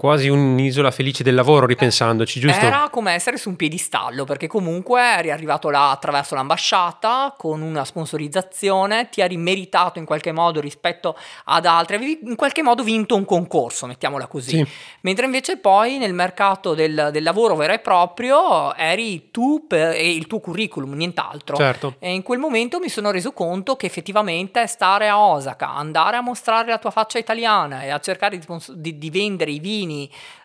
quasi 0.00 0.30
un'isola 0.30 0.90
felice 0.90 1.22
del 1.22 1.34
lavoro, 1.34 1.66
ripensandoci, 1.66 2.40
giusto? 2.40 2.64
Era 2.64 2.88
come 2.90 3.12
essere 3.12 3.36
su 3.36 3.50
un 3.50 3.56
piedistallo, 3.56 4.24
perché 4.24 4.46
comunque 4.46 4.98
eri 4.98 5.30
arrivato 5.30 5.68
là 5.68 5.90
attraverso 5.90 6.34
l'ambasciata 6.34 7.34
con 7.36 7.60
una 7.60 7.84
sponsorizzazione, 7.84 9.10
ti 9.10 9.20
eri 9.20 9.36
meritato 9.36 9.98
in 9.98 10.06
qualche 10.06 10.32
modo 10.32 10.58
rispetto 10.58 11.14
ad 11.44 11.66
altri, 11.66 11.96
avevi 11.96 12.18
in 12.22 12.34
qualche 12.34 12.62
modo 12.62 12.82
vinto 12.82 13.14
un 13.14 13.26
concorso, 13.26 13.84
mettiamola 13.84 14.26
così. 14.26 14.56
Sì. 14.56 14.66
Mentre 15.02 15.26
invece 15.26 15.58
poi 15.58 15.98
nel 15.98 16.14
mercato 16.14 16.72
del, 16.72 17.10
del 17.12 17.22
lavoro 17.22 17.54
vero 17.54 17.74
e 17.74 17.78
proprio 17.80 18.74
eri 18.76 19.30
tu 19.30 19.66
per- 19.68 19.92
e 19.96 20.14
il 20.14 20.26
tuo 20.26 20.40
curriculum, 20.40 20.94
nient'altro. 20.94 21.56
Certo. 21.56 21.96
E 21.98 22.14
in 22.14 22.22
quel 22.22 22.38
momento 22.38 22.78
mi 22.78 22.88
sono 22.88 23.10
reso 23.10 23.32
conto 23.32 23.76
che 23.76 23.84
effettivamente 23.84 24.66
stare 24.66 25.08
a 25.08 25.18
Osaka, 25.20 25.74
andare 25.74 26.16
a 26.16 26.22
mostrare 26.22 26.70
la 26.70 26.78
tua 26.78 26.90
faccia 26.90 27.18
italiana 27.18 27.82
e 27.82 27.90
a 27.90 27.98
cercare 27.98 28.38
di, 28.38 28.46
di- 28.76 28.96
di 28.96 29.10
vendere 29.10 29.50
i 29.50 29.58
vini 29.58 29.88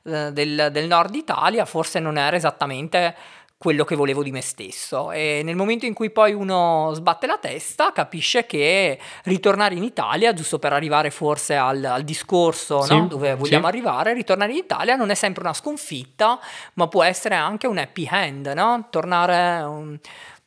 eh, 0.04 0.32
del, 0.32 0.70
del 0.72 0.88
nord 0.88 1.14
Italia 1.16 1.66
forse 1.66 2.00
non 2.00 2.18
era 2.18 2.36
esattamente 2.36 3.16
quello 3.58 3.86
che 3.86 3.96
volevo 3.96 4.22
di 4.22 4.32
me 4.32 4.42
stesso 4.42 5.12
e 5.12 5.42
nel 5.44 5.56
momento 5.56 5.86
in 5.86 5.94
cui 5.94 6.12
poi 6.12 6.34
uno 6.34 6.92
sbatte 6.94 7.26
la 7.26 7.38
testa 7.38 7.92
capisce 7.94 8.46
che 8.46 9.00
ritornare 9.24 9.76
in 9.76 9.84
Italia 9.84 10.34
giusto 10.34 10.60
per 10.60 10.74
arrivare 10.74 11.10
forse 11.10 11.56
al, 11.56 11.84
al 11.84 12.04
discorso 12.04 12.82
Sì, 12.82 12.96
no? 12.96 13.08
dove 13.08 13.34
vogliamo 13.36 13.64
sì. 13.64 13.70
arrivare 13.70 14.14
ritornare 14.14 14.52
in 14.52 14.58
Italia 14.58 14.96
non 14.96 15.10
è 15.10 15.16
sempre 15.16 15.44
una 15.44 15.54
sconfitta 15.54 16.38
ma 16.74 16.88
può 16.88 17.02
essere 17.02 17.36
anche 17.36 17.66
un 17.66 17.78
happy 17.78 18.08
hand 18.10 18.48
no? 18.48 18.88
tornare, 18.90 19.64
um, 19.64 19.98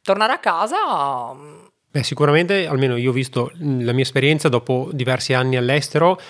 tornare 0.03 0.33
a 0.35 0.39
casa 0.39 0.77
um, 1.31 1.67
Beh, 1.91 2.03
sicuramente, 2.03 2.67
almeno 2.67 2.97
io 2.97 3.11
ho 3.11 3.15
visto 3.15 3.51
la 3.55 3.93
mia 3.93 4.03
esperienza 4.03 4.51
dopo 4.51 4.91
diversi 4.93 5.33
anni 5.33 5.57
all'estero, 5.57 6.21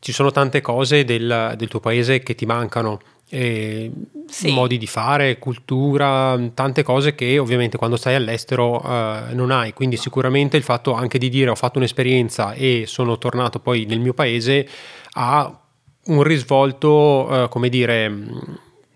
ci 0.00 0.12
sono 0.12 0.30
tante 0.32 0.60
cose 0.60 1.04
del, 1.04 1.54
del 1.56 1.68
tuo 1.68 1.78
paese 1.80 2.20
che 2.20 2.34
ti 2.34 2.46
mancano. 2.46 2.98
eh, 3.32 3.90
Sì. 4.26 4.50
modi 4.50 4.76
di 4.78 4.86
fare, 4.88 5.38
cultura, 5.38 6.36
tante 6.54 6.82
cose 6.82 7.14
che 7.14 7.38
ovviamente 7.38 7.76
quando 7.76 7.96
stai 7.96 8.14
all'estero 8.16 8.82
eh, 8.82 9.34
non 9.34 9.50
hai. 9.52 9.72
Quindi 9.72 9.96
sicuramente 9.96 10.56
il 10.56 10.62
fatto 10.64 10.94
anche 10.94 11.18
di 11.18 11.28
dire 11.28 11.50
ho 11.50 11.54
fatto 11.54 11.78
un'esperienza 11.78 12.52
e 12.54 12.84
sono 12.86 13.18
tornato 13.18 13.60
poi 13.60 13.84
nel 13.86 14.00
mio 14.00 14.14
paese 14.14 14.68
ha 15.12 15.60
un 16.06 16.22
risvolto, 16.22 17.44
eh, 17.44 17.48
come 17.48 17.68
dire, 17.68 18.12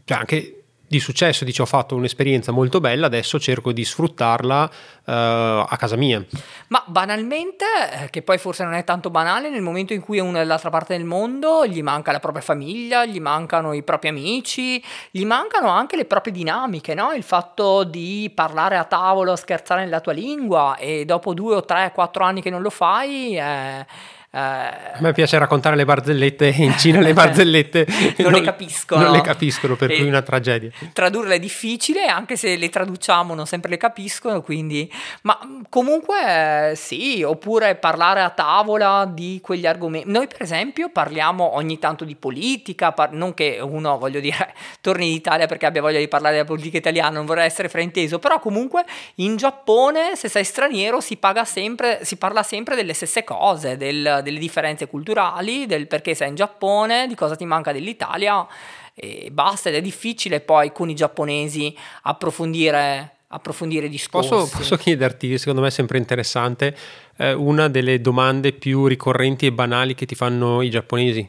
cioè 0.04 0.18
anche 0.18 0.63
di 0.94 1.00
successo, 1.00 1.44
dice 1.44 1.62
ho 1.62 1.66
fatto 1.66 1.96
un'esperienza 1.96 2.52
molto 2.52 2.80
bella, 2.80 3.07
adesso 3.07 3.40
cerco 3.40 3.72
di 3.72 3.85
sfruttarla 3.85 4.70
eh, 5.04 5.66
a 5.68 5.76
casa 5.76 5.96
mia. 5.96 6.24
Ma 6.68 6.83
banalmente, 6.87 7.64
eh, 7.90 8.11
che 8.11 8.22
poi 8.22 8.38
forse 8.38 8.62
non 8.62 8.74
è 8.74 8.85
tanto 8.85 9.11
banale, 9.11 9.50
nel 9.50 9.61
momento 9.61 9.92
in 9.92 10.00
cui 10.00 10.18
è 10.18 10.20
uno 10.20 10.38
dall'altra 10.38 10.70
parte 10.70 10.96
del 10.96 11.04
mondo, 11.04 11.66
gli 11.66 11.83
manca 11.83 12.12
la 12.12 12.20
propria 12.20 12.42
famiglia, 12.42 13.04
gli 13.04 13.20
mancano 13.20 13.72
i 13.72 13.83
propri 13.83 14.09
amici, 14.09 14.83
gli 15.11 15.24
mancano 15.24 15.68
anche 15.68 15.96
le 15.96 16.04
proprie 16.04 16.33
dinamiche, 16.33 16.94
no? 16.94 17.12
Il 17.12 17.24
fatto 17.24 17.83
di 17.83 18.30
parlare 18.33 18.76
a 18.76 18.85
tavolo, 18.85 19.35
scherzare 19.35 19.83
nella 19.83 20.00
tua 20.00 20.12
lingua 20.12 20.76
e 20.76 21.04
dopo 21.04 21.35
due 21.35 21.57
o 21.57 21.64
tre, 21.64 21.90
quattro 21.92 22.24
anni 22.24 22.40
che 22.40 22.50
non 22.50 22.62
lo 22.62 22.70
fai... 22.70 23.37
eh, 23.37 23.87
A 24.36 24.96
eh, 24.96 25.00
me 25.00 25.12
piace 25.12 25.38
raccontare 25.38 25.76
le 25.76 25.84
barzellette, 25.84 26.48
in 26.48 26.76
Cina 26.76 26.98
le 27.00 27.12
barzellette 27.14 27.86
Non 28.18 28.32
le 28.32 28.40
capiscono. 28.40 29.02
Non 29.04 29.12
le 29.12 29.20
capiscono, 29.20 29.76
per 29.76 29.92
E- 29.92 29.96
cui 29.96 30.06
è 30.06 30.08
una 30.08 30.22
tragedia. 30.22 30.70
tradurle 30.92 31.36
è 31.36 31.38
difficile, 31.38 32.06
anche 32.06 32.36
se 32.36 32.56
le 32.56 32.68
traduciamo 32.68 33.32
non 33.34 33.46
sempre 33.46 33.70
le 33.70 33.76
capiscono, 33.76 34.42
quindi... 34.42 34.90
Ma 35.22 35.38
mh, 35.40 35.66
comunque 35.68 36.70
eh, 36.70 36.74
sì, 36.74 37.22
oppure 37.22 37.76
parlare 37.76 38.22
a 38.22 38.30
tavola 38.30 39.08
di 39.08 39.38
quegli 39.40 39.66
argomenti. 39.66 40.10
Noi 40.10 40.26
per 40.26 40.42
esempio 40.42 40.88
parliamo 40.88 41.54
ogni 41.54 41.78
tanto 41.78 42.04
di 42.04 42.16
politica, 42.16 42.90
par- 42.90 43.12
non 43.12 43.34
che 43.34 43.58
uno, 43.62 43.98
voglio 43.98 44.18
dire, 44.18 44.52
torni 44.80 45.06
in 45.06 45.12
Italia 45.12 45.46
perché 45.46 45.66
abbia 45.66 45.80
voglia 45.80 46.00
di 46.00 46.08
parlare 46.08 46.34
della 46.34 46.46
politica 46.46 46.76
italiana, 46.76 47.10
non 47.10 47.26
vorrei 47.26 47.46
essere 47.46 47.68
frainteso, 47.68 48.18
però 48.18 48.40
comunque 48.40 48.84
in 49.16 49.36
Giappone 49.36 50.16
se 50.16 50.28
sei 50.28 50.42
straniero 50.44 51.00
si, 51.00 51.16
paga 51.16 51.44
sempre, 51.44 52.00
si 52.02 52.16
parla 52.16 52.42
sempre 52.42 52.74
delle 52.74 52.94
stesse 52.94 53.22
cose, 53.22 53.76
del- 53.76 54.22
delle 54.24 54.40
differenze 54.40 54.88
culturali, 54.88 55.66
del 55.66 55.87
perché 55.87 56.16
sei 56.16 56.30
in 56.30 56.34
Giappone, 56.34 57.06
di 57.06 57.14
cosa 57.14 57.37
ti 57.37 57.44
manca 57.44 57.70
dell'Italia 57.70 58.44
e 58.92 59.28
basta 59.30 59.68
ed 59.68 59.76
è 59.76 59.80
difficile 59.80 60.40
poi 60.40 60.72
con 60.72 60.90
i 60.90 60.94
giapponesi 60.94 61.76
approfondire 62.02 63.10
approfondire 63.34 63.87
i 63.87 63.88
discorsi. 63.88 64.28
Posso, 64.28 64.56
posso 64.56 64.76
chiederti, 64.76 65.37
secondo 65.38 65.60
me 65.60 65.66
è 65.66 65.70
sempre 65.70 65.98
interessante, 65.98 66.77
eh, 67.16 67.33
una 67.33 67.68
delle 67.68 68.00
domande 68.00 68.52
più 68.52 68.87
ricorrenti 68.87 69.46
e 69.46 69.52
banali 69.52 69.94
che 69.94 70.06
ti 70.06 70.14
fanno 70.14 70.62
i 70.62 70.70
giapponesi? 70.70 71.29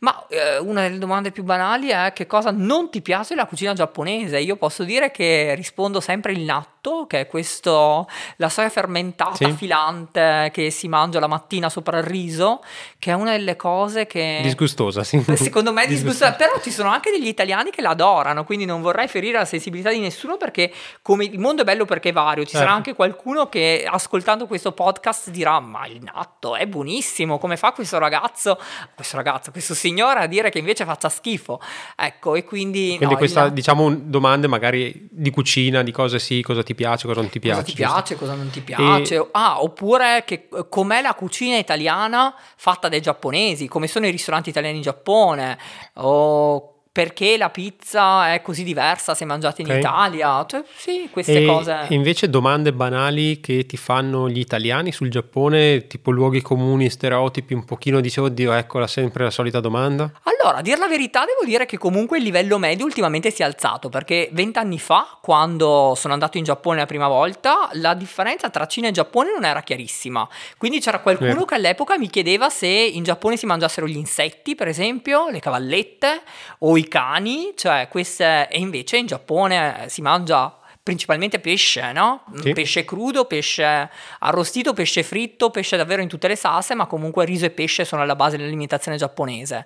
Ma 0.00 0.26
eh, 0.28 0.58
una 0.58 0.82
delle 0.82 0.98
domande 0.98 1.30
più 1.30 1.44
banali 1.44 1.88
è 1.88 2.12
che 2.14 2.26
cosa 2.26 2.50
non 2.50 2.90
ti 2.90 3.02
piace 3.02 3.34
della 3.34 3.46
cucina 3.46 3.74
giapponese? 3.74 4.38
Io 4.40 4.56
posso 4.56 4.84
dire 4.84 5.10
che 5.10 5.54
rispondo 5.54 6.00
sempre 6.00 6.32
il 6.32 6.40
natto, 6.40 6.71
che 7.06 7.20
è 7.20 7.26
questo, 7.28 8.08
la 8.36 8.48
soia 8.48 8.68
fermentata 8.68 9.34
Sì. 9.36 9.52
filante 9.52 10.50
che 10.52 10.70
si 10.70 10.88
mangia 10.88 11.20
la 11.20 11.28
mattina 11.28 11.68
sopra 11.68 11.98
il 11.98 12.02
riso, 12.04 12.60
che 12.98 13.10
è 13.12 13.14
una 13.14 13.30
delle 13.30 13.54
cose 13.54 14.06
che... 14.06 14.40
Disgustosa, 14.42 15.04
sì. 15.04 15.22
Secondo 15.36 15.72
me 15.72 15.84
è 15.84 15.86
disgustosa, 15.86 16.32
però 16.32 16.60
ci 16.60 16.72
sono 16.72 16.90
anche 16.90 17.10
degli 17.12 17.28
italiani 17.28 17.70
che 17.70 17.80
la 17.82 17.90
adorano, 17.90 18.44
quindi 18.44 18.64
non 18.64 18.80
vorrei 18.82 19.06
ferire 19.06 19.38
la 19.38 19.44
sensibilità 19.44 19.90
di 19.90 20.00
nessuno 20.00 20.36
perché 20.36 20.72
come 21.02 21.24
il 21.24 21.38
mondo 21.38 21.62
è 21.62 21.64
bello 21.64 21.84
perché 21.84 22.08
è 22.08 22.12
vario, 22.12 22.42
ci 22.44 22.50
sarà 22.50 22.62
Certo. 22.64 22.76
anche 22.76 22.94
qualcuno 22.94 23.48
che 23.48 23.86
ascoltando 23.88 24.46
questo 24.46 24.72
podcast 24.72 25.30
dirà 25.30 25.60
ma 25.60 25.86
il 25.86 26.00
natto 26.02 26.56
è 26.56 26.66
buonissimo, 26.66 27.38
come 27.38 27.56
fa 27.56 27.70
questo 27.72 27.98
ragazzo, 27.98 28.58
questo 28.94 29.16
ragazzo, 29.16 29.52
questo 29.52 29.74
signore 29.74 30.18
a 30.20 30.26
dire 30.26 30.50
che 30.50 30.58
invece 30.58 30.84
faccia 30.84 31.08
schifo? 31.08 31.60
Ecco, 31.96 32.34
e 32.34 32.42
quindi... 32.44 32.96
Quindi 32.96 33.14
no, 33.14 33.16
questa, 33.16 33.44
il- 33.44 33.52
diciamo, 33.52 33.88
domande 33.94 34.48
magari 34.48 35.08
di 35.14 35.30
cucina, 35.30 35.82
di 35.82 35.92
cose 35.92 36.18
sì, 36.18 36.40
cosa 36.40 36.62
ti 36.62 36.74
piace, 36.74 37.06
cosa 37.06 37.20
non 37.20 37.28
ti 37.28 37.38
piace. 37.38 37.60
Cosa 37.60 37.70
ti 37.70 37.74
giusto? 37.76 37.92
piace, 37.92 38.16
cosa 38.16 38.34
non 38.34 38.48
ti 38.48 38.60
piace? 38.62 39.28
Ah, 39.32 39.62
oppure 39.62 40.22
che, 40.24 40.48
com'è 40.70 41.02
la 41.02 41.12
cucina 41.14 41.58
italiana 41.58 42.34
fatta 42.56 42.88
dai 42.88 43.02
giapponesi, 43.02 43.68
come 43.68 43.88
sono 43.88 44.06
i 44.06 44.10
ristoranti 44.10 44.48
italiani 44.48 44.76
in 44.76 44.82
Giappone, 44.82 45.58
o 45.94 46.71
perché 46.92 47.38
la 47.38 47.48
pizza 47.48 48.34
è 48.34 48.42
così 48.42 48.64
diversa 48.64 49.14
se 49.14 49.24
mangiata 49.24 49.62
in 49.62 49.70
Ok. 49.70 49.76
Italia. 49.78 50.44
Cioè, 50.46 50.62
sì, 50.76 51.08
queste 51.10 51.42
E 51.42 51.46
cose. 51.46 51.86
invece 51.88 52.28
domande 52.28 52.72
banali 52.74 53.40
che 53.40 53.64
ti 53.64 53.78
fanno 53.78 54.28
gli 54.28 54.38
italiani 54.38 54.92
sul 54.92 55.08
Giappone, 55.08 55.86
tipo 55.86 56.10
luoghi 56.10 56.42
comuni, 56.42 56.90
stereotipi, 56.90 57.54
un 57.54 57.64
pochino 57.64 58.00
dice, 58.00 58.20
oddio, 58.20 58.52
eccola 58.52 58.86
sempre 58.86 59.24
la 59.24 59.30
solita 59.30 59.60
domanda. 59.60 60.12
Allora, 60.24 60.58
a 60.58 60.62
dir 60.62 60.78
la 60.78 60.86
verità, 60.88 61.20
devo 61.24 61.44
dire 61.46 61.64
che 61.64 61.78
comunque 61.78 62.18
il 62.18 62.24
livello 62.24 62.58
medio 62.58 62.84
ultimamente 62.84 63.30
si 63.30 63.40
è 63.40 63.44
alzato 63.46 63.88
perché 63.88 64.28
vent'anni 64.32 64.78
fa, 64.78 65.18
quando 65.22 65.94
sono 65.96 66.12
andato 66.12 66.36
in 66.36 66.44
Giappone 66.44 66.78
la 66.78 66.86
prima 66.86 67.08
volta, 67.08 67.70
la 67.72 67.94
differenza 67.94 68.50
tra 68.50 68.66
Cina 68.66 68.88
e 68.88 68.90
Giappone 68.90 69.30
non 69.32 69.44
era 69.44 69.62
chiarissima. 69.62 70.28
Quindi 70.58 70.80
c'era 70.80 71.00
qualcuno 71.00 71.30
Vero. 71.32 71.44
che 71.46 71.54
all'epoca 71.54 71.96
mi 71.96 72.10
chiedeva 72.10 72.50
se 72.50 72.66
in 72.66 73.02
Giappone 73.02 73.38
si 73.38 73.46
mangiassero 73.46 73.86
gli 73.86 73.96
insetti, 73.96 74.54
per 74.54 74.68
esempio, 74.68 75.28
le 75.30 75.40
cavallette 75.40 76.20
o 76.58 76.76
i 76.76 76.81
cani, 76.88 77.52
cioè 77.56 77.88
queste, 77.90 78.48
e 78.48 78.58
invece 78.58 78.96
in 78.96 79.06
Giappone 79.06 79.84
eh, 79.84 79.88
si 79.88 80.02
mangia 80.02 80.56
principalmente 80.82 81.38
pesce, 81.38 81.92
no? 81.92 82.24
Sì. 82.40 82.52
Pesce 82.52 82.84
crudo, 82.84 83.24
pesce 83.26 83.88
arrostito, 84.18 84.72
pesce 84.72 85.04
fritto, 85.04 85.50
pesce 85.50 85.76
davvero 85.76 86.02
in 86.02 86.08
tutte 86.08 86.26
le 86.26 86.34
salse, 86.34 86.74
ma 86.74 86.86
comunque 86.86 87.24
riso 87.24 87.44
e 87.44 87.50
pesce 87.50 87.84
sono 87.84 88.02
alla 88.02 88.16
base 88.16 88.36
dell'alimentazione 88.36 88.96
giapponese. 88.96 89.64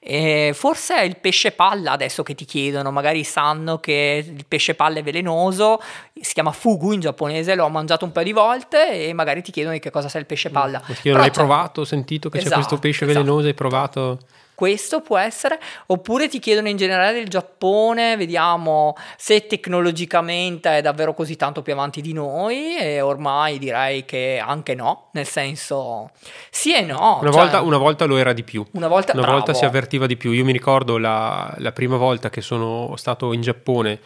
E 0.00 0.50
forse 0.54 0.96
è 0.96 1.02
il 1.02 1.18
pesce 1.18 1.52
palla 1.52 1.92
adesso 1.92 2.24
che 2.24 2.34
ti 2.34 2.44
chiedono, 2.44 2.90
magari 2.90 3.22
sanno 3.22 3.78
che 3.78 4.24
il 4.26 4.44
pesce 4.46 4.74
palla 4.74 4.98
è 4.98 5.02
velenoso, 5.04 5.80
si 6.20 6.32
chiama 6.32 6.50
fugu 6.50 6.90
in 6.90 7.00
giapponese, 7.00 7.54
l'ho 7.54 7.68
mangiato 7.68 8.04
un 8.04 8.10
paio 8.10 8.26
di 8.26 8.32
volte 8.32 9.06
e 9.06 9.12
magari 9.12 9.42
ti 9.42 9.52
chiedono 9.52 9.74
di 9.74 9.80
che 9.80 9.90
cosa 9.90 10.08
sia 10.08 10.18
il 10.18 10.26
pesce 10.26 10.50
palla. 10.50 10.80
Ti 10.80 10.94
chiedono, 10.94 11.22
l'hai 11.22 11.32
provato, 11.32 11.82
ho 11.82 11.84
sentito 11.84 12.28
che 12.28 12.38
c'è 12.38 12.44
questo 12.44 12.60
Esatto, 12.60 12.78
pesce 12.78 13.04
esatto. 13.04 13.20
velenoso, 13.20 13.46
hai 13.46 13.54
provato? 13.54 14.18
Questo 14.56 15.02
può 15.02 15.18
essere, 15.18 15.60
oppure 15.88 16.28
ti 16.28 16.38
chiedono 16.38 16.68
in 16.68 16.78
generale 16.78 17.12
del 17.12 17.28
Giappone, 17.28 18.16
vediamo 18.16 18.96
se 19.18 19.46
tecnologicamente 19.46 20.78
è 20.78 20.80
davvero 20.80 21.12
così 21.12 21.36
tanto 21.36 21.60
più 21.60 21.74
avanti 21.74 22.00
di 22.00 22.14
noi 22.14 22.74
e 22.74 23.02
ormai 23.02 23.58
direi 23.58 24.06
che 24.06 24.42
anche 24.42 24.74
no, 24.74 25.08
nel 25.12 25.26
senso 25.26 26.08
sì 26.48 26.74
e 26.74 26.80
no. 26.80 27.18
Una, 27.20 27.30
cioè, 27.30 27.40
volta, 27.42 27.60
una 27.60 27.76
volta 27.76 28.06
lo 28.06 28.16
era 28.16 28.32
di 28.32 28.44
più. 28.44 28.64
una 28.70 28.88
volta, 28.88 29.12
Una 29.12 29.30
volta 29.30 29.52
si 29.52 29.66
avvertiva 29.66 30.06
di 30.06 30.16
più. 30.16 30.32
Io 30.32 30.44
mi 30.46 30.52
ricordo 30.52 30.96
la, 30.96 31.54
la 31.58 31.72
prima 31.72 31.98
volta 31.98 32.30
che 32.30 32.40
sono 32.40 32.94
stato 32.96 33.34
in 33.34 33.42
Giappone, 33.42 34.00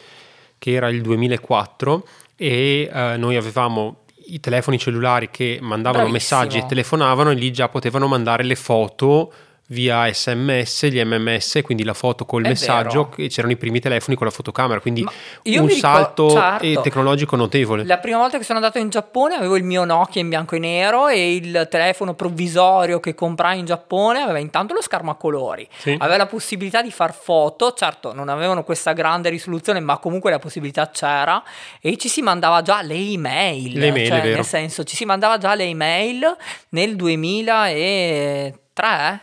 che 0.59 0.73
era 0.73 0.89
il 0.89 1.01
2004, 1.01 2.09
e 2.35 2.91
eh, 2.93 3.17
noi 3.17 3.37
avevamo 3.37 3.99
i 4.27 4.41
telefoni 4.41 4.81
cellulari 4.81 5.31
che 5.31 5.59
mandavano 5.61 6.09
Bravissimo. 6.09 6.41
messaggi 6.41 6.59
e 6.59 6.67
telefonavano 6.67 7.31
e 7.31 7.35
lì 7.35 7.53
già 7.53 7.69
potevano 7.69 8.09
mandare 8.09 8.43
le 8.43 8.57
foto 8.57 9.33
via 9.71 10.13
sms, 10.13 10.87
gli 10.87 11.03
mms, 11.03 11.61
quindi 11.63 11.85
la 11.85 11.95
foto 11.95 12.25
col 12.25 12.45
È 12.45 12.49
messaggio, 12.49 13.11
vero. 13.11 13.23
e 13.23 13.29
c'erano 13.29 13.53
i 13.53 13.57
primi 13.57 13.81
telefoni 13.81 14.17
con 14.17 14.27
la 14.27 14.33
fotocamera, 14.33 14.81
quindi 14.81 15.03
un 15.03 15.11
ricor- 15.43 15.73
salto 15.73 16.31
certo. 16.31 16.65
eh, 16.65 16.81
tecnologico 16.83 17.37
notevole. 17.37 17.85
La 17.85 17.99
prima 17.99 18.19
volta 18.19 18.39
che 18.39 18.45
sono 18.45 18.59
andato 18.59 18.79
in 18.79 18.89
Giappone 18.89 19.35
avevo 19.35 19.57
il 19.57 19.63
mio 19.65 19.85
Nokia 19.85 20.21
in 20.21 20.29
bianco 20.29 20.57
e 20.57 20.59
nero 20.59 21.09
e 21.09 21.35
il 21.35 21.69
telefono 21.71 22.15
provvisorio 22.15 22.99
che 23.01 23.15
comprai 23.15 23.61
in 23.61 23.65
Giappone 23.65 24.21
aveva 24.21 24.39
intanto 24.39 24.75
lo 24.75 24.83
schermo 24.83 25.13
a 25.13 25.17
colori. 25.17 25.69
Sì. 25.77 25.95
Aveva 25.99 26.17
la 26.17 26.27
possibilità 26.27 26.83
di 26.83 26.91
far 26.91 27.15
foto, 27.15 27.73
certo 27.73 28.13
non 28.13 28.29
avevano 28.29 28.65
questa 28.65 28.93
grande 28.93 29.29
risoluzione, 29.29 29.79
ma 29.81 29.99
comunque 29.99 30.31
la 30.31 30.39
possibilità 30.41 30.91
c'era 30.91 31.43
e 31.81 31.97
ci 31.97 32.09
si 32.09 32.23
mandava 32.23 32.63
già 32.63 32.83
le 32.83 32.95
email. 32.95 33.79
Le 33.79 33.87
email, 33.87 34.07
cioè. 34.09 34.35
Nel 34.35 34.45
senso, 34.45 34.83
ci 34.85 34.97
si 34.97 35.05
mandava 35.05 35.39
già 35.39 35.55
le 35.55 35.65
email 35.65 36.37
nel 36.71 36.97
2003, 36.97 38.60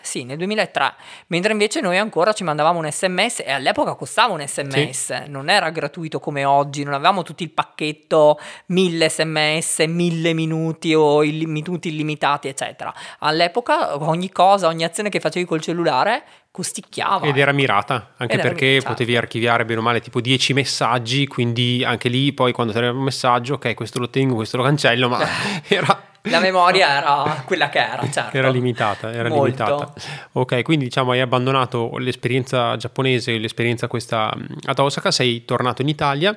sì, 0.01 0.24
nel 0.24 0.38
2003, 0.38 0.93
mentre 1.28 1.51
invece 1.51 1.82
noi 1.82 1.97
ancora 1.97 2.34
ci 2.34 2.43
mandavamo 2.43 2.80
un 2.80 2.91
sms 2.91 3.41
e 3.45 3.51
all'epoca 3.51 3.95
costava 3.95 4.34
un 4.34 4.45
sms, 4.45 5.10
non 5.28 5.49
era 5.49 5.70
gratuito 5.72 6.20
come 6.20 6.45
oggi, 6.45 6.84
non 6.84 6.93
avevamo 6.93 7.24
tutto 7.24 7.43
il 7.43 7.51
pacchetto 7.51 8.39
1000 8.68 9.10
sms, 9.10 9.80
1000 9.88 10.34
minuti 10.34 10.93
o 10.93 11.24
illi- 11.24 11.45
minuti 11.45 11.89
illimitati, 11.89 12.47
eccetera. 12.47 12.93
All'epoca 13.20 14.01
ogni 14.03 14.32
cosa, 14.32 14.68
ogni 14.68 14.84
azione 14.84 15.10
che 15.10 15.20
facevi 15.20 15.45
col 15.45 15.62
cellulare 15.62 16.24
costicchiava. 16.58 17.28
Ed 17.28 17.38
era 17.38 17.51
mirata, 17.51 18.14
anche 18.18 18.34
Ed 18.36 18.41
perché 18.41 18.66
mirata. 18.66 18.88
potevi 18.89 19.16
archiviare 19.16 19.64
bene 19.64 19.80
o 19.80 19.84
male 19.84 20.01
tipo 20.01 20.20
10 20.20 20.53
messaggi, 20.53 21.28
quindi 21.28 21.84
anche 21.86 22.10
lì 22.10 22.34
poi 22.34 22.51
quando 22.51 22.72
ti 22.74 22.80
arriva 22.80 22.93
un 22.93 23.03
messaggio, 23.03 23.53
ok, 23.55 23.76
questo 23.76 23.99
lo 23.99 24.10
tengo, 24.10 24.34
questo 24.34 24.58
lo 24.58 24.64
cancello, 24.64 25.08
ma 25.08 25.20
era, 25.68 26.01
La 26.24 26.39
memoria 26.39 26.97
era 26.97 27.43
quella 27.45 27.70
che 27.70 27.78
era, 27.78 28.10
certo. 28.10 28.36
era 28.36 28.49
limitata, 28.49 29.14
era 29.14 29.30
Molto. 29.30 29.43
limitata. 29.45 29.93
Ok, 30.32 30.64
quindi 30.64 30.86
diciamo 30.86 31.12
hai 31.12 31.20
abbandonato 31.20 31.95
l'esperienza 31.99 32.76
giapponese, 32.76 33.38
l'esperienza 33.38 33.88
questa 33.88 34.34
mh, 34.36 34.45
ad 34.66 34.80
Osaka, 34.80 35.12
sei 35.12 35.45
tornato 35.45 35.84
in 35.84 35.89
Italia 35.89 36.36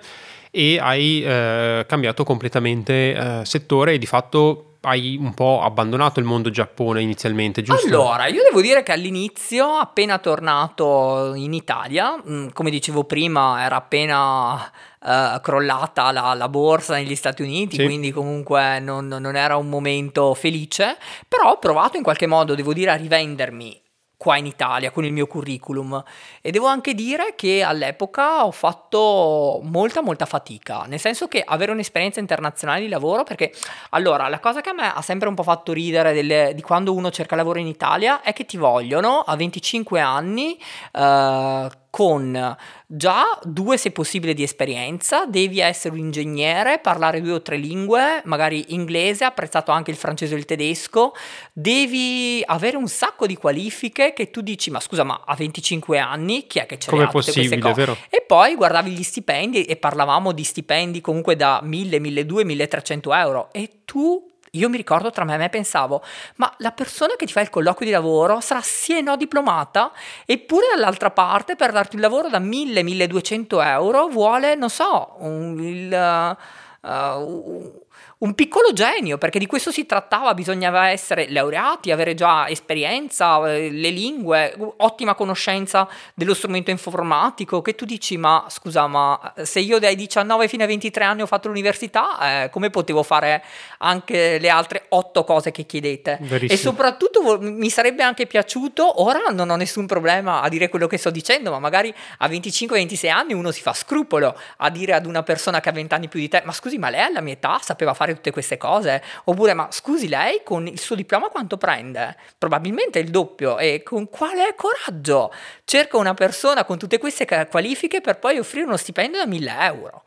e 0.50 0.78
hai 0.80 1.22
eh, 1.22 1.84
cambiato 1.86 2.24
completamente 2.24 3.12
eh, 3.14 3.44
settore 3.44 3.94
e 3.94 3.98
di 3.98 4.06
fatto 4.06 4.64
hai 4.82 5.18
un 5.20 5.34
po' 5.34 5.60
abbandonato 5.62 6.20
il 6.20 6.26
mondo 6.26 6.48
Giappone 6.48 7.02
inizialmente, 7.02 7.60
giusto? 7.60 7.86
Allora, 7.86 8.28
io 8.28 8.42
devo 8.42 8.62
dire 8.62 8.82
che 8.82 8.92
all'inizio, 8.92 9.66
appena 9.74 10.16
tornato 10.18 11.34
in 11.34 11.52
Italia, 11.52 12.16
mh, 12.16 12.52
come 12.54 12.70
dicevo 12.70 13.04
prima, 13.04 13.62
era 13.62 13.76
appena 13.76 14.64
eh, 15.04 15.38
crollata 15.42 16.12
la, 16.12 16.32
la 16.32 16.48
borsa 16.48 16.94
negli 16.94 17.14
Stati 17.14 17.42
Uniti, 17.42 17.76
Sì. 17.76 17.84
quindi 17.84 18.10
comunque 18.10 18.80
non, 18.80 19.06
non 19.06 19.36
era 19.36 19.56
un 19.56 19.68
momento 19.68 20.32
felice, 20.32 20.96
però 21.28 21.50
ho 21.50 21.58
provato 21.58 21.98
in 21.98 22.02
qualche 22.02 22.26
modo, 22.26 22.54
devo 22.54 22.72
dire, 22.72 22.92
a 22.92 22.96
rivendermi 22.96 23.78
qua 24.20 24.36
in 24.36 24.44
Italia 24.44 24.90
con 24.90 25.06
il 25.06 25.14
mio 25.14 25.26
curriculum. 25.26 26.04
E 26.42 26.50
devo 26.50 26.66
anche 26.66 26.92
dire 26.92 27.32
che 27.34 27.62
all'epoca 27.62 28.44
ho 28.44 28.50
fatto 28.50 29.60
molta 29.62 30.02
molta 30.02 30.26
fatica, 30.26 30.84
nel 30.86 31.00
senso 31.00 31.26
che 31.26 31.42
avere 31.42 31.72
un'esperienza 31.72 32.20
internazionale 32.20 32.82
di 32.82 32.88
lavoro 32.88 33.22
perché 33.22 33.50
allora 33.90 34.28
la 34.28 34.38
cosa 34.38 34.60
che 34.60 34.68
a 34.68 34.74
me 34.74 34.92
ha 34.92 35.00
sempre 35.00 35.26
un 35.26 35.34
po' 35.34 35.42
fatto 35.42 35.72
ridere 35.72 36.12
delle- 36.12 36.52
di 36.54 36.60
quando 36.60 36.92
uno 36.92 37.10
cerca 37.10 37.34
lavoro 37.34 37.60
in 37.60 37.66
Italia 37.66 38.20
è 38.20 38.34
che 38.34 38.44
ti 38.44 38.58
vogliono 38.58 39.20
a 39.20 39.34
25 39.36 40.00
anni 40.00 40.60
eh, 40.92 41.70
con 41.90 42.56
già 42.86 43.24
due 43.42 43.76
se 43.76 43.90
possibile 43.90 44.32
di 44.32 44.42
esperienza, 44.42 45.26
devi 45.26 45.60
essere 45.60 45.94
un 45.94 46.00
ingegnere, 46.00 46.78
parlare 46.78 47.20
due 47.20 47.32
o 47.32 47.42
tre 47.42 47.56
lingue, 47.56 48.22
magari 48.24 48.66
inglese, 48.68 49.24
apprezzato 49.24 49.72
anche 49.72 49.90
il 49.90 49.96
francese 49.96 50.34
o 50.34 50.38
il 50.38 50.44
tedesco, 50.44 51.12
devi 51.52 52.42
avere 52.46 52.76
un 52.76 52.88
sacco 52.88 53.26
di 53.26 53.36
qualifiche 53.36 54.12
che 54.12 54.30
tu 54.30 54.40
dici 54.40 54.70
ma 54.70 54.80
scusa 54.80 55.04
ma 55.04 55.22
a 55.26 55.34
25 55.34 55.98
anni 55.98 56.46
chi 56.46 56.60
è 56.60 56.66
che 56.66 56.78
ce 56.78 56.90
le 56.90 56.96
Com'è 56.96 57.02
ha 57.02 57.10
tutte 57.10 57.22
queste 57.22 57.40
possibile, 57.40 57.60
cose? 57.60 57.74
vero? 57.74 57.96
E 58.08 58.24
poi 58.26 58.54
guardavi 58.54 58.90
gli 58.90 59.02
stipendi 59.02 59.64
e 59.64 59.76
parlavamo 59.76 60.32
di 60.32 60.44
stipendi 60.44 61.00
comunque 61.00 61.36
da 61.36 61.60
1000, 61.62 61.98
1200, 61.98 62.44
1300 62.44 63.14
euro 63.14 63.48
e 63.52 63.70
tu... 63.84 64.24
Io 64.54 64.68
mi 64.68 64.76
ricordo 64.76 65.10
tra 65.10 65.24
me 65.24 65.34
e 65.34 65.38
me 65.38 65.48
pensavo, 65.48 66.02
ma 66.36 66.52
la 66.58 66.72
persona 66.72 67.14
che 67.16 67.26
ti 67.26 67.32
fa 67.32 67.40
il 67.40 67.50
colloquio 67.50 67.86
di 67.86 67.92
lavoro 67.92 68.40
sarà 68.40 68.60
sì 68.62 68.96
e 68.96 69.00
no 69.00 69.16
diplomata, 69.16 69.92
eppure 70.26 70.66
dall'altra 70.74 71.10
parte 71.10 71.54
per 71.54 71.70
darti 71.70 71.94
un 71.94 72.02
lavoro 72.02 72.28
da 72.28 72.40
1000-1200 72.40 73.64
euro 73.64 74.08
vuole, 74.08 74.56
non 74.56 74.68
so, 74.68 75.14
un, 75.18 75.60
il, 75.62 76.36
uh, 76.82 77.86
un 78.20 78.34
piccolo 78.34 78.74
genio, 78.74 79.16
perché 79.16 79.38
di 79.38 79.46
questo 79.46 79.70
si 79.70 79.86
trattava, 79.86 80.34
bisognava 80.34 80.88
essere 80.90 81.30
laureati, 81.30 81.90
avere 81.90 82.14
già 82.14 82.48
esperienza, 82.48 83.50
eh, 83.50 83.70
le 83.70 83.88
lingue, 83.88 84.54
ottima 84.76 85.14
conoscenza 85.14 85.88
dello 86.14 86.34
strumento 86.34 86.70
informatico, 86.70 87.62
che 87.62 87.74
tu 87.74 87.86
dici, 87.86 88.18
ma 88.18 88.44
scusa, 88.48 88.86
ma 88.86 89.32
se 89.42 89.60
io 89.60 89.78
dai 89.78 89.96
19 89.96 90.48
fino 90.48 90.62
ai 90.62 90.68
23 90.68 91.04
anni 91.04 91.22
ho 91.22 91.26
fatto 91.26 91.48
l'università, 91.48 92.44
eh, 92.44 92.50
come 92.50 92.68
potevo 92.68 93.02
fare 93.02 93.42
anche 93.78 94.38
le 94.38 94.48
altre 94.50 94.84
otto 94.90 95.24
cose 95.24 95.50
che 95.50 95.64
chiedete? 95.64 96.18
Verissimo. 96.20 96.52
E 96.52 96.56
soprattutto 96.56 97.09
mi 97.40 97.70
sarebbe 97.70 98.02
anche 98.02 98.26
piaciuto, 98.26 99.02
ora 99.02 99.20
non 99.30 99.48
ho 99.50 99.56
nessun 99.56 99.86
problema 99.86 100.40
a 100.42 100.48
dire 100.48 100.68
quello 100.68 100.86
che 100.86 100.96
sto 100.96 101.10
dicendo, 101.10 101.50
ma 101.50 101.58
magari 101.58 101.94
a 102.18 102.28
25-26 102.28 103.10
anni 103.10 103.32
uno 103.32 103.50
si 103.50 103.60
fa 103.60 103.72
scrupolo 103.72 104.38
a 104.58 104.70
dire 104.70 104.94
ad 104.94 105.06
una 105.06 105.22
persona 105.22 105.60
che 105.60 105.68
ha 105.68 105.72
20 105.72 105.94
anni 105.94 106.08
più 106.08 106.20
di 106.20 106.28
te, 106.28 106.42
ma 106.44 106.52
scusi, 106.52 106.78
ma 106.78 106.90
lei 106.90 107.02
alla 107.02 107.20
mia 107.20 107.34
età 107.34 107.58
sapeva 107.62 107.94
fare 107.94 108.14
tutte 108.14 108.30
queste 108.30 108.56
cose? 108.56 109.02
Oppure, 109.24 109.54
ma 109.54 109.68
scusi, 109.70 110.08
lei 110.08 110.42
con 110.44 110.66
il 110.66 110.80
suo 110.80 110.94
diploma 110.96 111.28
quanto 111.28 111.56
prende? 111.56 112.16
Probabilmente 112.38 112.98
il 112.98 113.10
doppio. 113.10 113.58
E 113.58 113.82
con 113.82 114.08
quale 114.08 114.54
coraggio 114.56 115.32
cerca 115.64 115.96
una 115.96 116.14
persona 116.14 116.64
con 116.64 116.78
tutte 116.78 116.98
queste 116.98 117.26
qualifiche 117.48 118.00
per 118.00 118.18
poi 118.18 118.38
offrire 118.38 118.66
uno 118.66 118.76
stipendio 118.76 119.18
da 119.18 119.26
1000 119.26 119.56
euro? 119.60 120.04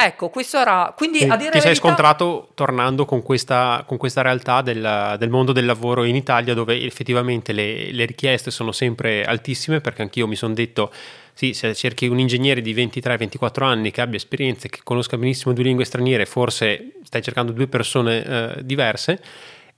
Ecco, 0.00 0.28
questo 0.28 0.58
era... 0.58 0.94
Quindi 0.96 1.24
a 1.24 1.34
dire 1.36 1.50
Ti 1.50 1.58
sei 1.58 1.72
verità... 1.72 1.74
scontrato 1.74 2.50
tornando 2.54 3.04
con 3.04 3.20
questa, 3.20 3.82
con 3.84 3.96
questa 3.96 4.22
realtà 4.22 4.62
del, 4.62 5.16
del, 5.18 5.28
mondo 5.28 5.50
del 5.50 5.66
lavoro 5.66 6.04
in 6.04 6.14
Italia 6.14 6.54
dove 6.54 6.80
effettivamente 6.80 7.52
le, 7.52 7.90
le 7.90 8.04
richieste 8.04 8.52
sono 8.52 8.70
sempre 8.70 9.24
altissime 9.24 9.80
perché 9.80 10.02
anch'io 10.02 10.28
mi 10.28 10.36
sono 10.36 10.54
detto 10.54 10.92
sì, 11.34 11.52
se 11.52 11.74
cerchi 11.74 12.06
un 12.06 12.20
ingegnere 12.20 12.60
di 12.60 12.74
23-24 12.74 13.64
anni 13.64 13.90
che 13.90 14.00
abbia 14.00 14.16
esperienze, 14.16 14.68
che 14.68 14.80
conosca 14.84 15.16
benissimo 15.16 15.52
due 15.52 15.64
lingue 15.64 15.84
straniere, 15.84 16.26
forse 16.26 16.92
stai 17.02 17.22
cercando 17.22 17.50
due 17.50 17.66
persone 17.66 18.24
eh, 18.24 18.64
diverse 18.64 19.20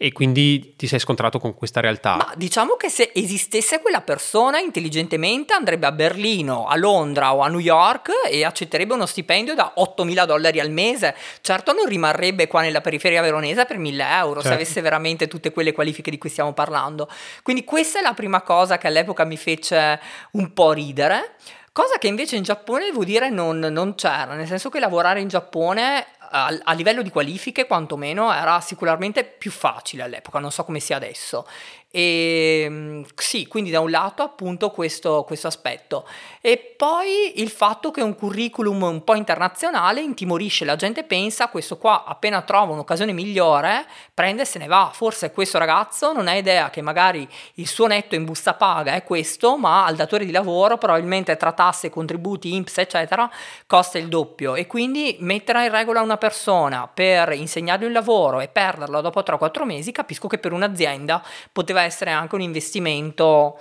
e 0.02 0.12
quindi 0.12 0.76
ti 0.76 0.86
sei 0.86 0.98
scontrato 0.98 1.38
con 1.38 1.54
questa 1.54 1.80
realtà. 1.80 2.16
Ma 2.16 2.32
diciamo 2.34 2.76
che 2.76 2.88
se 2.88 3.10
esistesse 3.14 3.82
quella 3.82 4.00
persona 4.00 4.58
intelligentemente 4.58 5.52
andrebbe 5.52 5.86
a 5.86 5.92
Berlino, 5.92 6.66
a 6.66 6.74
Londra 6.76 7.34
o 7.34 7.40
a 7.40 7.48
New 7.48 7.58
York 7.58 8.08
e 8.30 8.42
accetterebbe 8.42 8.94
uno 8.94 9.04
stipendio 9.04 9.54
da 9.54 9.74
8.000 9.76 10.24
dollari 10.24 10.58
al 10.58 10.70
mese. 10.70 11.14
Certo 11.42 11.74
non 11.74 11.84
rimarrebbe 11.84 12.46
qua 12.46 12.62
nella 12.62 12.80
periferia 12.80 13.20
veronese 13.20 13.66
per 13.66 13.78
1.000 13.78 14.00
euro 14.00 14.40
certo. 14.40 14.48
se 14.48 14.54
avesse 14.54 14.80
veramente 14.80 15.28
tutte 15.28 15.52
quelle 15.52 15.72
qualifiche 15.72 16.10
di 16.10 16.16
cui 16.16 16.30
stiamo 16.30 16.54
parlando. 16.54 17.06
Quindi 17.42 17.64
questa 17.64 17.98
è 17.98 18.02
la 18.02 18.14
prima 18.14 18.40
cosa 18.40 18.78
che 18.78 18.86
all'epoca 18.86 19.24
mi 19.24 19.36
fece 19.36 20.00
un 20.30 20.54
po' 20.54 20.72
ridere. 20.72 21.34
Cosa 21.72 21.98
che 21.98 22.08
invece 22.08 22.36
in 22.36 22.42
Giappone, 22.42 22.86
devo 22.86 23.04
dire, 23.04 23.28
non, 23.28 23.58
non 23.58 23.94
c'era, 23.94 24.34
nel 24.34 24.46
senso 24.46 24.70
che 24.70 24.80
lavorare 24.80 25.20
in 25.20 25.28
Giappone 25.28 26.06
a, 26.30 26.72
livello 26.72 27.02
di 27.02 27.10
qualifiche 27.10 27.66
quantomeno 27.66 28.32
era 28.32 28.60
sicuramente 28.60 29.24
più 29.24 29.50
facile 29.50 30.02
all'epoca, 30.02 30.38
non 30.38 30.52
so 30.52 30.64
come 30.64 30.80
sia 30.80 30.96
adesso. 30.96 31.46
E 31.92 32.66
mm, 32.68 33.02
sì, 33.16 33.48
quindi 33.48 33.70
da 33.70 33.80
un 33.80 33.90
lato 33.90 34.22
appunto 34.22 34.70
questo, 34.70 35.24
questo, 35.24 35.48
aspetto. 35.48 36.06
E 36.40 36.56
poi 36.76 37.40
il 37.40 37.50
fatto 37.50 37.90
che 37.90 38.00
un 38.00 38.14
curriculum 38.14 38.82
un 38.82 39.02
po' 39.02 39.16
internazionale 39.16 40.00
intimorisce, 40.00 40.64
la 40.64 40.76
gente 40.76 41.02
pensa 41.02 41.48
questo 41.48 41.78
qua 41.78 42.04
appena 42.04 42.42
trova 42.42 42.74
un'occasione 42.74 43.12
migliore 43.12 43.84
prende 44.14 44.42
e 44.42 44.44
se 44.44 44.60
ne 44.60 44.68
va. 44.68 44.90
Forse 44.92 45.32
questo 45.32 45.58
ragazzo 45.58 46.12
non 46.12 46.28
ha 46.28 46.34
idea 46.34 46.70
che 46.70 46.80
magari 46.80 47.28
il 47.54 47.66
suo 47.66 47.88
netto 47.88 48.14
in 48.14 48.24
busta 48.24 48.54
paga 48.54 48.94
è 48.94 49.02
questo, 49.02 49.56
ma 49.58 49.84
al 49.84 49.96
datore 49.96 50.24
di 50.24 50.30
lavoro 50.30 50.78
probabilmente 50.78 51.36
tra 51.36 51.50
tasse, 51.52 51.90
contributi, 51.90 52.54
INPS 52.54 52.78
eccetera 52.78 53.28
costa 53.66 53.98
il 53.98 54.08
doppio 54.08 54.54
e 54.54 54.66
quindi 54.68 55.16
mettere 55.20 55.64
in 55.64 55.70
regola 55.72 56.02
una 56.02 56.16
persona 56.16 56.88
per 56.92 57.32
insegnargli 57.32 57.84
un 57.84 57.92
lavoro 57.92 58.40
e 58.40 58.48
perderlo 58.48 59.00
dopo 59.00 59.20
3-4 59.20 59.64
mesi 59.64 59.90
capisco 59.90 60.28
che 60.28 60.38
per 60.38 60.52
un'azienda 60.52 61.22
poteva 61.52 61.79
poteva 61.80 61.84
essere 61.84 62.10
anche 62.10 62.34
un 62.34 62.42
investimento 62.42 63.58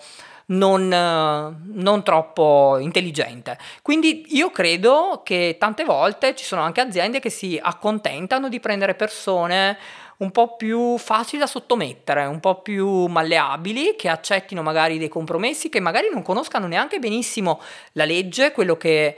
non, 0.47 0.87
non, 0.87 2.03
troppo 2.03 2.77
intelligente. 2.79 3.57
Quindi 3.81 4.25
io 4.29 4.49
credo 4.49 5.21
che 5.23 5.57
tante 5.59 5.83
volte 5.83 6.35
ci 6.35 6.43
sono 6.43 6.61
anche 6.61 6.81
aziende 6.81 7.19
che 7.19 7.29
si 7.29 7.59
accontentano 7.61 8.49
di 8.49 8.59
prendere 8.59 8.95
persone 8.95 9.77
un 10.17 10.31
po' 10.31 10.57
più 10.57 10.97
facili 10.97 11.39
da 11.39 11.47
sottomettere, 11.47 12.25
un 12.25 12.41
po' 12.41 12.61
più 12.61 13.05
malleabili, 13.05 13.95
che 13.95 14.09
accettino 14.09 14.61
magari 14.61 14.97
dei 14.97 15.07
compromessi, 15.07 15.69
che 15.69 15.79
magari 15.79 16.09
non 16.11 16.23
conoscano 16.23 16.67
neanche 16.67 16.99
benissimo 16.99 17.61
la 17.93 18.03
legge, 18.03 18.51
quello 18.51 18.75
che 18.75 19.15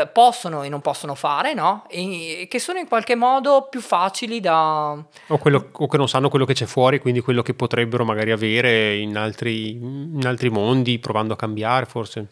eh, 0.00 0.06
possono 0.06 0.62
e 0.62 0.68
non 0.68 0.80
possono 0.80 1.14
fare, 1.14 1.54
no? 1.54 1.84
E 1.88 2.46
che 2.50 2.58
sono 2.58 2.78
in 2.78 2.88
qualche 2.88 3.14
modo 3.14 3.66
più 3.70 3.80
facili 3.80 4.40
da... 4.40 4.96
O, 5.28 5.38
quello, 5.38 5.68
o, 5.72 5.86
che 5.86 5.96
non 5.96 6.08
sanno 6.08 6.28
quello 6.28 6.44
che 6.44 6.54
c'è 6.54 6.66
fuori, 6.66 7.00
quindi 7.00 7.20
quello 7.20 7.42
che 7.42 7.54
potrebbero 7.54 8.04
magari 8.04 8.30
avere 8.30 8.96
in 8.96 9.16
altri, 9.16 9.70
in 9.70 10.24
altri 10.26 10.50
mondi, 10.50 10.98
provando 10.98 11.34
a 11.34 11.36
cambiare 11.36 11.86
forse. 11.86 12.28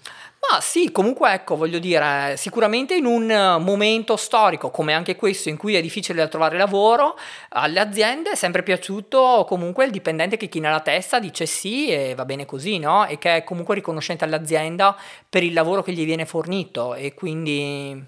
Ma 0.50 0.60
sì, 0.60 0.90
comunque 0.90 1.32
ecco, 1.32 1.56
voglio 1.56 1.78
dire, 1.78 2.34
sicuramente 2.36 2.94
in 2.96 3.06
un 3.06 3.26
momento 3.60 4.16
storico 4.16 4.70
come 4.70 4.92
anche 4.92 5.14
questo 5.14 5.48
in 5.48 5.56
cui 5.56 5.76
è 5.76 5.80
difficile 5.80 6.18
da 6.18 6.26
trovare 6.28 6.58
lavoro, 6.58 7.16
alle 7.50 7.78
aziende 7.78 8.30
è 8.32 8.34
sempre 8.34 8.62
piaciuto 8.64 9.44
comunque 9.46 9.84
il 9.84 9.92
dipendente 9.92 10.36
che 10.36 10.48
china 10.48 10.70
la 10.70 10.80
testa, 10.80 11.20
dice 11.20 11.46
sì 11.46 11.88
e 11.88 12.14
va 12.14 12.24
bene 12.24 12.44
così, 12.44 12.78
no? 12.78 13.06
E 13.06 13.18
che 13.18 13.36
è 13.36 13.44
comunque 13.44 13.76
riconoscente 13.76 14.24
all'azienda 14.24 14.96
per 15.28 15.42
il 15.44 15.52
lavoro 15.52 15.82
che 15.82 15.92
gli 15.92 16.04
viene 16.04 16.26
fornito 16.26 16.94
e 16.94 17.14
quindi 17.14 18.04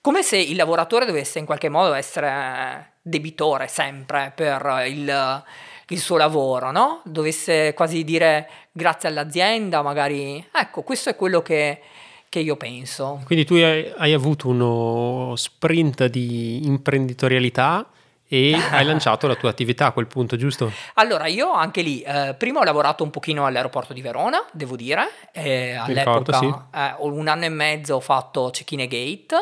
come 0.00 0.22
se 0.22 0.38
il 0.38 0.56
lavoratore 0.56 1.04
dovesse 1.04 1.38
in 1.38 1.44
qualche 1.44 1.68
modo 1.68 1.92
essere 1.92 2.94
debitore 3.02 3.68
sempre 3.68 4.32
per 4.34 4.84
il 4.86 5.44
il 5.90 6.00
suo 6.00 6.16
lavoro, 6.18 6.70
no? 6.70 7.00
Dovesse 7.04 7.72
quasi 7.74 8.04
dire 8.04 8.48
grazie 8.78 9.08
all'azienda, 9.08 9.82
magari... 9.82 10.42
Ecco, 10.52 10.82
questo 10.82 11.10
è 11.10 11.16
quello 11.16 11.42
che, 11.42 11.80
che 12.28 12.38
io 12.38 12.56
penso. 12.56 13.20
Quindi 13.26 13.44
tu 13.44 13.54
hai, 13.54 13.92
hai 13.96 14.12
avuto 14.12 14.48
uno 14.48 15.34
sprint 15.36 16.06
di 16.06 16.64
imprenditorialità 16.64 17.86
e 18.28 18.54
hai 18.70 18.84
lanciato 18.84 19.26
la 19.26 19.34
tua 19.34 19.50
attività 19.50 19.86
a 19.86 19.92
quel 19.92 20.06
punto, 20.06 20.36
giusto? 20.36 20.70
Allora, 20.94 21.26
io 21.26 21.50
anche 21.50 21.82
lì, 21.82 22.00
eh, 22.02 22.34
prima 22.38 22.60
ho 22.60 22.64
lavorato 22.64 23.02
un 23.02 23.10
pochino 23.10 23.44
all'aeroporto 23.44 23.92
di 23.92 24.00
Verona, 24.00 24.42
devo 24.52 24.76
dire, 24.76 25.08
eh, 25.32 25.74
all'epoca 25.74 26.38
ricordo, 26.38 26.68
sì. 26.72 26.78
eh, 26.78 26.94
un 27.00 27.26
anno 27.26 27.44
e 27.44 27.48
mezzo 27.48 27.96
ho 27.96 28.00
fatto 28.00 28.50
check-in 28.52 28.80
e 28.80 28.86
gate, 28.86 29.36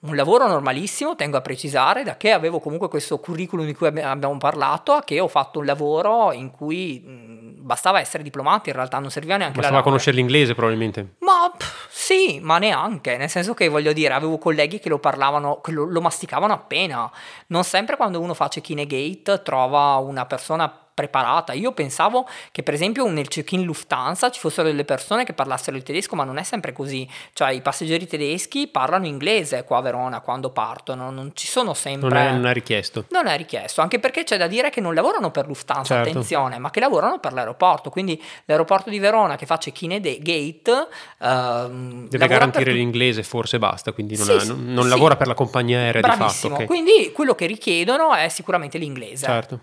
un 0.00 0.14
lavoro 0.14 0.46
normalissimo, 0.46 1.16
tengo 1.16 1.36
a 1.36 1.40
precisare, 1.40 2.04
da 2.04 2.16
che 2.16 2.30
avevo 2.30 2.60
comunque 2.60 2.88
questo 2.88 3.18
curriculum 3.18 3.66
di 3.66 3.74
cui 3.74 3.88
abbiamo 3.88 4.36
parlato, 4.38 4.92
a 4.92 5.02
che 5.02 5.18
ho 5.18 5.26
fatto 5.26 5.58
un 5.58 5.64
lavoro 5.64 6.32
in 6.32 6.52
cui 6.52 7.00
mh, 7.00 7.64
bastava 7.64 7.98
essere 7.98 8.22
diplomati, 8.22 8.68
in 8.68 8.76
realtà 8.76 9.00
non 9.00 9.10
serviva 9.10 9.36
neanche 9.36 9.58
Bastava 9.58 9.82
conoscere 9.82 10.16
l'inglese 10.16 10.54
probabilmente. 10.54 11.14
Ma 11.18 11.52
pff, 11.56 11.88
sì, 11.90 12.38
ma 12.40 12.58
neanche, 12.58 13.16
nel 13.16 13.28
senso 13.28 13.54
che 13.54 13.68
voglio 13.68 13.92
dire, 13.92 14.14
avevo 14.14 14.38
colleghi 14.38 14.78
che 14.78 14.88
lo 14.88 15.00
parlavano, 15.00 15.60
che 15.60 15.72
lo, 15.72 15.84
lo 15.84 16.00
masticavano 16.00 16.52
appena. 16.52 17.10
Non 17.48 17.64
sempre 17.64 17.96
quando 17.96 18.20
uno 18.20 18.34
fa 18.34 18.48
check-in 18.48 18.78
e 18.78 18.86
gate 18.86 19.42
trova 19.42 19.96
una 19.96 20.26
persona 20.26 20.87
preparata. 20.98 21.52
Io 21.52 21.70
pensavo 21.70 22.26
che 22.50 22.64
per 22.64 22.74
esempio 22.74 23.08
nel 23.08 23.28
check-in 23.28 23.62
Lufthansa 23.62 24.32
ci 24.32 24.40
fossero 24.40 24.66
delle 24.66 24.84
persone 24.84 25.24
che 25.24 25.32
parlassero 25.32 25.76
il 25.76 25.84
tedesco, 25.84 26.16
ma 26.16 26.24
non 26.24 26.38
è 26.38 26.42
sempre 26.42 26.72
così. 26.72 27.08
Cioè 27.32 27.52
i 27.52 27.62
passeggeri 27.62 28.08
tedeschi 28.08 28.66
parlano 28.66 29.06
inglese 29.06 29.62
qua 29.62 29.78
a 29.78 29.80
Verona 29.80 30.20
quando 30.20 30.50
partono, 30.50 31.12
non 31.12 31.30
ci 31.34 31.46
sono 31.46 31.72
sempre... 31.72 32.08
Non 32.08 32.18
è, 32.18 32.32
non 32.32 32.46
è 32.46 32.52
richiesto. 32.52 33.04
Non 33.10 33.28
è 33.28 33.36
richiesto, 33.36 33.80
anche 33.80 34.00
perché 34.00 34.24
c'è 34.24 34.36
da 34.36 34.48
dire 34.48 34.70
che 34.70 34.80
non 34.80 34.92
lavorano 34.92 35.30
per 35.30 35.46
Lufthansa, 35.46 35.94
certo. 35.94 36.08
attenzione, 36.08 36.58
ma 36.58 36.70
che 36.70 36.80
lavorano 36.80 37.20
per 37.20 37.32
l'aeroporto. 37.32 37.90
Quindi 37.90 38.20
l'aeroporto 38.46 38.90
di 38.90 38.98
Verona 38.98 39.36
che 39.36 39.46
fa 39.46 39.56
check-in 39.56 39.92
e 39.92 40.00
gate... 40.00 40.88
Uh, 41.18 42.08
Deve 42.08 42.26
garantire 42.26 42.64
per... 42.64 42.74
l'inglese, 42.74 43.22
forse 43.22 43.60
basta, 43.60 43.92
quindi 43.92 44.16
non, 44.16 44.26
sì, 44.26 44.32
è, 44.32 44.44
non, 44.46 44.72
non 44.72 44.84
sì. 44.84 44.90
lavora 44.90 45.14
per 45.14 45.28
la 45.28 45.34
compagnia 45.34 45.78
aerea 45.78 46.00
Bravissimo. 46.00 46.26
di 46.26 46.32
fatto. 46.32 46.54
Okay. 46.54 46.66
Quindi 46.66 47.12
quello 47.12 47.36
che 47.36 47.46
richiedono 47.46 48.12
è 48.14 48.28
sicuramente 48.28 48.78
l'inglese. 48.78 49.26
Certo 49.26 49.60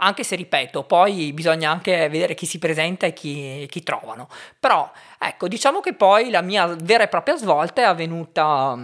anche 0.00 0.24
se 0.24 0.36
ripeto, 0.36 0.84
poi 0.84 1.32
bisogna 1.32 1.70
anche 1.70 2.08
vedere 2.08 2.34
chi 2.34 2.46
si 2.46 2.58
presenta 2.58 3.06
e 3.06 3.12
chi, 3.12 3.66
chi 3.68 3.82
trovano. 3.82 4.28
Però 4.58 4.90
ecco, 5.18 5.48
diciamo 5.48 5.80
che 5.80 5.94
poi 5.94 6.30
la 6.30 6.42
mia 6.42 6.66
vera 6.66 7.04
e 7.04 7.08
propria 7.08 7.36
svolta 7.36 7.82
è 7.82 7.84
avvenuta 7.84 8.76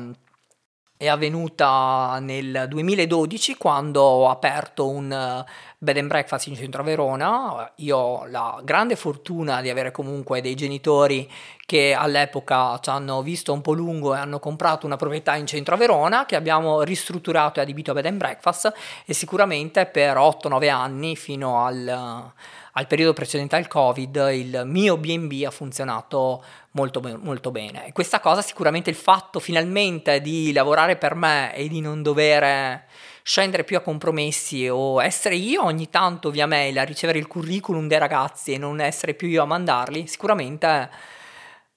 è 1.05 1.09
avvenuta 1.09 2.19
nel 2.21 2.67
2012 2.69 3.57
quando 3.57 4.01
ho 4.01 4.31
aperto 4.31 4.89
un 4.89 5.13
eh, 5.13 5.45
bed 5.77 5.99
and 5.99 6.09
breakfast 6.09 6.47
in 6.47 6.57
centro 6.57 6.81
a 6.81 6.85
Verona. 6.85 7.73
Io 7.77 7.97
ho 7.97 8.27
la 8.27 8.61
grande 8.65 8.97
fortuna 8.97 9.61
di 9.61 9.69
avere 9.69 9.91
comunque 9.91 10.41
dei 10.41 10.55
genitori 10.55 11.31
che 11.67 11.93
all'epoca 11.93 12.79
ci 12.81 12.89
hanno 12.91 13.23
visto 13.23 13.53
un 13.53 13.61
po' 13.61 13.75
lungo 13.75 14.15
e 14.15 14.19
hanno 14.19 14.39
comprato 14.39 14.87
una 14.87 14.97
proprietà 14.97 15.37
in 15.37 15.47
centro 15.47 15.75
a 15.75 15.79
Verona 15.79 16.25
che 16.25 16.37
abbiamo 16.37 16.83
ristrutturato 16.83 17.61
e 17.61 17.63
adibito 17.63 17.91
a 17.91 17.95
bed 17.95 18.07
and 18.07 18.19
breakfast 18.19 18.73
e 19.05 19.13
sicuramente 19.13 19.85
per 19.87 20.17
8-9 20.17 20.71
anni 20.71 21.17
fino 21.17 21.65
al 21.65 22.33
al 22.77 22.87
periodo 22.87 23.13
precedente 23.13 23.57
al 23.57 23.69
Covid 23.69 24.31
il 24.33 24.63
mio 24.65 24.97
BNB 24.97 25.45
ha 25.47 25.51
funzionato 25.51 26.43
molto, 26.73 27.01
molto 27.21 27.51
bene. 27.51 27.93
Questa 27.93 28.21
cosa 28.21 28.43
sicuramente 28.43 28.91
il 28.91 28.97
fatto 28.97 29.39
finalmente 29.39 30.21
di 30.21 30.53
lavorare 30.53 30.97
per 30.97 31.15
me 31.15 31.55
e 31.55 31.69
di 31.69 31.81
non 31.81 32.03
dover 32.03 32.85
scendere 33.23 33.65
più 33.65 33.77
a 33.77 33.81
compromessi 33.81 34.69
o 34.69 35.03
essere 35.03 35.37
io 35.37 35.65
ogni 35.65 35.89
tanto 35.89 36.31
via 36.31 36.47
mail 36.47 36.79
a 36.79 36.83
ricevere 36.83 37.19
il 37.19 37.27
curriculum 37.27 37.87
dei 37.87 37.99
ragazzi 37.99 38.53
e 38.53 38.59
non 38.59 38.81
essere 38.81 39.15
più 39.15 39.29
io 39.29 39.43
a 39.43 39.47
mandarli, 39.47 40.07
sicuramente 40.07 40.91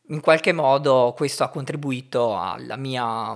in 0.09 0.19
qualche 0.19 0.51
modo 0.51 1.13
questo 1.15 1.43
ha 1.43 1.49
contribuito 1.49 2.37
alla 2.37 2.75
mia, 2.75 3.35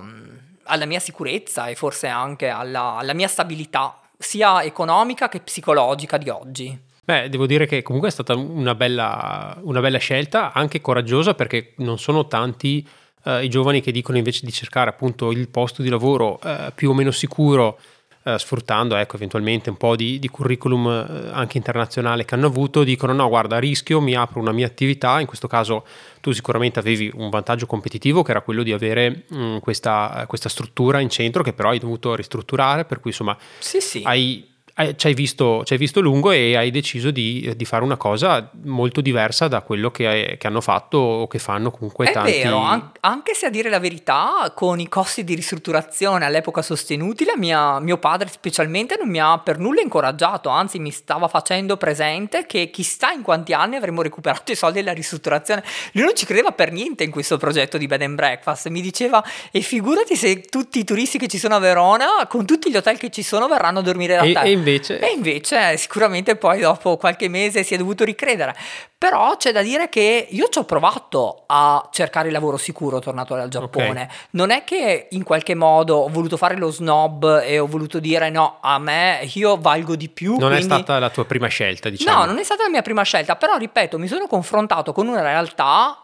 alla 0.64 0.84
mia 0.84 1.00
sicurezza 1.00 1.68
e 1.68 1.74
forse 1.74 2.08
anche 2.08 2.48
alla, 2.48 2.96
alla 2.96 3.14
mia 3.14 3.28
stabilità 3.28 4.00
sia 4.18 4.62
economica 4.62 5.28
che 5.28 5.40
psicologica 5.40 6.16
di 6.16 6.28
oggi. 6.28 6.90
Beh, 7.12 7.28
devo 7.28 7.44
dire 7.44 7.66
che 7.66 7.82
comunque 7.82 8.08
è 8.08 8.12
stata 8.12 8.34
una 8.34 8.74
bella, 8.74 9.54
una 9.64 9.80
bella 9.80 9.98
scelta, 9.98 10.54
anche 10.54 10.80
coraggiosa, 10.80 11.34
perché 11.34 11.74
non 11.76 11.98
sono 11.98 12.26
tanti 12.26 12.88
eh, 13.24 13.44
i 13.44 13.50
giovani 13.50 13.82
che 13.82 13.92
dicono 13.92 14.16
invece 14.16 14.46
di 14.46 14.52
cercare 14.52 14.88
appunto 14.88 15.30
il 15.30 15.48
posto 15.50 15.82
di 15.82 15.90
lavoro 15.90 16.40
eh, 16.42 16.72
più 16.74 16.88
o 16.88 16.94
meno 16.94 17.10
sicuro, 17.10 17.78
eh, 18.22 18.38
sfruttando 18.38 18.96
ecco, 18.96 19.16
eventualmente 19.16 19.68
un 19.68 19.76
po' 19.76 19.94
di, 19.94 20.18
di 20.18 20.28
curriculum 20.28 20.86
eh, 20.86 21.30
anche 21.32 21.58
internazionale 21.58 22.24
che 22.24 22.34
hanno 22.34 22.46
avuto, 22.46 22.82
dicono 22.82 23.12
no, 23.12 23.28
guarda, 23.28 23.58
rischio, 23.58 24.00
mi 24.00 24.14
apro 24.14 24.40
una 24.40 24.52
mia 24.52 24.66
attività, 24.66 25.20
in 25.20 25.26
questo 25.26 25.48
caso 25.48 25.84
tu 26.22 26.32
sicuramente 26.32 26.78
avevi 26.78 27.10
un 27.14 27.28
vantaggio 27.28 27.66
competitivo 27.66 28.22
che 28.22 28.30
era 28.30 28.40
quello 28.40 28.62
di 28.62 28.72
avere 28.72 29.24
mh, 29.28 29.36
mm, 29.36 29.56
questa, 29.58 30.24
questa, 30.26 30.48
struttura 30.48 31.00
in 31.00 31.10
centro 31.10 31.42
che 31.42 31.52
però 31.52 31.68
hai 31.68 31.78
dovuto 31.78 32.14
ristrutturare, 32.14 32.86
per 32.86 33.00
cui 33.00 33.10
insomma 33.10 33.36
sì, 33.58 33.82
sì. 33.82 34.00
hai 34.02 34.48
ci 34.96 35.06
hai, 35.06 35.14
visto, 35.14 35.64
ci 35.64 35.74
hai 35.74 35.78
visto 35.78 36.00
lungo 36.00 36.30
e 36.30 36.56
hai 36.56 36.70
deciso 36.70 37.10
di, 37.10 37.52
di, 37.54 37.64
fare 37.66 37.84
una 37.84 37.98
cosa 37.98 38.50
molto 38.64 39.02
diversa 39.02 39.46
da 39.46 39.60
quello 39.60 39.90
che, 39.90 40.36
che 40.38 40.46
hanno 40.46 40.62
fatto 40.62 40.96
o 40.96 41.26
che 41.26 41.38
fanno 41.38 41.70
comunque 41.70 42.06
È 42.06 42.12
tanti. 42.12 42.30
vero, 42.30 42.58
an- 42.58 42.90
anche 43.00 43.34
se 43.34 43.46
a 43.46 43.50
dire 43.50 43.68
la 43.68 43.78
verità, 43.78 44.50
con 44.54 44.80
i 44.80 44.88
costi 44.88 45.24
di 45.24 45.34
ristrutturazione 45.34 46.24
all'epoca 46.24 46.62
sostenuti, 46.62 47.26
mia, 47.36 47.80
mio 47.80 47.98
padre 47.98 48.28
specialmente 48.28 48.96
non 48.98 49.10
mi 49.10 49.20
ha 49.20 49.38
per 49.38 49.58
nulla 49.58 49.82
incoraggiato, 49.82 50.48
anzi 50.48 50.78
mi 50.78 50.90
stava 50.90 51.28
facendo 51.28 51.76
presente 51.76 52.46
che 52.46 52.70
chissà 52.70 53.12
in 53.12 53.20
quanti 53.20 53.52
anni 53.52 53.76
avremmo 53.76 54.00
recuperato 54.00 54.52
i 54.52 54.56
soldi 54.56 54.78
della 54.78 54.92
ristrutturazione. 54.92 55.62
Lui 55.92 56.04
non 56.04 56.16
ci 56.16 56.24
credeva 56.24 56.52
per 56.52 56.72
niente 56.72 57.04
in 57.04 57.10
questo 57.10 57.36
progetto 57.36 57.76
di 57.76 57.86
bed 57.86 58.02
and 58.02 58.14
breakfast, 58.14 58.68
mi 58.68 58.80
diceva 58.80 59.22
e 59.50 59.60
figurati 59.60 60.16
se 60.16 60.40
tutti 60.40 60.78
i 60.78 60.84
turisti 60.84 61.18
che 61.18 61.28
ci 61.28 61.38
sono 61.38 61.56
a 61.56 61.58
Verona, 61.58 62.26
con 62.26 62.46
tutti 62.46 62.70
gli 62.70 62.76
hotel 62.76 62.96
che 62.96 63.10
ci 63.10 63.22
sono, 63.22 63.48
verranno 63.48 63.80
a 63.80 63.82
dormire 63.82 64.16
da 64.16 64.22
e, 64.22 64.32
te. 64.32 64.40
E 64.40 64.61
invece... 64.62 64.98
E 64.98 65.12
invece 65.12 65.76
sicuramente 65.76 66.36
poi 66.36 66.60
dopo 66.60 66.96
qualche 66.96 67.28
mese 67.28 67.62
si 67.64 67.74
è 67.74 67.76
dovuto 67.76 68.04
ricredere. 68.04 68.54
Però 68.96 69.36
c'è 69.36 69.50
da 69.50 69.62
dire 69.62 69.88
che 69.88 70.28
io 70.30 70.48
ci 70.48 70.58
ho 70.58 70.64
provato 70.64 71.42
a 71.46 71.88
cercare 71.90 72.28
il 72.28 72.32
lavoro 72.32 72.56
sicuro 72.56 73.00
tornato 73.00 73.34
dal 73.34 73.48
Giappone. 73.48 73.90
Okay. 73.90 74.08
Non 74.30 74.50
è 74.50 74.62
che 74.62 75.08
in 75.10 75.24
qualche 75.24 75.56
modo 75.56 75.96
ho 75.96 76.08
voluto 76.08 76.36
fare 76.36 76.56
lo 76.56 76.70
snob 76.70 77.42
e 77.44 77.58
ho 77.58 77.66
voluto 77.66 77.98
dire 77.98 78.30
no, 78.30 78.58
a 78.60 78.78
me 78.78 79.28
io 79.34 79.56
valgo 79.56 79.96
di 79.96 80.08
più. 80.08 80.36
Non 80.38 80.50
quindi... 80.50 80.58
è 80.58 80.62
stata 80.62 80.98
la 81.00 81.10
tua 81.10 81.24
prima 81.24 81.48
scelta, 81.48 81.88
diciamo. 81.88 82.20
No, 82.20 82.24
non 82.26 82.38
è 82.38 82.44
stata 82.44 82.62
la 82.62 82.70
mia 82.70 82.82
prima 82.82 83.02
scelta, 83.02 83.34
però 83.34 83.56
ripeto, 83.56 83.98
mi 83.98 84.06
sono 84.06 84.28
confrontato 84.28 84.92
con 84.92 85.08
una 85.08 85.22
realtà 85.22 85.98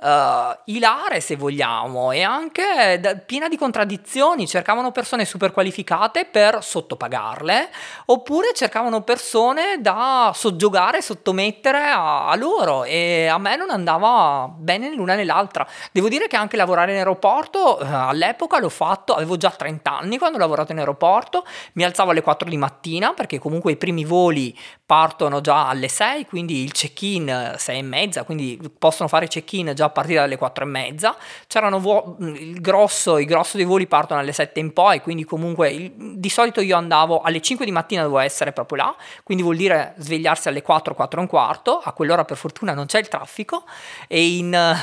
uh, 0.00 0.56
ilare 0.66 1.20
se 1.20 1.36
vogliamo 1.36 2.12
e 2.12 2.22
anche 2.22 2.98
da, 3.00 3.16
piena 3.16 3.48
di 3.48 3.56
contraddizioni. 3.56 4.46
Cercavano 4.46 4.92
persone 4.92 5.24
super 5.24 5.52
qualificate 5.52 6.24
per 6.24 6.62
sottopagarle 6.62 7.70
oppure 8.06 8.52
cercavano 8.54 9.02
persone 9.02 9.80
da 9.80 10.32
soggiogare 10.34 11.02
sottomettere 11.02 11.78
a, 11.78 12.28
a, 12.28 12.36
loro 12.36 12.84
e 12.84 13.26
a 13.26 13.38
me 13.38 13.56
non 13.56 13.70
andava 13.70 14.48
bene 14.54 14.94
l'una 14.94 15.14
nell'altra. 15.14 15.66
Devo 15.92 16.08
dire 16.08 16.26
che 16.26 16.36
anche 16.36 16.56
lavorare 16.56 16.92
in 16.92 16.98
aeroporto 16.98 17.78
uh, 17.80 17.84
all'epoca 17.84 18.58
l'ho 18.58 18.68
fatto 18.68 19.14
avevo 19.14 19.36
già 19.36 19.50
30 19.50 19.98
anni 19.98 20.18
quando 20.18 20.36
ho 20.36 20.40
lavorato 20.40 20.72
in 20.72 20.78
aeroporto 20.78 21.44
mi 21.72 21.84
alzavo 21.84 22.10
alle 22.10 22.22
4 22.22 22.48
di 22.48 22.56
mattina 22.56 23.12
perché 23.12 23.38
comunque 23.38 23.72
i 23.72 23.76
primi 23.76 24.04
voli 24.04 24.56
partono 24.84 25.40
già 25.40 25.68
alle 25.68 25.88
6 25.88 26.26
quindi 26.26 26.62
il 26.62 26.72
check-in 26.72 27.54
6 27.56 27.78
e 27.78 27.82
mezza 27.82 28.24
quindi 28.24 28.58
possono 28.78 29.08
fare 29.08 29.26
check-in 29.28 29.72
già 29.74 29.87
a 29.88 29.90
partire 29.90 30.20
dalle 30.20 30.36
4 30.36 30.64
e 30.64 30.66
mezza. 30.66 31.16
C'erano 31.46 31.80
vo- 31.80 32.16
il, 32.20 32.60
grosso, 32.60 33.18
il 33.18 33.26
grosso 33.26 33.56
dei 33.56 33.66
voli 33.66 33.86
partono 33.86 34.20
alle 34.20 34.32
7 34.32 34.60
in 34.60 34.72
poi, 34.72 35.00
quindi 35.00 35.24
comunque 35.24 35.70
il, 35.70 35.92
di 35.96 36.28
solito 36.28 36.60
io 36.60 36.76
andavo 36.76 37.20
alle 37.20 37.40
5 37.40 37.64
di 37.64 37.72
mattina, 37.72 38.02
dovevo 38.02 38.20
essere 38.20 38.52
proprio 38.52 38.84
là, 38.84 38.96
quindi 39.22 39.42
vuol 39.42 39.56
dire 39.56 39.94
svegliarsi 39.98 40.48
alle 40.48 40.62
4, 40.62 40.94
4 40.94 41.18
e 41.18 41.22
un 41.22 41.28
quarto. 41.28 41.80
A 41.82 41.92
quell'ora 41.92 42.24
per 42.24 42.36
fortuna 42.36 42.74
non 42.74 42.86
c'è 42.86 42.98
il 42.98 43.08
traffico 43.08 43.64
e 44.06 44.36
in 44.36 44.76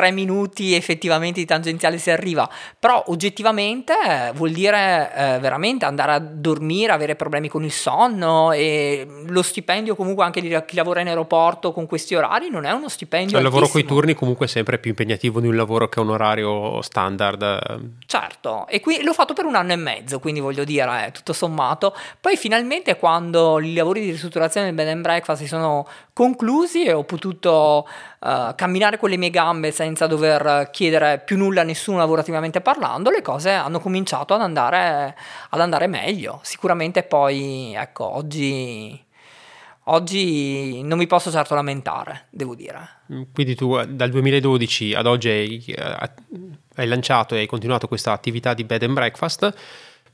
3 0.00 0.12
minuti 0.12 0.74
effettivamente 0.74 1.40
di 1.40 1.46
tangenziale 1.46 1.98
si 1.98 2.10
arriva. 2.10 2.48
Però 2.78 3.04
oggettivamente 3.08 3.92
eh, 3.92 4.32
vuol 4.32 4.50
dire 4.50 5.12
eh, 5.14 5.38
veramente 5.40 5.84
andare 5.84 6.12
a 6.12 6.18
dormire, 6.18 6.92
avere 6.92 7.16
problemi 7.16 7.48
con 7.48 7.64
il 7.64 7.70
sonno 7.70 8.52
e 8.52 9.06
lo 9.26 9.42
stipendio 9.42 9.94
comunque 9.94 10.24
anche 10.24 10.40
di 10.40 10.48
chi 10.66 10.76
lavora 10.76 11.02
in 11.02 11.08
aeroporto 11.08 11.72
con 11.72 11.86
questi 11.86 12.14
orari 12.14 12.48
non 12.48 12.64
è 12.64 12.70
uno 12.70 12.88
stipendio. 12.88 13.32
Cioè, 13.32 13.40
il 13.40 13.44
lavoro 13.44 13.68
con 13.68 13.78
i 13.78 13.84
turni 13.84 14.14
comunque 14.14 14.46
sempre 14.46 14.78
più 14.78 14.88
impegnativo 14.90 15.38
di 15.38 15.48
un 15.48 15.56
lavoro 15.56 15.90
che 15.90 16.00
ha 16.00 16.02
un 16.02 16.10
orario 16.10 16.80
standard. 16.80 17.98
Certo, 18.06 18.66
e 18.68 18.80
qui 18.80 19.02
l'ho 19.02 19.12
fatto 19.12 19.34
per 19.34 19.44
un 19.44 19.54
anno 19.54 19.72
e 19.72 19.76
mezzo, 19.76 20.18
quindi 20.18 20.40
voglio 20.40 20.64
dire, 20.64 21.08
eh, 21.08 21.10
tutto 21.10 21.34
sommato. 21.34 21.94
Poi 22.18 22.38
finalmente 22.38 22.96
quando 22.96 23.60
i 23.60 23.74
lavori 23.74 24.00
di 24.00 24.12
ristrutturazione 24.12 24.64
del 24.68 24.74
bed 24.74 24.88
and 24.88 25.02
breakfast 25.02 25.42
si 25.42 25.46
sono 25.46 25.86
conclusi 26.14 26.84
e 26.84 26.94
ho 26.94 27.04
potuto 27.04 27.86
uh, 28.20 28.54
camminare 28.54 28.98
con 28.98 29.10
le 29.10 29.16
mie 29.16 29.30
gambe 29.30 29.70
senza 29.70 30.06
dover 30.06 30.70
chiedere 30.70 31.22
più 31.24 31.36
nulla 31.36 31.62
a 31.62 31.64
nessuno 31.64 31.98
lavorativamente 31.98 32.60
parlando, 32.60 33.10
le 33.10 33.22
cose 33.22 33.50
hanno 33.50 33.80
cominciato 33.80 34.34
ad 34.34 34.40
andare, 34.40 35.16
ad 35.50 35.60
andare 35.60 35.86
meglio. 35.86 36.40
Sicuramente 36.42 37.02
poi, 37.02 37.74
ecco, 37.74 38.04
oggi 38.04 39.08
Oggi 39.84 40.82
non 40.82 40.98
mi 40.98 41.06
posso 41.06 41.30
certo 41.30 41.54
lamentare, 41.54 42.26
devo 42.30 42.54
dire. 42.54 42.88
Mm, 43.12 43.22
quindi 43.32 43.56
tu 43.56 43.76
eh, 43.76 43.88
dal 43.88 44.10
2012 44.10 44.94
ad 44.94 45.06
oggi 45.06 45.28
hai, 45.28 45.64
eh, 45.66 46.10
hai 46.76 46.86
lanciato 46.86 47.34
e 47.34 47.38
hai 47.38 47.46
continuato 47.46 47.88
questa 47.88 48.12
attività 48.12 48.54
di 48.54 48.62
bed 48.64 48.84
and 48.84 48.92
breakfast. 48.92 49.52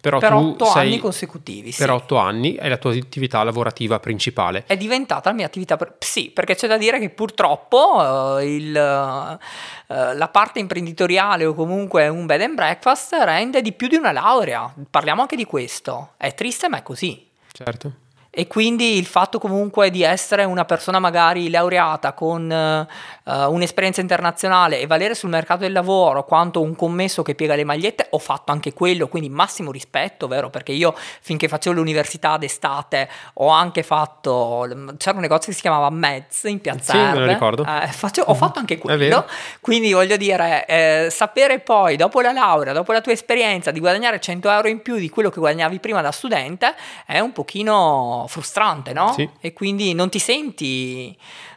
Però 0.06 0.18
per 0.18 0.32
otto 0.32 0.64
sei, 0.66 0.86
anni 0.86 0.98
consecutivi. 0.98 1.74
Per 1.76 1.90
otto 1.90 2.16
anni 2.16 2.54
è 2.54 2.68
la 2.68 2.76
tua 2.76 2.94
attività 2.94 3.42
lavorativa 3.42 3.98
principale. 3.98 4.62
È 4.66 4.76
diventata 4.76 5.30
la 5.30 5.34
mia 5.34 5.46
attività. 5.46 5.76
Per... 5.76 5.96
Sì, 5.98 6.30
perché 6.30 6.54
c'è 6.54 6.68
da 6.68 6.76
dire 6.76 7.00
che 7.00 7.10
purtroppo 7.10 7.96
uh, 7.96 8.38
il, 8.38 8.70
uh, 8.70 9.38
la 9.86 10.28
parte 10.30 10.60
imprenditoriale 10.60 11.44
o 11.44 11.54
comunque 11.54 12.06
un 12.06 12.24
bed 12.24 12.42
and 12.42 12.54
breakfast 12.54 13.14
rende 13.20 13.62
di 13.62 13.72
più 13.72 13.88
di 13.88 13.96
una 13.96 14.12
laurea. 14.12 14.72
Parliamo 14.88 15.22
anche 15.22 15.34
di 15.34 15.44
questo. 15.44 16.10
È 16.16 16.32
triste, 16.34 16.68
ma 16.68 16.78
è 16.78 16.82
così. 16.82 17.28
Certo 17.50 18.04
e 18.38 18.46
quindi 18.46 18.98
il 18.98 19.06
fatto 19.06 19.38
comunque 19.38 19.88
di 19.88 20.02
essere 20.02 20.44
una 20.44 20.66
persona 20.66 20.98
magari 20.98 21.48
laureata 21.48 22.12
con 22.12 22.86
uh, 23.24 23.32
un'esperienza 23.50 24.02
internazionale 24.02 24.78
e 24.78 24.86
valere 24.86 25.14
sul 25.14 25.30
mercato 25.30 25.62
del 25.62 25.72
lavoro 25.72 26.26
quanto 26.26 26.60
un 26.60 26.76
commesso 26.76 27.22
che 27.22 27.34
piega 27.34 27.54
le 27.54 27.64
magliette, 27.64 28.08
ho 28.10 28.18
fatto 28.18 28.52
anche 28.52 28.74
quello, 28.74 29.08
quindi 29.08 29.30
massimo 29.30 29.70
rispetto, 29.70 30.28
vero? 30.28 30.50
Perché 30.50 30.72
io 30.72 30.94
finché 31.22 31.48
facevo 31.48 31.76
l'università 31.76 32.36
d'estate 32.36 33.08
ho 33.34 33.48
anche 33.48 33.82
fatto, 33.82 34.68
c'era 34.98 35.16
un 35.16 35.22
negozio 35.22 35.48
che 35.48 35.54
si 35.54 35.62
chiamava 35.62 35.88
Mez 35.88 36.42
in 36.44 36.60
Piazza 36.60 36.92
sì, 36.92 36.98
Erbe, 36.98 37.18
me 37.18 37.24
lo 37.24 37.32
ricordo. 37.32 37.64
Eh, 37.64 37.86
face, 37.86 38.22
ho 38.22 38.34
fatto 38.34 38.58
anche 38.58 38.76
quello, 38.76 39.24
quindi 39.62 39.94
voglio 39.94 40.18
dire, 40.18 40.66
eh, 40.66 41.08
sapere 41.10 41.60
poi 41.60 41.96
dopo 41.96 42.20
la 42.20 42.32
laurea, 42.32 42.74
dopo 42.74 42.92
la 42.92 43.00
tua 43.00 43.12
esperienza 43.12 43.70
di 43.70 43.80
guadagnare 43.80 44.20
100 44.20 44.50
euro 44.50 44.68
in 44.68 44.82
più 44.82 44.96
di 44.96 45.08
quello 45.08 45.30
che 45.30 45.40
guadagnavi 45.40 45.80
prima 45.80 46.02
da 46.02 46.12
studente 46.12 46.74
è 47.06 47.18
un 47.18 47.32
pochino 47.32 48.24
frustrante, 48.26 48.92
no? 48.92 49.12
Sì. 49.12 49.28
E 49.40 49.52
quindi 49.52 49.94
non 49.94 50.08
ti 50.08 50.18
senti 50.18 51.16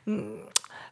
mm, 0.09 0.41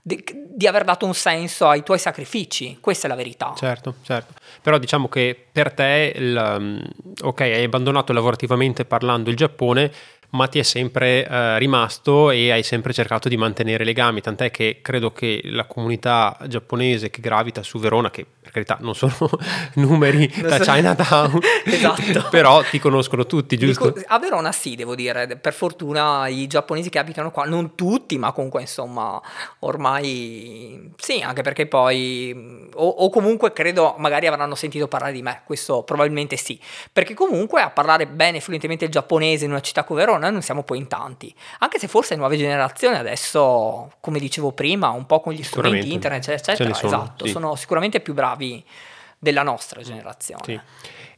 di, 0.02 0.24
di, 0.56 0.68
aver 0.68 0.84
dato 0.84 1.06
un 1.06 1.14
senso 1.14 1.68
ai 1.68 1.84
tuoi 1.84 2.00
sacrifici, 2.00 2.78
questa 2.80 3.08
è 3.08 3.10
la 3.10 3.16
verità. 3.16 3.54
Certo, 3.58 3.96
certo. 4.04 4.34
Però 4.62 4.78
diciamo 4.78 5.10
che 5.10 5.38
per 5.52 5.74
te, 5.74 6.14
il, 6.16 6.58
mm, 6.60 6.80
ok, 7.24 7.42
hai 7.42 7.64
abbandonato 7.64 8.14
lavorativamente 8.14 8.86
parlando 8.86 9.30
il 9.30 9.36
Giappone, 9.36 9.92
ma 10.30 10.48
ti 10.48 10.60
è 10.60 10.64
sempre 10.64 11.26
eh, 11.26 11.58
rimasto 11.58 12.32
e 12.32 12.52
hai 12.52 12.64
sempre 12.64 12.94
cercato 12.94 13.30
di 13.30 13.38
mantenere 13.38 13.84
legami, 13.84 14.22
tant'è 14.22 14.52
che 14.52 14.80
credo 14.82 15.12
che 15.12 15.42
la 15.46 15.66
comunità 15.66 16.38
giapponese 16.48 17.10
che 17.10 17.22
gravita 17.22 17.64
su 17.64 17.80
Verona, 17.80 18.10
che 18.10 18.26
per 18.48 18.52
carità 18.52 18.78
non 18.82 18.96
sono 18.96 19.14
numeri 19.76 20.32
da 20.42 20.60
Chinatown, 20.60 21.40
esatto. 21.66 22.28
però 22.30 22.64
ti 22.64 22.80
conoscono 22.80 23.26
tutti, 23.26 23.58
giusto? 23.58 23.92
Dico, 23.92 24.06
a 24.08 24.20
Verona 24.20 24.52
sì, 24.52 24.76
devo 24.76 24.96
dire, 24.96 25.38
per 25.38 25.54
fortuna 25.54 26.28
i 26.28 26.48
giapponesi 26.48 26.90
che 26.90 27.00
abitano 27.00 27.32
qua, 27.32 27.46
non 27.46 27.76
tutti, 27.76 28.18
ma 28.18 28.32
comunque 28.32 28.62
insomma 28.62 29.22
ormai 29.60 30.94
sì, 30.98 31.22
anche 31.22 31.42
perché 31.42 31.68
poi, 31.68 32.70
o, 32.74 32.88
o 32.88 33.10
comunque 33.10 33.52
credo 33.52 33.96
magari 33.98 34.28
avranno 34.28 34.56
sentito 34.56 34.88
parlare 34.88 35.14
di 35.14 35.22
me, 35.22 35.42
questo 35.44 35.84
probabilmente 35.84 36.38
sì, 36.38 36.60
perché 36.92 37.14
comunque 37.14 37.62
a 37.62 37.70
parlare 37.70 38.08
bene 38.08 38.40
fluentemente 38.40 38.86
il 38.86 38.92
giapponese 38.92 39.46
in 39.46 39.52
una 39.52 39.62
città 39.62 39.84
come 39.84 40.00
Verona 40.00 40.30
non 40.30 40.42
siamo 40.42 40.64
poi 40.64 40.78
in 40.78 40.88
tanti, 40.88 41.34
anche 41.60 41.80
se 41.80 41.88
forse 41.88 42.16
nuove 42.16 42.38
generazioni 42.38 42.96
adesso, 42.96 43.92
come 44.00 44.20
dicevo 44.20 44.52
prima, 44.52 44.90
un 44.90 45.06
po' 45.06 45.20
con 45.20 45.34
gli 45.34 45.44
strumenti 45.44 45.92
internet, 45.92 46.28
eccetera, 46.30 46.74
sono, 46.74 46.88
esatto, 46.88 47.26
sì. 47.26 47.32
sono 47.32 47.56
sicuramente 47.56 48.00
più 48.00 48.14
bravi 48.14 48.37
della 49.20 49.44
nostra 49.44 49.82
generazione. 49.82 50.44
Sì. 50.44 50.62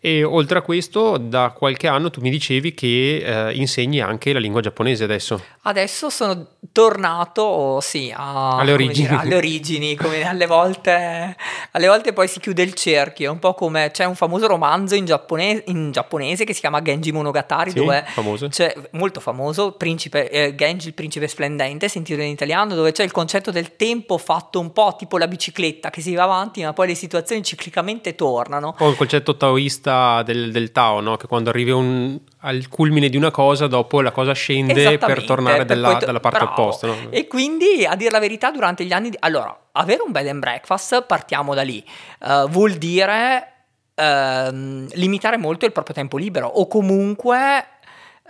E 0.02 0.24
oltre 0.24 0.60
a 0.60 0.62
questo, 0.62 1.18
da 1.18 1.50
qualche 1.50 1.88
anno 1.88 2.10
tu 2.10 2.22
mi 2.22 2.30
dicevi 2.30 2.74
che 2.74 3.18
eh, 3.50 3.54
insegni 3.56 4.00
anche 4.00 4.32
la 4.32 4.40
lingua 4.40 4.62
giapponese 4.62 5.04
adesso. 5.04 5.44
Adesso 5.64 6.10
sono 6.10 6.48
tornato, 6.72 7.80
sì, 7.82 8.10
a, 8.16 8.56
alle 8.56 8.72
origini. 8.72 9.10
Dire, 9.10 9.20
alle 9.20 9.36
origini, 9.36 9.96
come 9.96 10.24
alle 10.26 10.46
volte, 10.46 11.36
alle 11.72 11.88
volte 11.88 12.14
poi 12.14 12.30
si 12.30 12.40
chiude 12.40 12.64
il 12.64 12.76
cerchio, 12.76 13.34
un 13.34 13.40
po' 13.40 13.54
come 13.54 13.92
c'è 13.92 14.06
un 14.06 14.16
famoso 14.16 14.48
romanzo 14.48 14.96
in 14.96 15.04
giapponese, 15.04 15.64
in 15.68 15.92
giapponese 15.92 16.46
che 16.46 16.54
si 16.54 16.62
chiama 16.62 16.82
Genji 16.82 17.12
Monogatari, 17.12 17.72
sì, 17.72 17.80
dove 17.80 18.06
famoso. 18.08 18.48
c'è, 18.48 18.74
molto 18.92 19.20
famoso, 19.20 19.74
principe, 19.74 20.30
eh, 20.30 20.56
Genji 20.56 20.88
il 20.88 20.94
principe 20.94 21.28
splendente, 21.28 21.90
sentito 21.90 22.22
in 22.22 22.30
italiano, 22.30 22.74
dove 22.74 22.94
c'è 22.94 23.04
il 23.04 23.12
concetto 23.12 23.52
del 23.52 23.76
tempo 23.76 24.18
fatto 24.18 24.62
un 24.62 24.72
po' 24.72 24.96
tipo 24.98 25.18
la 25.18 25.28
bicicletta, 25.28 25.90
che 25.90 26.00
si 26.00 26.16
va 26.16 26.24
avanti 26.24 26.64
ma 26.64 26.72
poi 26.72 26.88
le 26.88 26.96
situazioni 26.96 27.44
ciclicamente 27.44 28.16
tornano. 28.16 28.76
O 28.80 28.90
il 28.90 28.96
concetto 28.96 29.36
taoista 29.36 29.89
vista 29.90 30.24
del, 30.24 30.52
del 30.52 30.72
Tao, 30.72 31.00
no? 31.00 31.18
che 31.18 31.28
quando 31.28 31.50
arrivi 31.50 31.72
un, 31.72 32.20
al 32.40 32.68
culmine 32.68 33.10
di 33.10 33.18
una 33.18 33.32
cosa, 33.32 33.68
dopo 33.68 34.02
la 34.02 34.12
cosa 34.12 34.34
scende 34.34 34.98
per 34.98 35.26
tornare 35.26 35.66
per 35.66 35.68
dalla, 35.68 35.98
to- 35.98 36.06
dalla, 36.06 36.20
parte 36.20 36.40
bravo. 36.40 36.52
opposta. 36.52 36.88
No? 36.88 36.96
E 37.10 37.28
quindi, 37.28 37.86
a 37.86 37.96
dire 37.96 38.12
la 38.12 38.20
verità, 38.20 38.52
durante 38.52 38.86
gli 38.86 38.94
anni... 38.94 39.10
Di... 39.10 39.18
Allora, 39.20 39.58
avere 39.74 40.02
un 40.06 40.12
bed 40.12 40.28
and 40.28 40.40
breakfast, 40.40 41.04
partiamo 41.06 41.54
da 41.54 41.64
lì, 41.64 41.84
uh, 42.22 42.48
vuol 42.48 42.74
dire 42.74 43.54
uh, 43.96 44.88
limitare 44.94 45.38
molto 45.38 45.66
il 45.66 45.72
proprio 45.72 45.96
tempo 45.96 46.18
libero 46.18 46.48
o 46.48 46.68
comunque... 46.68 47.66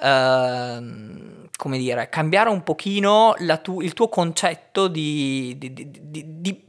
Uh, 0.01 1.38
come 1.60 1.78
dire, 1.78 2.07
cambiare 2.07 2.47
un 2.47 2.64
pochino 2.64 3.36
tu, 3.62 3.82
il 3.82 3.91
tuo 3.91 4.07
concetto 4.07 4.88
di, 4.88 5.57
di, 5.57 5.74
di 5.76 6.69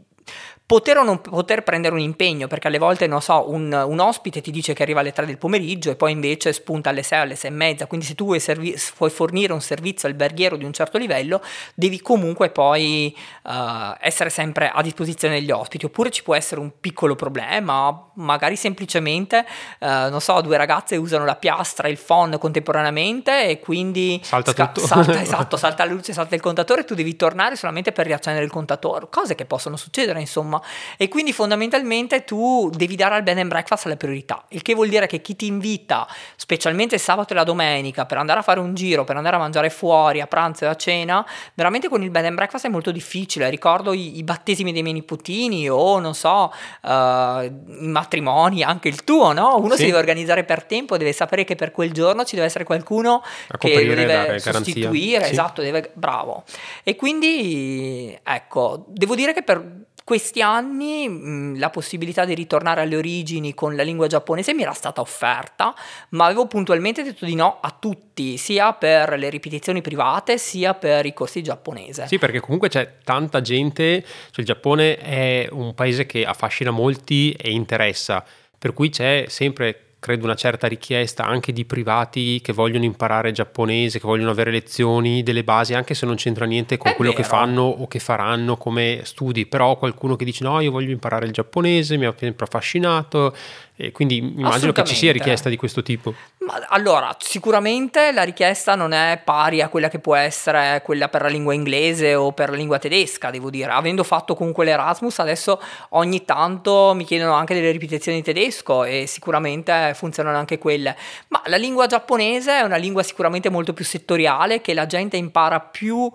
poter 0.71 0.99
o 0.99 1.03
non 1.03 1.21
poter 1.21 1.65
prendere 1.65 1.97
un 1.97 2.01
impegno, 2.01 2.47
perché 2.47 2.69
alle 2.69 2.79
volte, 2.79 3.09
non 3.09 3.21
so, 3.21 3.51
un, 3.51 3.73
un, 3.73 3.99
ospite 3.99 4.41
ti 4.41 4.53
dice 4.53 4.73
che 4.73 4.85
arriva 4.85 5.01
alle 5.01 5.11
3 5.11 5.27
del 5.27 5.37
pomeriggio 5.37 5.91
e 5.91 5.97
poi 5.97 6.13
invece 6.13 6.53
spunta 6.53 6.91
alle 6.91 7.03
6 7.03 7.19
alle 7.19 7.35
6 7.35 7.51
e 7.51 7.53
mezza, 7.53 7.87
quindi 7.89 8.07
se 8.07 8.15
tu 8.15 8.27
vuoi, 8.27 8.39
servi- 8.39 8.81
vuoi 8.97 9.11
fornire 9.11 9.53
un 9.53 9.61
servizio 9.61 10.07
alberghiero 10.07 10.55
di 10.55 10.65
un 10.65 10.73
certo 10.73 10.97
livello, 10.97 11.43
devi 11.75 12.01
comunque 12.01 12.51
poi 12.51 13.13
uh, 13.43 13.97
essere 14.01 14.31
sempre 14.31 14.71
a 14.73 14.81
disposizione 14.81 15.41
degli 15.41 15.51
ospiti, 15.51 15.87
oppure 15.87 16.13
ci 16.13 16.23
può 16.23 16.37
essere 16.37 16.61
un 16.61 16.71
piccolo 16.79 17.17
problema, 17.17 18.09
magari 18.15 18.55
semplicemente, 18.55 19.45
uh, 19.81 20.09
non 20.09 20.21
so, 20.21 20.41
due 20.41 20.57
ragazze 20.57 20.95
usano 20.95 21.25
la 21.25 21.35
piastra 21.35 21.89
e 21.89 21.91
il 21.91 21.99
phon 21.99 22.39
contemporaneamente 22.39 23.49
e 23.49 23.59
quindi 23.59 24.21
salta 24.23 24.53
sca- 24.53 24.69
tutto. 24.69 24.87
Salta, 24.87 25.19
esatto, 25.21 25.57
salta 25.57 25.85
la 25.85 25.91
luce, 25.91 26.13
salta 26.13 26.37
il 26.37 26.41
contatore 26.41 26.83
e 26.83 26.85
tu 26.85 26.95
devi 26.95 27.17
tornare 27.17 27.57
solamente 27.57 27.91
per 27.91 28.07
riaccendere 28.07 28.45
il 28.45 28.53
contatore, 28.53 29.09
cose 29.11 29.35
che 29.35 29.47
possono 29.47 29.75
succedere, 29.75 30.21
insomma 30.21 30.59
e 30.97 31.09
quindi 31.09 31.33
fondamentalmente 31.33 32.25
tu 32.25 32.71
devi 32.75 32.97
dare 32.97 33.15
al 33.15 33.23
bed 33.23 33.39
and 33.39 33.49
breakfast 33.49 33.87
la 33.87 33.97
priorità, 33.97 34.45
il 34.49 34.63
che 34.63 34.75
vuol 34.75 34.89
dire 34.89 35.07
che 35.07 35.21
chi 35.21 35.37
ti 35.37 35.47
invita, 35.47 36.07
specialmente 36.37 36.97
il 36.97 37.01
sabato 37.01 37.33
e 37.33 37.37
la 37.37 37.45
domenica, 37.45 38.07
per 38.07 38.19
andare 38.19 38.41
a 38.41 38.43
fare 38.43 38.61
un 38.61 38.75
giro, 38.75 39.05
per 39.05 39.17
andare 39.17 39.37
a 39.37 39.39
mangiare 39.39 39.71
fuori 39.71 40.21
a 40.21 40.27
pranzo 40.27 40.65
e 40.65 40.69
a 40.69 40.75
cena, 40.75 41.27
veramente 41.55 41.89
con 41.89 42.03
il 42.03 42.11
bed 42.11 42.25
and 42.25 42.35
breakfast 42.35 42.67
è 42.67 42.69
molto 42.69 42.91
difficile. 42.91 43.49
Ricordo 43.51 43.93
i, 43.93 44.19
i 44.19 44.23
battesimi 44.23 44.73
dei 44.73 44.83
miei 44.83 44.95
nipotini 44.95 45.69
o 45.69 45.99
non 45.99 46.15
so, 46.15 46.53
uh, 46.83 46.89
i 46.89 47.89
matrimoni, 47.89 48.63
anche 48.63 48.89
il 48.89 49.05
tuo, 49.05 49.33
no? 49.33 49.57
Uno 49.59 49.73
sì. 49.73 49.81
si 49.81 49.87
deve 49.87 49.99
organizzare 49.99 50.45
per 50.45 50.65
tempo, 50.65 50.97
deve 50.97 51.13
sapere 51.13 51.45
che 51.45 51.55
per 51.55 51.73
quel 51.73 51.93
giorno 51.93 52.25
ci 52.25 52.35
deve 52.35 52.47
essere 52.47 52.65
qualcuno 52.65 53.23
a 53.49 53.59
che 53.59 53.85
lo 53.85 53.95
deve 53.95 54.39
sostituire, 54.39 55.25
sì. 55.25 55.33
esatto, 55.33 55.63
deve, 55.63 55.91
bravo. 55.95 56.45
E 56.83 56.97
quindi, 56.97 58.19
ecco, 58.23 58.85
devo 58.89 59.15
dire 59.15 59.33
che 59.33 59.43
per 59.43 59.89
questi 60.11 60.43
anni 60.43 61.09
mh, 61.09 61.61
la 61.61 61.71
possibilità 61.71 62.25
di 62.25 62.35
ritornare 62.35 62.81
alle 62.81 62.97
origini 62.97 63.55
con 63.55 63.77
la 63.77 63.85
lingua 63.85 64.09
giapponese 64.09 64.53
mi 64.55 64.63
era 64.63 64.73
stata 64.73 65.01
offerta, 65.01 65.73
ma 66.09 66.25
avevo 66.25 66.49
puntualmente 66.49 67.05
detto 67.05 67.27
di 67.27 67.37
no 67.37 67.59
a 67.61 67.71
tutti, 67.79 68.37
sia 68.37 68.73
per 68.73 69.17
le 69.17 69.31
ripetizioni 69.31 69.81
private 69.83 70.37
sia 70.37 70.75
per 70.75 71.07
i 71.07 71.13
corsi 71.13 71.45
giapponese. 71.45 72.09
Sì, 72.09 72.19
perché 72.19 72.41
comunque 72.41 72.69
c'è 72.69 72.97
tanta 73.05 73.41
gente, 73.41 74.03
cioè 74.03 74.41
il 74.41 74.47
Giappone 74.47 74.97
è 74.97 75.47
un 75.53 75.75
paese 75.75 76.07
che 76.07 76.25
affascina 76.25 76.73
molti 76.73 77.31
e 77.31 77.53
interessa, 77.53 78.25
per 78.59 78.75
cui 78.75 78.89
c'è 78.89 79.27
sempre 79.29 79.90
credo 80.01 80.25
una 80.25 80.35
certa 80.35 80.67
richiesta 80.67 81.27
anche 81.27 81.53
di 81.53 81.67
privati 81.67 82.41
che 82.41 82.55
vogliono 82.55 82.85
imparare 82.85 83.33
giapponese, 83.33 84.01
che 84.01 84.07
vogliono 84.07 84.31
avere 84.31 84.51
lezioni 84.51 85.23
delle 85.23 85.45
basi, 85.45 85.75
anche 85.75 85.95
se 85.95 86.07
non 86.07 86.17
c'entra 86.17 86.47
niente 86.47 86.79
con 86.79 86.91
È 86.91 86.95
quello 86.97 87.11
vero. 87.11 87.23
che 87.23 87.29
fanno 87.29 87.63
o 87.63 87.87
che 87.87 87.99
faranno 87.99 88.57
come 88.57 89.03
studi, 89.05 89.45
però 89.47 89.77
qualcuno 89.77 90.17
che 90.17 90.25
dice 90.25 90.43
no, 90.43 90.59
io 90.61 90.71
voglio 90.71 90.91
imparare 90.91 91.27
il 91.27 91.33
giapponese, 91.33 91.99
mi 91.99 92.07
ha 92.07 92.15
sempre 92.19 92.47
affascinato 92.47 93.37
e 93.81 93.93
quindi 93.93 94.19
immagino 94.19 94.73
che 94.73 94.85
ci 94.85 94.95
sia 94.95 95.11
richiesta 95.11 95.49
di 95.49 95.57
questo 95.57 95.83
tipo. 95.83 96.13
Ma 96.41 96.67
allora, 96.69 97.17
sicuramente 97.19 98.13
la 98.13 98.25
richiesta 98.25 98.75
non 98.75 98.93
è 98.93 99.21
pari 99.25 99.63
a 99.63 99.69
quella 99.69 99.89
che 99.89 99.99
può 99.99 100.15
essere 100.15 100.83
quella 100.85 101.09
per 101.09 101.23
la 101.23 101.29
lingua 101.29 101.55
inglese 101.55 102.15
o 102.15 102.33
per 102.33 102.51
la 102.51 102.57
lingua 102.57 102.79
tedesca, 102.79 103.31
devo 103.31 103.49
dire. 103.49 103.71
Avendo 103.71 104.05
fatto 104.05 104.35
comunque 104.35 104.67
l'Erasmus, 104.67 105.19
adesso 105.21 105.61
ogni 105.91 106.27
tanto 106.27 106.93
mi 106.95 107.05
chiedono 107.05 107.33
anche 107.33 107.55
delle 107.55 107.71
ripetizioni 107.71 108.19
in 108.19 108.25
tedesco 108.25 108.85
e 108.85 109.07
sicuramente 109.07 109.93
funzionano 109.95 110.37
anche 110.37 110.59
quelle. 110.59 110.95
Ma 111.29 111.43
la 111.47 111.57
lingua 111.57 111.87
giapponese 111.87 112.59
è 112.59 112.61
una 112.61 112.77
lingua 112.77 113.03
sicuramente 113.03 113.49
molto 113.49 113.73
più 113.73 113.85
settoriale 113.85 114.61
che 114.61 114.75
la 114.75 114.85
gente 114.87 115.17
impara 115.17 115.59
più 115.61 116.11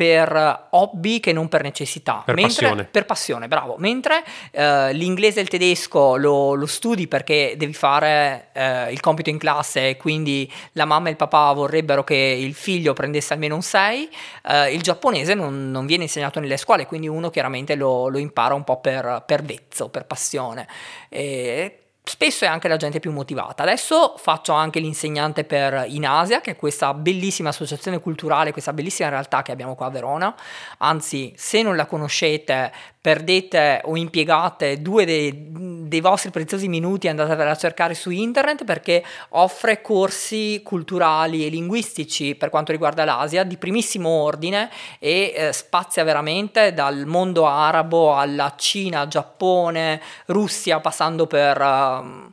per 0.00 0.68
hobby 0.70 1.20
che 1.20 1.30
non 1.34 1.48
per 1.48 1.62
necessità. 1.62 2.22
Per 2.24 2.34
Mentre, 2.34 2.54
passione. 2.54 2.84
Per 2.84 3.04
passione, 3.04 3.48
bravo. 3.48 3.74
Mentre 3.76 4.24
eh, 4.50 4.94
l'inglese 4.94 5.40
e 5.40 5.42
il 5.42 5.48
tedesco 5.50 6.16
lo, 6.16 6.54
lo, 6.54 6.64
studi 6.64 7.06
perché 7.06 7.52
devi 7.58 7.74
fare 7.74 8.48
eh, 8.54 8.90
il 8.92 9.00
compito 9.00 9.28
in 9.28 9.36
classe 9.36 9.90
e 9.90 9.96
quindi 9.98 10.50
la 10.72 10.86
mamma 10.86 11.08
e 11.08 11.10
il 11.10 11.16
papà 11.18 11.52
vorrebbero 11.52 12.02
che 12.02 12.14
il 12.14 12.54
figlio 12.54 12.94
prendesse 12.94 13.34
almeno 13.34 13.56
un 13.56 13.60
6, 13.60 14.08
eh, 14.48 14.72
il 14.72 14.80
giapponese 14.80 15.34
non, 15.34 15.70
non, 15.70 15.84
viene 15.84 16.04
insegnato 16.04 16.40
nelle 16.40 16.56
scuole, 16.56 16.86
quindi 16.86 17.06
uno 17.06 17.28
chiaramente 17.28 17.74
lo, 17.74 18.08
lo 18.08 18.16
impara 18.16 18.54
un 18.54 18.64
po' 18.64 18.80
per, 18.80 19.24
per 19.26 19.42
vezzo, 19.42 19.90
per 19.90 20.06
passione. 20.06 20.66
E 21.10 21.89
spesso 22.02 22.44
è 22.44 22.48
anche 22.48 22.68
la 22.68 22.76
gente 22.76 23.00
più 23.00 23.12
motivata. 23.12 23.62
Adesso 23.62 24.14
faccio 24.16 24.52
anche 24.52 24.80
l'insegnante 24.80 25.44
per 25.44 25.84
Inasia, 25.88 26.40
che 26.40 26.52
è 26.52 26.56
questa 26.56 26.94
bellissima 26.94 27.50
associazione 27.50 28.00
culturale, 28.00 28.52
questa 28.52 28.72
bellissima 28.72 29.08
realtà 29.08 29.42
che 29.42 29.52
abbiamo 29.52 29.74
qua 29.74 29.86
a 29.86 29.90
Verona. 29.90 30.34
Anzi, 30.78 31.32
se 31.36 31.62
non 31.62 31.76
la 31.76 31.86
conoscete, 31.86 32.72
perdete 33.00 33.80
o 33.84 33.96
impiegate 33.96 34.82
due 34.82 35.04
dei, 35.04 35.48
dei 35.90 36.00
vostri 36.00 36.30
preziosi 36.30 36.68
minuti 36.68 37.08
andatevela 37.08 37.50
a 37.50 37.56
cercare 37.56 37.94
su 37.94 38.10
internet 38.10 38.64
perché 38.64 39.02
offre 39.30 39.82
corsi 39.82 40.62
culturali 40.62 41.44
e 41.44 41.48
linguistici 41.48 42.36
per 42.36 42.48
quanto 42.48 42.70
riguarda 42.70 43.04
l'Asia 43.04 43.42
di 43.42 43.56
primissimo 43.56 44.08
ordine 44.08 44.70
e 45.00 45.34
eh, 45.34 45.52
spazia 45.52 46.04
veramente 46.04 46.72
dal 46.72 47.06
mondo 47.06 47.44
arabo 47.46 48.16
alla 48.16 48.54
Cina, 48.56 49.08
Giappone, 49.08 50.00
Russia, 50.26 50.78
passando 50.78 51.26
per... 51.26 51.60
Uh, 51.60 52.32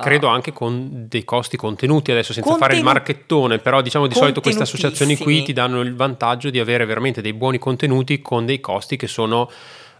Credo 0.00 0.28
anche 0.28 0.52
con 0.52 1.06
dei 1.08 1.24
costi 1.24 1.56
contenuti 1.56 2.12
adesso 2.12 2.32
senza 2.32 2.48
Contenu- 2.48 2.70
fare 2.70 2.78
il 2.78 2.84
marchettone, 2.84 3.58
però 3.58 3.82
diciamo 3.82 4.06
di 4.06 4.14
solito 4.14 4.40
queste 4.40 4.62
associazioni 4.62 5.16
qui 5.18 5.42
ti 5.42 5.52
danno 5.52 5.80
il 5.80 5.96
vantaggio 5.96 6.50
di 6.50 6.60
avere 6.60 6.86
veramente 6.86 7.20
dei 7.20 7.32
buoni 7.32 7.58
contenuti 7.58 8.22
con 8.22 8.46
dei 8.46 8.60
costi 8.60 8.96
che 8.96 9.08
sono 9.08 9.50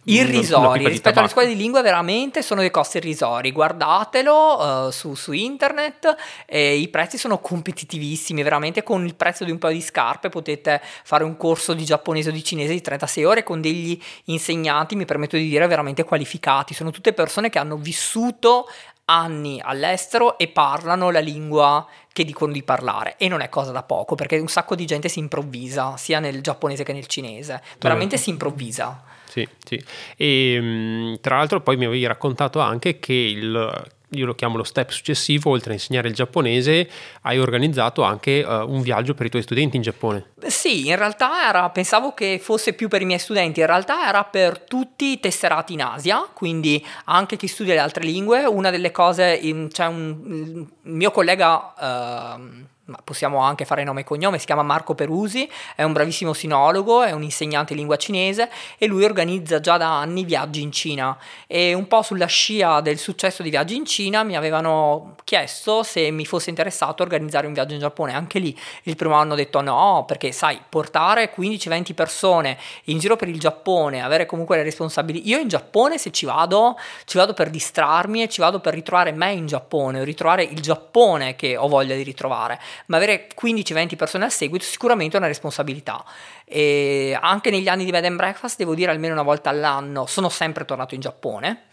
irrisori 0.05 0.89
rispetto 0.89 1.21
alle 1.21 1.29
scuole 1.29 1.47
di 1.47 1.57
lingua 1.57 1.81
veramente 1.81 2.43
sono 2.43 2.61
dei 2.61 2.71
costi 2.71 2.97
irrisori. 2.97 3.53
Guardatelo 3.53 4.87
uh, 4.87 4.91
su, 4.91 5.15
su, 5.15 5.33
internet 5.33 6.17
e 6.47 6.77
i 6.77 6.89
prezzi 6.89 7.19
sono 7.19 7.39
competitivissimi 7.39 8.43
veramente. 8.43 8.83
Con 8.83 9.05
il 9.05 9.15
prezzo 9.15 9.45
di 9.45 9.51
un 9.51 9.59
paio 9.59 9.75
di 9.75 9.81
scarpe 9.81 10.29
potete 10.29 10.81
fare 11.05 11.25
un 11.25 11.37
corso 11.37 11.75
di 11.75 11.85
giapponese 11.85 12.31
o 12.31 12.33
di 12.33 12.43
cinese 12.43 12.73
di 12.73 12.81
36 12.81 13.25
ore 13.25 13.43
con 13.43 13.61
degli 13.61 14.01
insegnanti 14.25 14.97
mi 14.97 15.05
permetto 15.05 15.37
di 15.37 15.49
dire 15.49 15.67
veramente 15.67 16.05
qualificati. 16.05 16.75
Sono 16.75 16.91
tutte 16.91 17.13
persone 17.13 17.51
che 17.51 17.59
hanno 17.59 17.77
vissuto 17.77 18.67
anni 19.05 19.61
all'estero 19.63 20.39
e 20.39 20.49
parlano 20.49 21.11
la 21.11 21.21
lingua 21.21 21.87
che 22.13 22.25
dicono 22.25 22.53
di 22.53 22.63
parlare. 22.63 23.15
E 23.19 23.29
non 23.29 23.41
è 23.41 23.49
cosa 23.49 23.71
da 23.71 23.83
poco 23.83 24.15
perché 24.15 24.39
un 24.39 24.49
sacco 24.49 24.75
di 24.75 24.85
gente 24.85 25.09
si 25.09 25.19
improvvisa 25.21 25.97
sia 25.97 26.19
nel 26.19 26.41
giapponese 26.41 26.83
che 26.83 26.93
nel 26.93 27.07
cinese. 27.07 27.63
Veramente 27.79 28.17
si 28.17 28.31
improvvisa 28.31 29.21
sì, 29.33 29.49
sì. 29.65 29.83
E 30.17 31.19
tra 31.23 31.39
l'altro 31.39 31.63
poi 31.63 31.77
mi 31.79 31.87
avevi 31.87 32.05
raccontato 32.07 32.61
anche 32.61 32.99
che 32.99 33.15
il 33.15 33.91
io 34.15 34.27
lo 34.27 34.35
chiamo 34.35 34.59
lo 34.59 34.63
step 34.63 34.91
successivo, 34.91 35.49
oltre 35.49 35.71
a 35.71 35.73
insegnare 35.73 36.09
il 36.09 36.15
giapponese, 36.15 36.87
hai 37.23 37.39
organizzato 37.39 38.03
anche 38.03 38.45
uh, 38.47 38.71
un 38.71 38.83
viaggio 38.83 39.15
per 39.15 39.25
i 39.25 39.31
tuoi 39.31 39.41
studenti 39.41 39.77
in 39.77 39.83
Giappone. 39.83 40.33
Sì, 40.49 40.89
in 40.89 40.97
realtà 40.97 41.49
era, 41.49 41.71
pensavo 41.71 42.13
che 42.13 42.39
fosse 42.39 42.75
più 42.75 42.89
per 42.89 43.01
i 43.01 43.07
miei 43.07 43.19
studenti, 43.19 43.61
in 43.61 43.67
realtà 43.67 44.07
era 44.07 44.23
per 44.25 44.59
tutti 44.61 45.13
i 45.13 45.19
tesserati 45.19 45.73
in 45.73 45.83
Asia, 45.83 46.29
quindi 46.31 46.85
anche 47.05 47.39
chi 47.39 47.47
studia 47.47 47.73
le 47.73 47.81
altre 47.81 48.05
lingue. 48.05 48.45
Una 48.45 48.69
delle 48.69 48.91
cose, 48.91 49.41
c'è 49.71 49.87
un 49.87 50.61
il 50.83 50.93
mio 50.93 51.11
collega... 51.11 52.37
Uh, 52.37 52.71
ma 52.87 52.99
possiamo 53.05 53.39
anche 53.39 53.65
fare 53.65 53.85
nome 53.85 54.01
e 54.01 54.05
cognome, 54.05 54.39
si 54.39 54.47
chiama 54.47 54.63
Marco 54.63 54.95
Perusi, 54.97 55.49
è 55.77 55.85
un 55.85 55.93
bravissimo 55.93 56.33
sinologo, 56.33 57.05
è 57.05 57.13
un 57.13 57.23
insegnante 57.23 57.75
di 57.75 57.79
lingua 57.79 57.97
cinese 57.97 58.51
e 58.77 58.87
lui 58.87 59.05
organizza 59.05 59.61
già 59.61 59.77
da 59.77 60.01
anni 60.01 60.25
viaggi 60.25 60.63
in 60.63 60.73
Cina. 60.73 61.17
E 61.47 61.75
un 61.75 61.87
po' 61.87 62.03
sulla 62.03 62.27
scia 62.27 62.81
del 62.81 62.99
successo 62.99 63.45
di 63.45 63.51
viaggi 63.51 63.77
in 63.77 63.87
Cina 63.87 64.25
mi 64.25 64.37
avevano 64.37 65.15
chiesto 65.23 65.85
se 65.85 66.11
mi 66.11 66.27
fosse 66.27 66.51
interessato 66.51 67.05
organizzare 67.05 67.47
un 67.47 67.53
viaggio 67.53 67.75
in 67.75 67.81
Giappone, 67.81 68.15
anche 68.15 68.41
lì 68.41 68.59
il 68.85 68.97
primo 68.97 69.15
anno 69.15 69.35
ho 69.35 69.37
detto 69.37 69.61
no, 69.61 70.05
perché 70.05 70.33
sai, 70.33 70.61
portare 70.69 71.33
15-20 71.33 71.95
persone 71.95 72.59
in 72.85 72.99
giro 72.99 73.15
per 73.15 73.29
il 73.29 73.39
Giappone, 73.39 74.03
avere 74.03 74.27
comunque 74.27 74.57
le 74.57 74.65
responsabilità, 74.65 75.29
io 75.29 75.39
in 75.39 75.47
Giappone 75.47 75.99
se 75.99 76.11
ci 76.11 76.27
vado, 76.27 76.77
ci 77.05 77.17
vado 77.17 77.33
per 77.33 77.49
distrarmi 77.49 78.23
e 78.23 78.29
ci 78.29 78.41
vado 78.41 78.59
per 78.59 78.75
ritrovare 78.75 79.13
me 79.13 79.31
in 79.31 79.47
Giappone, 79.47 80.03
ritrovare 80.03 80.43
il 80.43 80.61
Giappone 80.61 81.37
che 81.37 81.57
ho 81.57 81.69
voglia 81.69 81.95
di 81.95 82.03
ritrovare 82.03 82.59
ma 82.87 82.97
avere 82.97 83.29
15-20 83.41 83.97
persone 83.97 84.25
al 84.25 84.33
seguito 84.33 84.65
sicuramente 84.65 85.17
è 85.17 85.19
una 85.19 85.29
responsabilità. 85.29 86.05
E 86.45 87.17
anche 87.21 87.51
negli 87.51 87.69
anni 87.69 87.85
di 87.85 87.91
bed 87.91 88.05
and 88.05 88.17
breakfast, 88.17 88.59
devo 88.59 88.75
dire 88.75 88.91
almeno 88.91 89.15
una 89.15 89.23
volta 89.23 89.51
all'anno, 89.51 90.07
sono 90.07 90.29
sempre 90.29 90.65
tornato 90.65 90.95
in 90.95 91.01
Giappone 91.01 91.67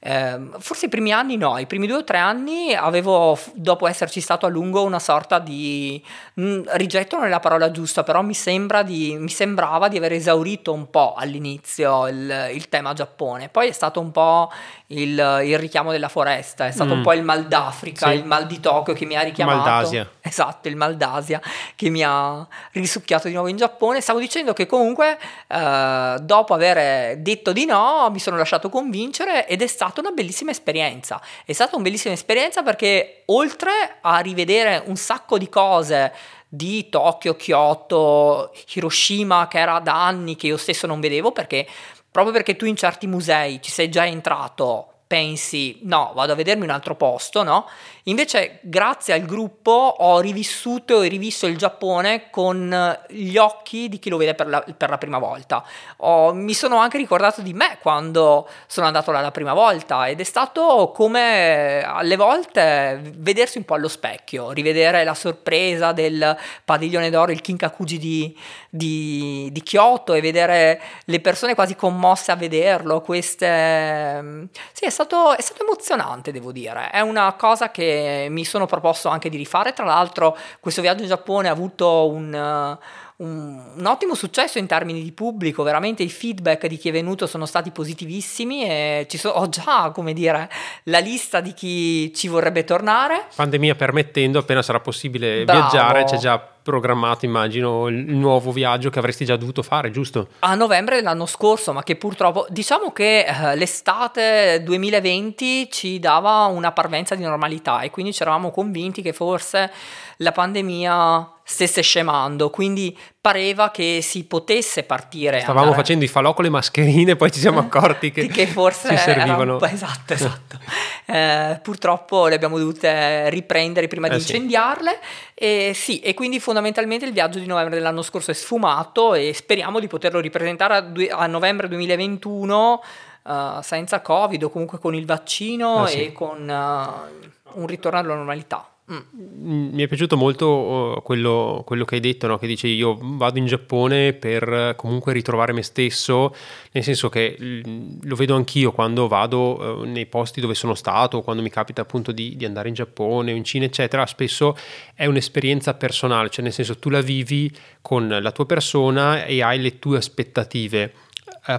eh, 0.00 0.50
forse 0.58 0.86
i 0.86 0.88
primi 0.88 1.12
anni 1.12 1.36
no, 1.36 1.58
i 1.58 1.66
primi 1.66 1.88
due 1.88 1.96
o 1.96 2.04
tre 2.04 2.18
anni 2.18 2.72
avevo, 2.72 3.36
dopo 3.54 3.88
esserci 3.88 4.20
stato 4.20 4.46
a 4.46 4.48
lungo, 4.48 4.84
una 4.84 5.00
sorta 5.00 5.40
di 5.40 6.00
mh, 6.34 6.42
mm, 6.42 6.62
rigetto 6.74 7.16
non 7.16 7.26
è 7.26 7.28
la 7.28 7.40
parola 7.40 7.72
giusta, 7.72 8.04
però 8.04 8.22
mi, 8.22 8.34
sembra 8.34 8.82
di, 8.82 9.16
mi 9.18 9.28
sembrava 9.28 9.88
di 9.88 9.96
aver 9.96 10.12
esaurito 10.12 10.72
un 10.72 10.88
po' 10.90 11.14
all'inizio 11.14 12.06
il, 12.06 12.50
il 12.52 12.68
tema 12.68 12.92
Giappone. 12.92 13.48
Poi 13.48 13.68
è 13.68 13.72
stato 13.72 13.98
un 14.00 14.12
po' 14.12 14.50
il, 14.90 15.42
il 15.44 15.58
richiamo 15.58 15.90
della 15.90 16.08
foresta, 16.08 16.66
è 16.66 16.70
stato 16.70 16.94
mm. 16.94 16.98
un 16.98 17.02
po' 17.02 17.12
il 17.12 17.22
mal 17.22 17.46
d'Africa, 17.46 18.08
sì. 18.08 18.16
il 18.16 18.24
mal 18.24 18.46
di 18.46 18.58
Tokyo 18.58 18.94
che 18.94 19.04
mi 19.04 19.16
ha 19.16 19.20
richiamato. 19.20 19.58
Maldasia. 19.58 20.10
Esatto, 20.20 20.68
il 20.68 20.76
mal 20.76 20.96
d'Asia 20.96 21.40
che 21.74 21.90
mi 21.90 22.02
ha 22.02 22.46
risucchiato 22.72 23.28
di 23.28 23.34
nuovo 23.34 23.48
in 23.48 23.56
Giappone. 23.56 24.00
Stavo 24.00 24.18
dicendo 24.18 24.54
che 24.54 24.66
comunque 24.66 25.18
eh, 25.46 26.16
dopo 26.20 26.54
aver 26.54 27.18
detto 27.18 27.52
di 27.52 27.66
no 27.66 28.08
mi 28.10 28.18
sono 28.18 28.36
lasciato 28.36 28.70
convincere 28.70 29.46
ed 29.46 29.60
è 29.60 29.66
stata 29.66 30.00
una 30.00 30.10
bellissima 30.10 30.52
esperienza. 30.52 31.20
È 31.44 31.52
stata 31.52 31.74
una 31.74 31.84
bellissima 31.84 32.14
esperienza 32.14 32.62
perché 32.62 33.24
oltre 33.26 33.98
a 34.00 34.18
rivedere 34.20 34.82
un 34.86 34.96
sacco 34.96 35.36
di 35.36 35.50
cose 35.50 36.12
di 36.50 36.88
Tokyo, 36.88 37.36
Kyoto, 37.36 38.52
Hiroshima, 38.72 39.48
che 39.48 39.58
era 39.58 39.80
da 39.80 40.06
anni 40.06 40.34
che 40.34 40.46
io 40.46 40.56
stesso 40.56 40.86
non 40.86 40.98
vedevo, 40.98 41.30
perché 41.30 41.66
proprio 42.10 42.32
perché 42.32 42.56
tu 42.56 42.64
in 42.64 42.76
certi 42.76 43.06
musei 43.06 43.60
ci 43.62 43.70
sei 43.70 43.88
già 43.88 44.06
entrato, 44.06 44.92
pensi 45.06 45.78
no, 45.82 46.12
vado 46.14 46.32
a 46.32 46.36
vedermi 46.36 46.64
un 46.64 46.70
altro 46.70 46.94
posto, 46.94 47.42
no? 47.42 47.66
Invece, 48.08 48.60
grazie 48.62 49.12
al 49.12 49.26
gruppo, 49.26 49.70
ho 49.70 50.18
rivissuto 50.20 51.02
e 51.02 51.08
rivisto 51.08 51.46
il 51.46 51.58
Giappone 51.58 52.30
con 52.30 52.98
gli 53.08 53.36
occhi 53.36 53.90
di 53.90 53.98
chi 53.98 54.08
lo 54.08 54.16
vede 54.16 54.34
per 54.34 54.48
la, 54.48 54.64
per 54.76 54.88
la 54.88 54.96
prima 54.96 55.18
volta. 55.18 55.62
Ho, 55.98 56.32
mi 56.32 56.54
sono 56.54 56.78
anche 56.78 56.96
ricordato 56.96 57.42
di 57.42 57.52
me 57.52 57.76
quando 57.82 58.48
sono 58.66 58.86
andato 58.86 59.10
là 59.10 59.20
la 59.20 59.30
prima 59.30 59.52
volta 59.52 60.08
ed 60.08 60.20
è 60.20 60.24
stato 60.24 60.90
come 60.94 61.82
alle 61.84 62.16
volte 62.16 62.98
vedersi 63.16 63.58
un 63.58 63.64
po' 63.64 63.74
allo 63.74 63.88
specchio, 63.88 64.52
rivedere 64.52 65.04
la 65.04 65.14
sorpresa 65.14 65.92
del 65.92 66.34
padiglione 66.64 67.10
d'oro, 67.10 67.30
il 67.30 67.42
Kinkakuji 67.42 67.98
di, 67.98 68.38
di, 68.70 69.50
di 69.52 69.62
Kyoto 69.62 70.14
e 70.14 70.22
vedere 70.22 70.80
le 71.04 71.20
persone 71.20 71.54
quasi 71.54 71.76
commosse 71.76 72.32
a 72.32 72.36
vederlo. 72.36 73.02
Queste... 73.02 74.48
Sì, 74.72 74.86
è 74.86 74.90
stato, 74.90 75.36
è 75.36 75.42
stato 75.42 75.62
emozionante, 75.62 76.32
devo 76.32 76.52
dire. 76.52 76.88
È 76.90 77.00
una 77.00 77.34
cosa 77.34 77.70
che 77.70 77.96
mi 78.30 78.44
sono 78.44 78.66
proposto 78.66 79.08
anche 79.08 79.28
di 79.28 79.36
rifare. 79.36 79.72
Tra 79.72 79.84
l'altro 79.84 80.36
questo 80.60 80.80
viaggio 80.80 81.02
in 81.02 81.08
Giappone 81.08 81.48
ha 81.48 81.52
avuto 81.52 82.08
un, 82.08 82.32
uh, 82.32 83.24
un, 83.24 83.62
un, 83.76 83.86
ottimo 83.86 84.14
successo 84.14 84.58
in 84.58 84.66
termini 84.66 85.02
di 85.02 85.12
pubblico, 85.12 85.62
veramente 85.62 86.02
i 86.02 86.08
feedback 86.08 86.66
di 86.66 86.76
chi 86.76 86.88
è 86.88 86.92
venuto 86.92 87.26
sono 87.26 87.46
stati 87.46 87.70
positivissimi 87.70 88.64
e 88.64 89.06
ci 89.08 89.18
so, 89.18 89.30
ho 89.30 89.48
già, 89.48 89.90
come 89.92 90.12
dire, 90.12 90.48
la 90.84 90.98
lista 90.98 91.40
di 91.40 91.52
chi 91.52 92.12
ci 92.14 92.28
vorrebbe 92.28 92.64
tornare. 92.64 93.26
Pandemia 93.34 93.74
permettendo, 93.74 94.38
appena 94.38 94.62
sarà 94.62 94.80
possibile 94.80 95.44
Bravo. 95.44 95.60
viaggiare, 95.60 96.04
c'è 96.04 96.16
già 96.16 96.57
programmato, 96.68 97.24
immagino, 97.24 97.86
il 97.86 98.14
nuovo 98.14 98.52
viaggio 98.52 98.90
che 98.90 98.98
avresti 98.98 99.24
già 99.24 99.36
dovuto 99.36 99.62
fare, 99.62 99.90
giusto? 99.90 100.28
A 100.40 100.54
novembre 100.54 100.96
dell'anno 100.96 101.24
scorso, 101.24 101.72
ma 101.72 101.82
che 101.82 101.96
purtroppo, 101.96 102.46
diciamo 102.50 102.92
che 102.92 103.24
eh, 103.24 103.56
l'estate 103.56 104.60
2020 104.62 105.70
ci 105.70 105.98
dava 105.98 106.44
una 106.44 106.72
parvenza 106.72 107.14
di 107.14 107.22
normalità 107.22 107.80
e 107.80 107.90
quindi 107.90 108.12
ci 108.12 108.20
eravamo 108.20 108.50
convinti 108.50 109.00
che 109.00 109.14
forse 109.14 109.72
la 110.18 110.32
pandemia 110.32 111.37
stesse 111.50 111.80
scemando, 111.80 112.50
quindi 112.50 112.96
pareva 113.18 113.70
che 113.70 114.00
si 114.02 114.24
potesse 114.24 114.82
partire. 114.82 115.40
Stavamo 115.40 115.60
andare... 115.60 115.80
facendo 115.80 116.04
i 116.04 116.08
falò 116.08 116.34
con 116.34 116.44
le 116.44 116.50
mascherine, 116.50 117.16
poi 117.16 117.32
ci 117.32 117.40
siamo 117.40 117.60
accorti 117.64 118.10
che, 118.10 118.26
che 118.26 118.46
forse 118.46 118.90
ci 118.90 118.96
servivano. 118.98 119.58
Esatto, 119.68 120.12
esatto. 120.12 120.58
eh, 121.06 121.58
purtroppo 121.62 122.26
le 122.26 122.34
abbiamo 122.34 122.58
dovute 122.58 123.30
riprendere 123.30 123.88
prima 123.88 124.08
di 124.08 124.14
eh, 124.14 124.18
incendiarle. 124.18 124.98
Sì. 125.00 125.34
E 125.34 125.72
sì, 125.74 126.00
e 126.00 126.12
quindi 126.12 126.38
fondamentalmente 126.38 127.06
il 127.06 127.12
viaggio 127.12 127.38
di 127.38 127.46
novembre 127.46 127.76
dell'anno 127.76 128.02
scorso 128.02 128.30
è 128.30 128.34
sfumato 128.34 129.14
e 129.14 129.32
speriamo 129.32 129.80
di 129.80 129.86
poterlo 129.86 130.20
ripresentare 130.20 130.74
a, 130.74 130.80
due, 130.80 131.08
a 131.08 131.26
novembre 131.26 131.68
2021 131.68 132.82
uh, 133.22 133.30
eh, 133.30 133.62
senza 133.62 134.02
Covid 134.02 134.42
o 134.42 134.50
comunque 134.50 134.78
con 134.78 134.94
il 134.94 135.06
vaccino 135.06 135.86
eh, 135.86 135.90
sì. 135.90 136.04
e 136.04 136.12
con 136.12 136.40
uh, 136.42 137.58
un 137.58 137.66
ritorno 137.66 137.98
alla 137.98 138.14
normalità. 138.14 138.68
Mm. 138.90 139.74
Mi 139.74 139.82
è 139.82 139.86
piaciuto 139.86 140.16
molto 140.16 140.48
uh, 140.48 141.02
quello, 141.02 141.62
quello, 141.66 141.84
che 141.84 141.96
hai 141.96 142.00
detto, 142.00 142.26
no? 142.26 142.38
che 142.38 142.46
dici 142.46 142.68
io 142.68 142.98
vado 143.00 143.38
in 143.38 143.44
Giappone 143.44 144.14
per 144.14 144.74
comunque 144.76 145.12
ritrovare 145.12 145.52
me 145.52 145.62
stesso, 145.62 146.34
nel 146.72 146.82
senso 146.82 147.10
che 147.10 147.36
lo 147.38 148.16
vedo 148.16 148.34
anch'io 148.34 148.72
quando 148.72 149.06
vado 149.06 149.80
uh, 149.80 149.82
nei 149.82 150.06
posti 150.06 150.40
dove 150.40 150.54
sono 150.54 150.74
stato, 150.74 151.20
quando 151.20 151.42
mi 151.42 151.50
capita 151.50 151.82
appunto 151.82 152.12
di, 152.12 152.34
di, 152.36 152.46
andare 152.46 152.68
in 152.68 152.74
Giappone 152.74 153.32
o 153.32 153.36
in 153.36 153.44
Cina, 153.44 153.66
eccetera, 153.66 154.06
spesso 154.06 154.56
è 154.94 155.04
un'esperienza 155.04 155.74
personale, 155.74 156.30
cioè 156.30 156.42
nel 156.42 156.54
senso 156.54 156.78
tu 156.78 156.88
la 156.88 157.02
vivi 157.02 157.54
con 157.82 158.08
la 158.08 158.32
tua 158.32 158.46
persona 158.46 159.24
e 159.26 159.42
hai 159.42 159.60
le 159.60 159.78
tue 159.78 159.98
aspettative 159.98 160.92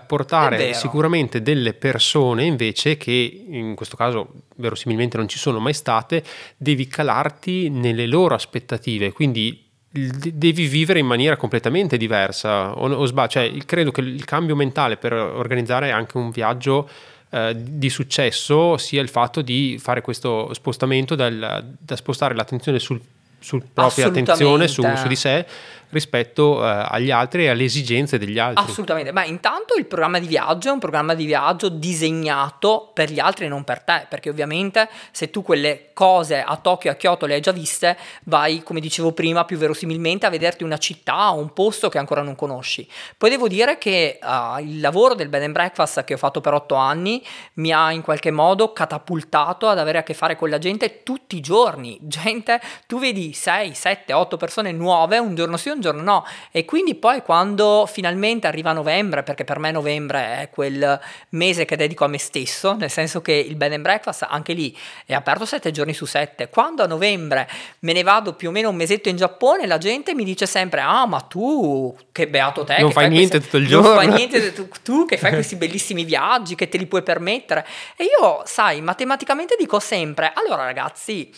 portare 0.05 0.73
sicuramente 0.73 1.41
delle 1.41 1.73
persone 1.73 2.43
invece 2.43 2.95
che 2.97 3.45
in 3.47 3.73
questo 3.73 3.97
caso 3.97 4.43
verosimilmente 4.57 5.17
non 5.17 5.27
ci 5.27 5.39
sono 5.39 5.59
mai 5.59 5.73
state, 5.73 6.23
devi 6.55 6.87
calarti 6.87 7.69
nelle 7.69 8.05
loro 8.05 8.35
aspettative, 8.35 9.11
quindi 9.11 9.65
devi 9.91 10.67
vivere 10.67 10.99
in 10.99 11.07
maniera 11.07 11.35
completamente 11.35 11.97
diversa 11.97 12.77
o, 12.77 12.91
o 12.91 13.05
sbaglio, 13.05 13.29
cioè 13.29 13.51
credo 13.65 13.91
che 13.91 14.01
il 14.01 14.23
cambio 14.25 14.55
mentale 14.55 14.97
per 14.97 15.13
organizzare 15.13 15.89
anche 15.91 16.17
un 16.17 16.29
viaggio 16.29 16.87
eh, 17.31 17.55
di 17.57 17.89
successo 17.89 18.77
sia 18.77 19.01
il 19.01 19.09
fatto 19.09 19.41
di 19.41 19.79
fare 19.81 20.01
questo 20.01 20.53
spostamento 20.53 21.15
dal, 21.15 21.75
da 21.79 21.95
spostare 21.95 22.35
l'attenzione 22.35 22.77
sul, 22.77 23.01
sul 23.39 23.63
propria 23.73 24.07
attenzione 24.07 24.67
su, 24.67 24.83
su 24.95 25.07
di 25.07 25.15
sé 25.15 25.45
rispetto 25.89 26.63
eh, 26.63 26.85
agli 26.89 27.11
altri 27.11 27.45
e 27.45 27.49
alle 27.49 27.63
esigenze 27.63 28.17
degli 28.17 28.39
altri. 28.39 28.63
Assolutamente, 28.63 29.11
ma 29.11 29.23
intanto 29.23 29.75
il 29.75 29.85
programma 29.85 30.19
di 30.19 30.27
viaggio 30.27 30.69
è 30.69 30.71
un 30.71 30.79
programma 30.79 31.13
di 31.13 31.25
viaggio 31.25 31.69
disegnato 31.69 32.91
per 32.93 33.11
gli 33.11 33.19
altri 33.19 33.45
e 33.45 33.47
non 33.47 33.63
per 33.63 33.81
te, 33.81 34.05
perché 34.09 34.29
ovviamente 34.29 34.89
se 35.11 35.29
tu 35.29 35.41
quelle 35.41 35.89
cose 35.93 36.41
a 36.41 36.55
Tokyo 36.57 36.89
e 36.89 36.93
a 36.93 36.95
Kyoto 36.95 37.25
le 37.25 37.35
hai 37.35 37.41
già 37.41 37.51
viste, 37.51 37.97
vai, 38.25 38.63
come 38.63 38.79
dicevo 38.79 39.11
prima, 39.11 39.45
più 39.45 39.57
verosimilmente 39.57 40.25
a 40.25 40.29
vederti 40.29 40.63
una 40.63 40.77
città 40.77 41.33
o 41.33 41.39
un 41.39 41.53
posto 41.53 41.89
che 41.89 41.97
ancora 41.97 42.21
non 42.21 42.35
conosci. 42.35 42.87
Poi 43.17 43.29
devo 43.29 43.47
dire 43.47 43.77
che 43.77 44.19
uh, 44.21 44.59
il 44.61 44.79
lavoro 44.79 45.15
del 45.15 45.29
bed 45.29 45.43
and 45.43 45.53
breakfast 45.53 46.03
che 46.03 46.13
ho 46.13 46.17
fatto 46.17 46.41
per 46.41 46.53
otto 46.53 46.75
anni 46.75 47.23
mi 47.55 47.71
ha 47.71 47.91
in 47.91 48.01
qualche 48.01 48.31
modo 48.31 48.71
catapultato 48.71 49.67
ad 49.67 49.79
avere 49.79 49.97
a 49.97 50.03
che 50.03 50.13
fare 50.13 50.35
con 50.35 50.49
la 50.49 50.57
gente 50.57 51.03
tutti 51.03 51.35
i 51.35 51.41
giorni. 51.41 51.97
Gente, 52.01 52.61
tu 52.87 52.99
vedi 52.99 53.33
6, 53.33 53.73
7, 53.73 54.13
8 54.13 54.37
persone 54.37 54.71
nuove 54.71 55.17
un 55.17 55.35
giorno 55.35 55.57
sì, 55.57 55.69
un 55.69 55.78
un 55.79 55.81
giorno 55.81 56.01
no. 56.01 56.25
E 56.51 56.65
quindi 56.65 56.95
poi 56.95 57.21
quando 57.21 57.87
finalmente 57.91 58.47
arriva 58.47 58.73
novembre, 58.73 59.23
perché 59.23 59.43
per 59.43 59.57
me 59.59 59.71
novembre 59.71 60.41
è 60.41 60.49
quel 60.49 60.99
mese 61.29 61.65
che 61.65 61.75
dedico 61.75 62.03
a 62.05 62.07
me 62.07 62.19
stesso, 62.19 62.75
nel 62.75 62.91
senso 62.91 63.21
che 63.21 63.33
il 63.33 63.55
bed 63.55 63.73
and 63.73 63.81
breakfast 63.81 64.27
anche 64.29 64.53
lì 64.53 64.75
è 65.05 65.13
aperto 65.13 65.45
sette 65.45 65.71
giorni 65.71 65.93
su 65.93 66.05
sette. 66.05 66.49
Quando 66.49 66.83
a 66.83 66.87
novembre 66.87 67.49
me 67.79 67.93
ne 67.93 68.03
vado 68.03 68.33
più 68.33 68.49
o 68.49 68.51
meno 68.51 68.69
un 68.69 68.75
mesetto 68.75 69.09
in 69.09 69.15
Giappone, 69.15 69.65
la 69.65 69.77
gente 69.77 70.13
mi 70.13 70.23
dice 70.23 70.45
sempre: 70.45 70.81
Ah, 70.81 71.05
ma 71.05 71.21
tu 71.21 71.95
che 72.11 72.27
beato 72.27 72.63
te! 72.63 72.77
Non 72.79 72.91
fai 72.91 73.09
niente 73.09 73.37
queste, 73.37 73.45
tutto 73.45 73.57
il 73.57 73.67
giorno. 73.67 73.87
Non 73.87 73.97
fai 73.97 74.07
niente 74.07 74.53
tu, 74.53 74.67
tu 74.83 75.05
che 75.05 75.17
fai 75.17 75.31
questi 75.31 75.55
bellissimi 75.55 76.03
viaggi, 76.03 76.55
che 76.55 76.69
te 76.69 76.77
li 76.77 76.85
puoi 76.85 77.03
permettere. 77.03 77.65
E 77.95 78.03
io, 78.03 78.41
sai, 78.45 78.81
matematicamente 78.81 79.55
dico 79.57 79.79
sempre: 79.79 80.31
Allora 80.35 80.65
ragazzi. 80.65 81.31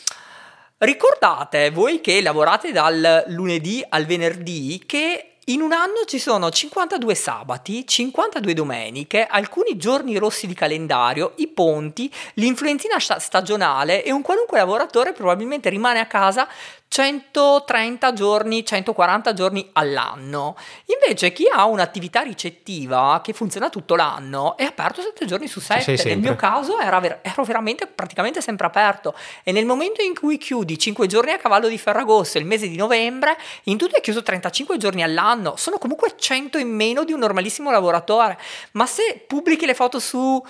Ricordate 0.84 1.70
voi 1.70 2.02
che 2.02 2.24
lavorate 2.24 2.72
dal 2.72 3.26
lunedì 3.28 3.86
al 3.88 4.08
venerdì 4.08 4.82
che 4.88 5.34
in 5.46 5.62
un 5.62 5.74
anno 5.74 6.06
ci 6.08 6.18
sono 6.18 6.50
52 6.50 7.14
sabati, 7.14 7.86
52 7.86 8.54
domeniche, 8.56 9.28
alcuni 9.28 9.78
giorni 9.78 10.18
rossi 10.18 10.48
di 10.48 10.56
calendario, 10.56 11.34
i 11.36 11.50
ponti, 11.50 12.12
l'influenzina 12.36 12.98
stagionale 12.98 14.04
e 14.04 14.12
un 14.12 14.24
qualunque 14.24 14.58
lavoratore 14.58 15.14
probabilmente 15.14 15.70
rimane 15.70 16.00
a 16.00 16.08
casa 16.08 16.48
130 16.92 18.12
giorni, 18.12 18.66
140 18.66 19.32
giorni 19.32 19.70
all'anno. 19.72 20.58
Invece 20.88 21.32
chi 21.32 21.46
ha 21.50 21.64
un'attività 21.64 22.20
ricettiva 22.20 23.22
che 23.24 23.32
funziona 23.32 23.70
tutto 23.70 23.96
l'anno 23.96 24.58
è 24.58 24.66
aperto 24.66 25.02
7 25.02 25.26
giorni 25.26 25.48
su 25.48 25.62
7. 25.62 26.04
Nel 26.04 26.20
mio 26.20 26.36
caso 26.36 26.80
era 26.80 27.00
ver- 27.00 27.20
ero 27.22 27.46
veramente 27.46 27.88
praticamente 27.88 28.42
sempre 28.42 28.68
aperto 28.68 29.16
e 29.44 29.54
nel 29.54 29.66
momento 29.66 30.02
in 30.02 30.14
cui 30.14 30.38
chiudi 30.38 30.78
5 30.78 31.08
giorni 31.08 31.32
a 31.32 31.38
cavallo 31.38 31.70
di 31.70 31.78
Ferragosto 31.78 32.40
il 32.40 32.46
mese 32.46 32.68
di 32.68 32.76
novembre, 32.76 33.38
in 33.64 33.78
tutto 33.78 33.96
è 33.96 34.02
chiuso 34.02 34.22
35 34.22 34.76
giorni 34.76 35.02
all'anno. 35.02 35.54
Sono 35.56 35.78
comunque 35.78 36.16
100 36.18 36.58
in 36.58 36.76
meno 36.76 37.06
di 37.06 37.14
un 37.14 37.20
normalissimo 37.20 37.72
lavoratore. 37.72 38.38
Ma 38.72 38.86
se 38.86 39.24
pubblichi 39.26 39.66
le 39.66 39.76
foto 39.76 40.00
su 40.00 40.18
uh, 40.18 40.44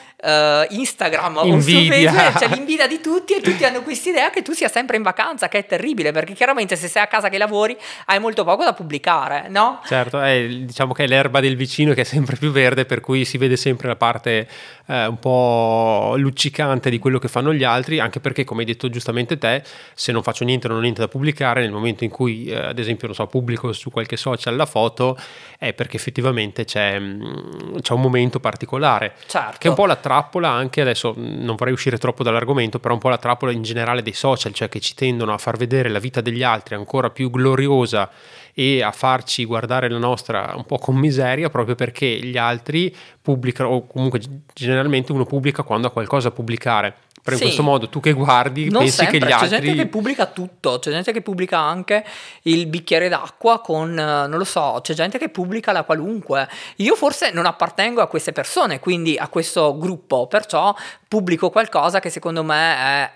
Instagram 0.70 1.42
Invidia. 1.44 1.54
o 1.54 1.62
su 1.62 1.70
Facebook, 1.70 2.39
c'è 2.39 2.48
l'invidia 2.58 2.88
di 2.88 3.00
tutti 3.00 3.34
e 3.34 3.42
tutti 3.42 3.64
hanno 3.64 3.84
questa 3.84 4.10
idea 4.10 4.32
che 4.32 4.42
tu 4.42 4.54
sia 4.54 4.70
sempre 4.70 4.98
in 4.98 5.04
vacanza, 5.04 5.48
che 5.48 5.60
è 5.60 5.66
terribile 5.68 6.12
perché 6.12 6.30
perché 6.32 6.34
chiaramente 6.34 6.76
se 6.76 6.88
sei 6.88 7.04
a 7.04 7.08
casa 7.08 7.30
che 7.30 7.38
lavori 7.38 7.78
hai 8.06 8.20
molto 8.20 8.44
poco 8.44 8.64
da 8.64 8.74
pubblicare, 8.74 9.48
no? 9.50 9.82
Certo, 9.86 10.20
è, 10.20 10.48
diciamo 10.48 10.94
che 10.94 11.04
è 11.04 11.08
l'erba 11.08 11.40
del 11.40 11.56
vicino 11.56 11.94
che 11.94 12.02
è 12.02 12.06
sempre 12.06 12.36
più 12.38 12.52
verde, 12.52 12.86
per 12.86 13.02
cui 13.02 13.26
si 13.26 13.38
vede 13.38 13.58
sempre 13.58 13.88
la 13.88 13.96
parte 13.96 14.48
eh, 14.88 15.06
un 15.06 15.20
po' 15.20 16.16
luccicante 16.18 16.90
di 16.90 17.00
quello 17.00 17.20
che 17.20 17.28
fanno 17.28 17.54
gli 17.54 17.64
altri, 17.64 18.00
anche 18.00 18.20
perché 18.20 18.44
come 18.44 18.62
hai 18.62 18.68
detto 18.68 18.90
giustamente 18.90 19.38
te, 19.38 19.64
se 19.94 20.12
non 20.12 20.24
faccio 20.24 20.44
niente 20.44 20.68
non 20.68 20.78
ho 20.78 20.82
niente 20.82 21.02
da 21.02 21.08
pubblicare, 21.08 21.62
nel 21.62 21.72
momento 21.72 22.04
in 22.04 22.10
cui 22.10 22.46
eh, 22.46 22.56
ad 22.56 22.80
esempio 22.80 23.08
non 23.08 23.16
so, 23.16 23.28
pubblico 23.28 23.72
su 23.74 23.90
qualche 23.90 24.18
social 24.18 24.56
la 24.56 24.66
foto, 24.66 25.18
è 25.58 25.74
perché 25.74 25.98
effettivamente 25.98 26.66
c'è, 26.66 27.00
mm, 27.00 27.78
c'è 27.82 27.94
un 27.94 28.02
momento 28.02 28.40
particolare, 28.40 29.14
certo. 29.28 29.58
che 29.60 29.68
è 29.68 29.70
un 29.70 29.76
po' 29.76 29.86
la 29.86 29.96
trappola 29.96 30.50
anche, 30.50 30.82
adesso 30.82 31.14
non 31.16 31.56
vorrei 31.56 31.74
uscire 31.74 31.98
troppo 31.98 32.24
dall'argomento, 32.24 32.80
però 32.80 32.94
un 32.94 33.00
po' 33.00 33.10
la 33.10 33.18
trappola 33.18 33.52
in 33.52 33.62
generale 33.62 34.02
dei 34.02 34.14
social, 34.14 34.54
cioè 34.54 34.70
che 34.70 34.80
ci 34.80 34.94
tendono 34.94 35.34
a 35.34 35.38
far 35.38 35.58
vedere 35.58 35.90
la 35.90 36.00
vita 36.00 36.20
degli 36.22 36.43
altri 36.43 36.76
ancora 36.76 37.09
più 37.09 37.30
gloriosa 37.30 38.09
e 38.53 38.84
a 38.84 38.91
farci 38.91 39.45
guardare 39.45 39.89
la 39.89 39.97
nostra 39.97 40.53
un 40.55 40.65
po' 40.65 40.78
con 40.78 40.95
miseria 40.95 41.49
proprio 41.49 41.76
perché 41.76 42.05
gli 42.05 42.38
altri 42.38 42.95
pubblicano 43.22 43.69
o 43.69 43.88
comunque 43.88 44.19
generalmente 44.53 45.11
uno 45.11 45.26
pubblica 45.26 45.63
quando 45.63 45.88
ha 45.88 45.91
qualcosa 45.91 46.30
da 46.30 46.36
pubblicare. 46.36 46.95
Però 47.24 47.36
in 47.36 47.41
questo 47.43 47.61
modo 47.61 47.88
tu 47.88 47.99
che 47.99 48.13
guardi 48.13 48.72
non 48.72 48.82
pensi 48.82 48.95
sempre, 48.97 49.19
che 49.19 49.26
gli 49.28 49.32
altri 49.32 49.49
c'è 49.49 49.61
gente 49.61 49.76
che 49.76 49.88
pubblica 49.88 50.26
tutto 50.26 50.80
c'è 50.80 50.89
gente 50.89 51.11
che 51.11 51.22
pubblica 51.22 51.59
anche 51.59 52.03
il 52.43 52.65
bicchiere 52.65 53.09
d'acqua 53.09 53.61
con 53.61 53.93
non 53.93 54.32
lo 54.32 54.43
so 54.43 54.80
c'è 54.82 54.95
gente 54.95 55.19
che 55.19 55.30
pubblica 55.30 55.72
la 55.72 55.84
qualunque. 55.84 56.49
Io 56.78 56.95
forse 56.95 57.30
non 57.32 57.45
appartengo 57.45 58.01
a 58.01 58.07
queste 58.07 58.32
persone 58.32 58.80
quindi 58.80 59.17
a 59.17 59.28
questo 59.28 59.78
gruppo 59.78 60.26
perciò 60.26 60.76
pubblico 61.07 61.51
qualcosa 61.51 61.99
che 61.99 62.09
secondo 62.09 62.43
me 62.43 62.76
è 62.76 63.11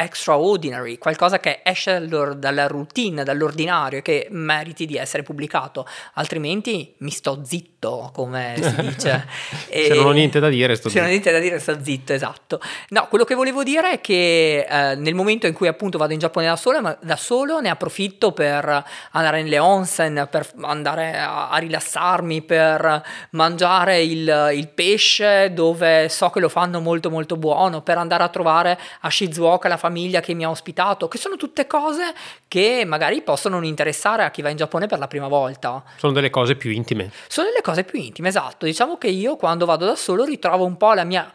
extraordinary, 0.00 0.96
qualcosa 0.96 1.40
che 1.40 1.60
esce 1.64 2.06
dalla 2.06 2.68
routine, 2.68 3.24
dall'ordinario, 3.24 4.00
che 4.00 4.28
meriti 4.30 4.86
di 4.86 4.96
essere 4.96 5.24
pubblicato, 5.24 5.86
altrimenti 6.14 6.94
mi 6.98 7.10
sto 7.10 7.42
zitto, 7.44 7.77
come 8.12 8.54
si 8.60 8.74
dice. 8.82 9.26
se 9.70 9.94
non 9.94 10.06
ho 10.06 10.10
niente 10.10 10.40
da 10.40 10.48
dire, 10.48 10.74
sto 10.74 10.88
se 10.88 10.98
zitto. 10.98 10.98
Se 10.98 10.98
non 10.98 11.06
ho 11.06 11.10
niente 11.10 11.32
da 11.32 11.38
dire, 11.38 11.58
sto 11.58 11.78
zitto, 11.82 12.12
esatto. 12.12 12.60
No, 12.88 13.06
quello 13.08 13.24
che 13.24 13.34
volevo 13.34 13.62
dire 13.62 13.92
è 13.92 14.00
che 14.00 14.66
eh, 14.68 14.94
nel 14.96 15.14
momento 15.14 15.46
in 15.46 15.52
cui 15.52 15.68
appunto 15.68 15.98
vado 15.98 16.12
in 16.12 16.18
Giappone 16.18 16.46
da 16.46 16.56
solo, 16.56 16.80
ma 16.80 16.96
da 17.00 17.16
solo 17.16 17.60
ne 17.60 17.68
approfitto 17.68 18.32
per 18.32 18.84
andare 19.12 19.42
nelle 19.42 19.58
onsen, 19.58 20.28
per 20.30 20.48
andare 20.62 21.18
a, 21.18 21.50
a 21.50 21.58
rilassarmi, 21.58 22.42
per 22.42 23.04
mangiare 23.30 24.02
il, 24.02 24.50
il, 24.54 24.68
pesce 24.68 25.52
dove 25.52 26.08
so 26.08 26.30
che 26.30 26.40
lo 26.40 26.48
fanno 26.48 26.80
molto 26.80 27.10
molto 27.10 27.36
buono, 27.36 27.82
per 27.82 27.98
andare 27.98 28.22
a 28.22 28.28
trovare 28.28 28.78
a 29.00 29.10
Shizuoka 29.10 29.68
la 29.68 29.76
famiglia 29.76 29.86
famiglia 29.88 30.20
che 30.20 30.34
mi 30.34 30.44
ha 30.44 30.50
ospitato, 30.50 31.08
che 31.08 31.18
sono 31.18 31.36
tutte 31.36 31.66
cose 31.66 32.14
che 32.46 32.84
magari 32.86 33.22
possono 33.22 33.56
non 33.56 33.64
interessare 33.64 34.24
a 34.24 34.30
chi 34.30 34.42
va 34.42 34.48
in 34.48 34.56
Giappone 34.56 34.86
per 34.86 34.98
la 34.98 35.08
prima 35.08 35.28
volta. 35.28 35.82
Sono 35.96 36.12
delle 36.12 36.30
cose 36.30 36.56
più 36.56 36.70
intime. 36.70 37.10
Sono 37.26 37.48
delle 37.48 37.62
cose 37.68 37.84
più 37.84 37.98
intime, 37.98 38.28
esatto. 38.28 38.64
Diciamo 38.64 38.96
che 38.96 39.08
io 39.08 39.36
quando 39.36 39.66
vado 39.66 39.84
da 39.84 39.94
solo 39.94 40.24
ritrovo 40.24 40.64
un 40.64 40.78
po' 40.78 40.92
mia 41.04 41.30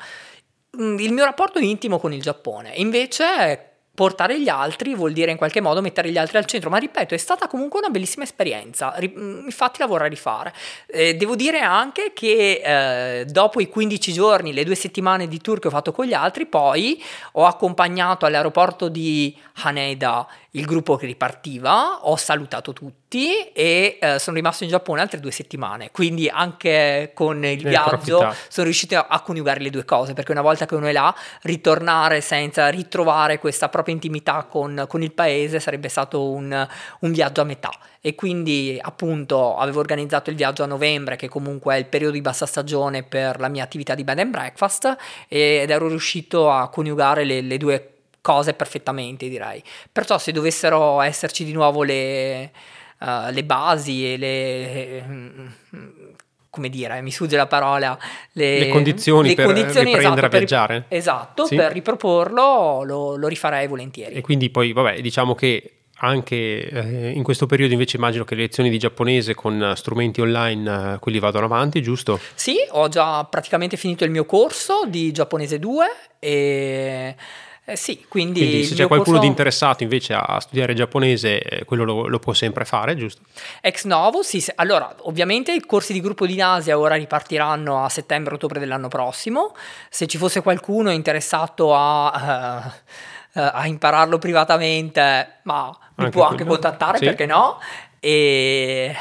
mm, 0.81 0.97
il 0.97 1.13
mio 1.13 1.25
rapporto 1.25 1.59
intimo 1.59 1.99
con 1.99 2.11
il 2.11 2.21
Giappone. 2.21 2.71
Invece 2.75 3.67
portare 3.95 4.41
gli 4.41 4.49
altri 4.49 4.95
vuol 4.95 5.13
dire 5.13 5.29
in 5.29 5.37
qualche 5.37 5.61
modo 5.61 5.79
mettere 5.79 6.09
gli 6.09 6.17
altri 6.17 6.37
al 6.37 6.45
centro, 6.45 6.71
ma 6.71 6.77
ripeto, 6.77 7.13
è 7.13 7.17
stata 7.17 7.47
comunque 7.47 7.77
una 7.77 7.89
bellissima 7.89 8.23
esperienza, 8.23 8.97
mm, 8.99 9.45
infatti 9.45 9.79
la 9.79 9.85
vorrei 9.85 10.09
rifare. 10.09 10.51
Eh, 10.87 11.15
devo 11.15 11.35
dire 11.35 11.59
anche 11.59 12.11
che 12.15 13.19
eh, 13.19 13.25
dopo 13.25 13.61
i 13.61 13.69
15 13.69 14.11
giorni, 14.11 14.51
le 14.51 14.63
due 14.63 14.73
settimane 14.73 15.27
di 15.27 15.39
tour 15.39 15.59
che 15.59 15.67
ho 15.67 15.71
fatto 15.71 15.91
con 15.91 16.05
gli 16.05 16.13
altri, 16.13 16.47
poi 16.47 17.01
ho 17.33 17.45
accompagnato 17.45 18.25
all'aeroporto 18.25 18.89
di 18.89 19.37
Haneda 19.61 20.27
il 20.55 20.65
gruppo 20.65 20.97
che 20.97 21.07
ripartiva, 21.07 22.07
ho 22.07 22.15
salutato 22.15 22.73
tutti 22.73 23.51
e 23.53 23.97
eh, 23.99 24.19
sono 24.19 24.35
rimasto 24.35 24.63
in 24.63 24.69
Giappone 24.69 25.01
altre 25.01 25.19
due 25.19 25.31
settimane, 25.31 25.89
quindi 25.91 26.27
anche 26.27 27.11
con 27.15 27.43
il 27.43 27.63
viaggio 27.63 28.33
sono 28.49 28.65
riuscito 28.65 28.97
a, 28.97 29.21
coniugare 29.21 29.59
le 29.61 29.71
due 29.71 29.83
cose, 29.83 30.13
perché 30.13 30.31
una 30.31 30.41
volta 30.41 30.65
che 30.65 30.75
uno 30.75 30.85
è 30.85 30.91
là, 30.91 31.13
ritornare 31.41 32.21
senza 32.21 32.67
ritrovare 32.69 33.39
questa 33.39 33.69
propria 33.69 33.95
intimità 33.95 34.43
con, 34.43 34.85
con 34.87 35.01
il 35.01 35.11
paese 35.11 35.59
sarebbe 35.59 35.89
stato 35.89 36.29
un, 36.29 36.67
un 36.99 37.11
viaggio 37.11 37.41
a 37.41 37.45
metà. 37.45 37.71
E 37.99 38.15
quindi 38.15 38.77
appunto 38.79 39.55
avevo 39.55 39.79
organizzato 39.79 40.29
il 40.29 40.35
viaggio 40.35 40.63
a 40.63 40.65
novembre 40.67 41.15
che 41.15 41.29
comunque 41.29 41.75
è 41.75 41.77
il 41.77 41.85
periodo 41.85 42.13
di 42.13 42.21
bassa 42.21 42.45
stagione 42.45 43.03
per 43.03 43.39
la 43.39 43.47
mia 43.47 43.63
attività 43.63 43.95
di 43.95 44.03
bed 44.03 44.19
and 44.19 44.29
breakfast 44.29 44.97
ed 45.29 45.69
ero 45.69 45.87
riuscito 45.87 46.51
a 46.51 46.67
coniugare 46.67 47.23
le, 47.23 47.39
le 47.39 47.57
due 47.57 47.92
cose 48.23 48.53
perfettamente, 48.53 49.27
direi. 49.27 49.61
Perciò 49.91 50.17
se 50.17 50.31
dovessero 50.31 51.01
esserci 51.01 51.43
di 51.43 51.51
nuovo 51.51 51.83
le, 51.83 52.51
uh, 53.01 53.29
le 53.29 53.43
basi 53.43 54.13
e 54.13 54.17
le... 54.17 55.03
come 56.49 56.69
dire, 56.69 57.01
mi 57.01 57.11
sfugge 57.11 57.35
la 57.35 57.47
parola, 57.47 57.97
le, 58.31 58.59
le 58.59 58.69
condizioni 58.69 59.29
le 59.29 59.35
per 59.35 59.45
condizioni, 59.45 59.93
riprendere 59.93 60.11
esatto, 60.11 60.25
a 60.25 60.29
viaggiare. 60.29 60.85
Per, 60.87 60.97
esatto, 60.97 61.45
sì? 61.45 61.55
per 61.55 61.71
riproporlo 61.73 62.83
lo, 62.83 63.15
lo 63.15 63.27
rifarei 63.27 63.67
volentieri. 63.67 64.15
E 64.15 64.21
quindi 64.21 64.49
poi, 64.49 64.71
vabbè, 64.71 65.01
diciamo 65.01 65.35
che 65.35 65.79
anche 65.95 66.69
eh, 66.69 67.11
in 67.11 67.23
questo 67.23 67.45
periodo 67.45 67.73
invece 67.73 67.97
immagino 67.97 68.23
che 68.23 68.35
le 68.35 68.41
lezioni 68.41 68.69
di 68.69 68.77
giapponese 68.77 69.33
con 69.33 69.73
strumenti 69.75 70.21
online, 70.21 70.93
eh, 70.93 70.99
quelli 70.99 71.19
vadano 71.19 71.45
avanti, 71.45 71.81
giusto? 71.81 72.19
Sì, 72.35 72.55
ho 72.69 72.87
già 72.87 73.23
praticamente 73.25 73.75
finito 73.75 74.03
il 74.03 74.11
mio 74.11 74.25
corso 74.25 74.85
di 74.87 75.11
giapponese 75.11 75.59
2 75.59 75.85
e 76.19 77.15
eh 77.65 77.77
sì, 77.77 78.05
quindi, 78.09 78.39
quindi 78.39 78.63
se 78.65 78.75
c'è 78.75 78.87
qualcuno 78.87 79.15
corso... 79.15 79.21
di 79.21 79.27
interessato 79.27 79.83
invece 79.83 80.13
a 80.13 80.37
studiare 80.41 80.73
giapponese, 80.73 81.41
eh, 81.41 81.63
quello 81.63 81.85
lo, 81.85 82.07
lo, 82.07 82.19
può 82.19 82.33
sempre 82.33 82.65
fare, 82.65 82.95
giusto? 82.97 83.21
Ex 83.61 83.85
novo, 83.85 84.21
sì. 84.21 84.43
Allora, 84.55 84.93
ovviamente 85.03 85.53
i 85.53 85.61
corsi 85.61 85.93
di 85.93 86.01
gruppo 86.01 86.25
di 86.25 86.35
Nasia 86.35 86.77
ora 86.77 86.95
ripartiranno 86.95 87.85
a 87.85 87.87
settembre-ottobre 87.87 88.59
dell'anno 88.59 88.89
prossimo. 88.89 89.55
Se 89.89 90.07
ci 90.07 90.17
fosse 90.17 90.41
qualcuno 90.41 90.91
interessato 90.91 91.73
a... 91.73 92.73
Uh, 93.35 93.39
a 93.39 93.65
impararlo 93.65 94.19
privatamente, 94.19 95.39
ma 95.41 95.75
mi 95.95 96.11
può 96.11 96.27
anche 96.27 96.45
contattare 96.45 96.99
sì. 96.99 97.05
perché 97.05 97.25
no? 97.25 97.59
E 97.99 98.95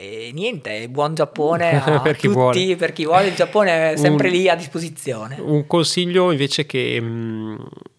e 0.00 0.30
niente, 0.32 0.88
buon 0.88 1.14
Giappone 1.14 1.82
a 1.82 2.00
per 2.00 2.16
chi 2.16 2.26
tutti, 2.28 2.38
vuole. 2.38 2.76
per 2.76 2.92
chi 2.92 3.04
vuole 3.04 3.28
il 3.28 3.34
Giappone 3.34 3.92
è 3.92 3.96
sempre 3.96 4.28
un, 4.28 4.34
lì 4.34 4.48
a 4.48 4.54
disposizione. 4.54 5.36
Un 5.40 5.66
consiglio 5.66 6.30
invece 6.30 6.66
che 6.66 6.98
mm, 7.00 7.56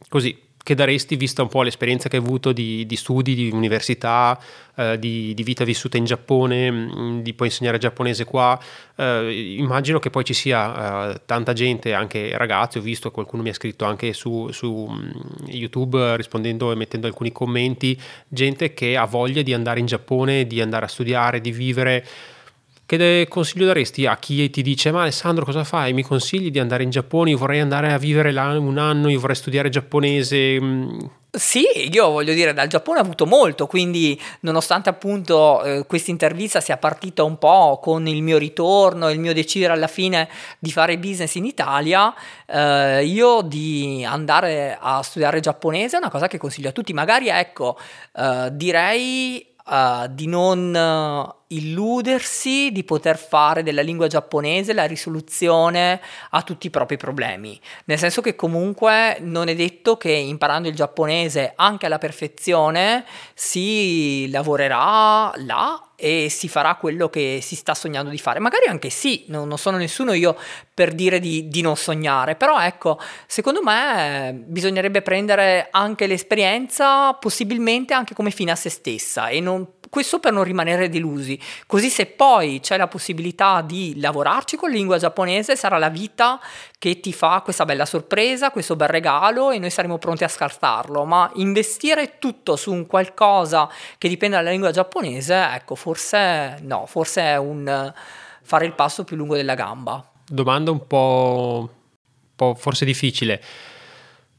così 0.09 0.37
che 0.63 0.75
daresti 0.75 1.17
vista 1.17 1.41
un 1.41 1.49
po' 1.49 1.61
l'esperienza 1.61 2.07
che 2.07 2.15
hai 2.15 2.23
avuto 2.23 2.53
di, 2.53 2.85
di 2.85 2.95
studi, 2.95 3.35
di 3.35 3.49
università, 3.51 4.39
eh, 4.75 4.97
di, 4.97 5.33
di, 5.33 5.43
vita 5.43 5.65
vissuta 5.65 5.97
in 5.97 6.05
Giappone, 6.05 6.71
mm, 6.71 7.19
di 7.19 7.33
poi 7.33 7.47
insegnare 7.47 7.77
giapponese 7.77 8.23
qua? 8.23 8.57
Eh, 8.95 9.55
immagino 9.57 9.99
che 9.99 10.09
poi 10.09 10.23
ci 10.23 10.33
sia 10.33 11.11
eh, 11.11 11.21
tanta 11.25 11.51
gente, 11.51 11.93
anche 11.93 12.37
ragazzi, 12.37 12.77
ho 12.77 12.81
visto 12.81 13.11
qualcuno 13.11 13.43
mi 13.43 13.49
ha 13.49 13.53
scritto 13.53 13.83
anche 13.83 14.13
su, 14.13 14.49
su 14.51 14.87
mm, 14.89 15.47
YouTube 15.47 16.15
rispondendo 16.15 16.71
e 16.71 16.75
mettendo 16.75 17.07
alcuni 17.07 17.33
commenti, 17.33 17.99
gente 18.29 18.73
che 18.73 18.95
ha 18.95 19.05
voglia 19.05 19.41
di 19.41 19.53
andare 19.53 19.81
in 19.81 19.85
Giappone, 19.85 20.47
di 20.47 20.61
andare 20.61 20.85
a 20.85 20.87
studiare, 20.87 21.41
di 21.41 21.51
vivere 21.51 22.05
che 22.85 23.25
consiglio 23.29 23.65
daresti 23.65 24.05
a 24.05 24.17
chi 24.17 24.49
ti 24.49 24.61
dice 24.61 24.91
ma 24.91 25.01
Alessandro 25.01 25.45
cosa 25.45 25.63
fai? 25.63 25.93
Mi 25.93 26.03
consigli 26.03 26.51
di 26.51 26.59
andare 26.59 26.83
in 26.83 26.89
Giappone? 26.89 27.29
Io 27.29 27.37
vorrei 27.37 27.59
andare 27.59 27.91
a 27.91 27.97
vivere 27.97 28.31
là 28.31 28.57
un 28.57 28.77
anno, 28.77 29.09
io 29.09 29.19
vorrei 29.19 29.35
studiare 29.35 29.69
giapponese. 29.69 30.59
Mm. 30.61 30.99
Sì, 31.35 31.65
io 31.91 32.09
voglio 32.11 32.33
dire, 32.33 32.53
dal 32.53 32.67
Giappone 32.67 32.99
ho 32.99 33.01
avuto 33.01 33.25
molto, 33.25 33.65
quindi 33.65 34.21
nonostante 34.41 34.89
appunto 34.89 35.63
eh, 35.63 35.85
questa 35.87 36.11
intervista 36.11 36.61
sia 36.61 36.77
partita 36.77 37.23
un 37.23 37.39
po' 37.39 37.79
con 37.81 38.05
il 38.05 38.21
mio 38.21 38.37
ritorno, 38.37 39.09
il 39.09 39.19
mio 39.19 39.33
decidere 39.33 39.73
alla 39.73 39.87
fine 39.87 40.29
di 40.59 40.71
fare 40.71 40.99
business 40.99 41.33
in 41.33 41.45
Italia, 41.45 42.13
eh, 42.45 43.03
io 43.05 43.41
di 43.41 44.05
andare 44.07 44.77
a 44.79 45.01
studiare 45.01 45.39
giapponese 45.39 45.95
è 45.95 45.99
una 45.99 46.11
cosa 46.11 46.27
che 46.27 46.37
consiglio 46.37 46.69
a 46.69 46.71
tutti. 46.71 46.93
Magari 46.93 47.29
ecco, 47.29 47.79
eh, 48.15 48.49
direi 48.51 49.39
eh, 49.39 50.07
di 50.11 50.27
non 50.27 51.33
illudersi 51.47 52.71
di 52.71 52.83
poter 52.83 53.17
fare 53.17 53.63
della 53.63 53.81
lingua 53.81 54.07
giapponese 54.07 54.73
la 54.73 54.85
risoluzione 54.85 56.01
a 56.31 56.41
tutti 56.41 56.67
i 56.67 56.69
propri 56.69 56.97
problemi, 56.97 57.59
nel 57.85 57.97
senso 57.97 58.21
che 58.21 58.35
comunque 58.35 59.17
non 59.21 59.47
è 59.47 59.55
detto 59.55 59.97
che 59.97 60.11
imparando 60.11 60.67
il 60.67 60.75
giapponese 60.75 61.53
anche 61.55 61.85
alla 61.85 61.97
perfezione 61.97 63.05
si 63.33 64.29
lavorerà 64.29 65.31
là 65.35 65.87
e 65.95 66.27
si 66.29 66.49
farà 66.49 66.75
quello 66.75 67.07
che 67.07 67.39
si 67.41 67.55
sta 67.55 67.73
sognando 67.73 68.09
di 68.09 68.17
fare. 68.17 68.39
Magari 68.39 68.65
anche 68.65 68.89
sì, 68.89 69.23
non, 69.27 69.47
non 69.47 69.57
sono 69.57 69.77
nessuno 69.77 70.11
io 70.11 70.35
per 70.73 70.93
dire 70.93 71.19
di, 71.19 71.47
di, 71.47 71.61
non 71.61 71.77
sognare, 71.77 72.35
però 72.35 72.59
ecco, 72.59 72.99
secondo 73.25 73.61
me 73.63 74.33
bisognerebbe 74.45 75.01
prendere 75.01 75.69
anche 75.71 76.07
l'esperienza 76.07 77.13
possibilmente 77.13 77.93
anche 77.93 78.13
come 78.13 78.31
fine 78.31 78.51
a 78.51 78.55
se 78.55 78.69
stessa 78.69 79.29
e 79.29 79.39
non 79.39 79.65
questo 79.93 80.17
per 80.17 80.31
non 80.31 80.43
rimanere 80.43 80.89
delusi. 80.89 81.39
Così 81.67 81.91
se 81.91 82.07
poi 82.07 82.59
c'è 82.61 82.77
la 82.77 82.87
possibilità 82.87 83.61
di 83.61 83.99
lavorarci 83.99 84.55
con 84.55 84.71
lingua 84.71 84.97
giapponese, 84.97 85.55
sarà 85.55 85.77
la 85.77 85.89
vita 85.89 86.39
che 86.79 86.99
ti 86.99 87.13
fa 87.13 87.41
questa 87.43 87.63
bella 87.63 87.85
sorpresa, 87.85 88.49
questo 88.49 88.75
bel 88.75 88.87
regalo 88.87 89.51
e 89.51 89.59
noi 89.59 89.69
saremo 89.69 89.99
pronti 89.99 90.23
a 90.23 90.27
scartarlo. 90.27 91.05
Ma 91.05 91.29
investire 91.35 92.17
tutto 92.17 92.55
su 92.55 92.73
un 92.73 92.87
qualcosa 92.87 93.69
che 93.99 94.07
dipende 94.07 94.35
dalla 94.35 94.49
lingua 94.49 94.71
giapponese, 94.71 95.35
ecco, 95.53 95.75
forse 95.75 96.57
no, 96.63 96.87
forse 96.87 97.21
è 97.21 97.37
un 97.37 97.93
fare 98.41 98.65
il 98.65 98.73
passo 98.73 99.03
più 99.03 99.15
lungo 99.15 99.35
della 99.35 99.53
gamba. 99.53 100.03
Domanda 100.25 100.71
un 100.71 100.87
po', 100.87 101.69
un 101.69 102.35
po' 102.35 102.55
forse 102.55 102.83
difficile 102.83 103.39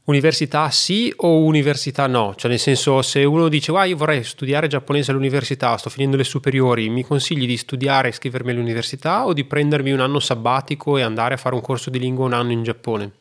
Università 0.05 0.69
sì 0.69 1.11
o 1.17 1.39
università 1.39 2.05
no? 2.05 2.35
Cioè 2.35 2.51
nel 2.51 2.59
senso 2.59 3.01
se 3.01 3.23
uno 3.23 3.47
dice 3.47 3.71
ah, 3.71 3.85
io 3.85 3.97
vorrei 3.97 4.23
studiare 4.23 4.67
giapponese 4.67 5.09
all'università, 5.09 5.75
sto 5.77 5.89
finendo 5.89 6.15
le 6.15 6.23
superiori, 6.23 6.89
mi 6.89 7.03
consigli 7.03 7.47
di 7.47 7.57
studiare 7.57 8.07
e 8.07 8.11
iscrivermi 8.11 8.51
all'università 8.51 9.25
o 9.25 9.33
di 9.33 9.43
prendermi 9.45 9.91
un 9.91 10.01
anno 10.01 10.19
sabbatico 10.19 10.97
e 10.97 11.01
andare 11.01 11.33
a 11.33 11.37
fare 11.37 11.55
un 11.55 11.61
corso 11.61 11.89
di 11.89 11.97
lingua 11.97 12.25
un 12.25 12.33
anno 12.33 12.51
in 12.51 12.61
Giappone? 12.61 13.11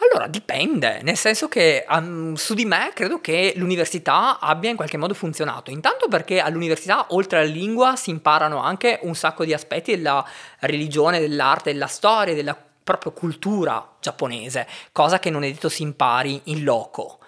Allora 0.00 0.28
dipende, 0.28 1.00
nel 1.02 1.16
senso 1.16 1.48
che 1.48 1.84
um, 1.90 2.34
su 2.34 2.54
di 2.54 2.64
me 2.64 2.92
credo 2.94 3.20
che 3.20 3.54
l'università 3.56 4.38
abbia 4.38 4.70
in 4.70 4.76
qualche 4.76 4.96
modo 4.96 5.14
funzionato. 5.14 5.72
Intanto 5.72 6.06
perché 6.06 6.38
all'università, 6.38 7.06
oltre 7.08 7.40
alla 7.40 7.50
lingua, 7.50 7.96
si 7.96 8.10
imparano 8.10 8.62
anche 8.62 9.00
un 9.02 9.16
sacco 9.16 9.44
di 9.44 9.52
aspetti 9.52 9.96
della 9.96 10.24
religione, 10.60 11.18
dell'arte, 11.18 11.72
della 11.72 11.88
storia, 11.88 12.34
della 12.34 12.56
proprio 12.88 13.12
cultura 13.12 13.96
giapponese, 14.00 14.66
cosa 14.92 15.18
che 15.18 15.28
non 15.28 15.44
è 15.44 15.50
detto 15.50 15.68
si 15.68 15.82
impari 15.82 16.40
in 16.44 16.64
loco. 16.64 17.18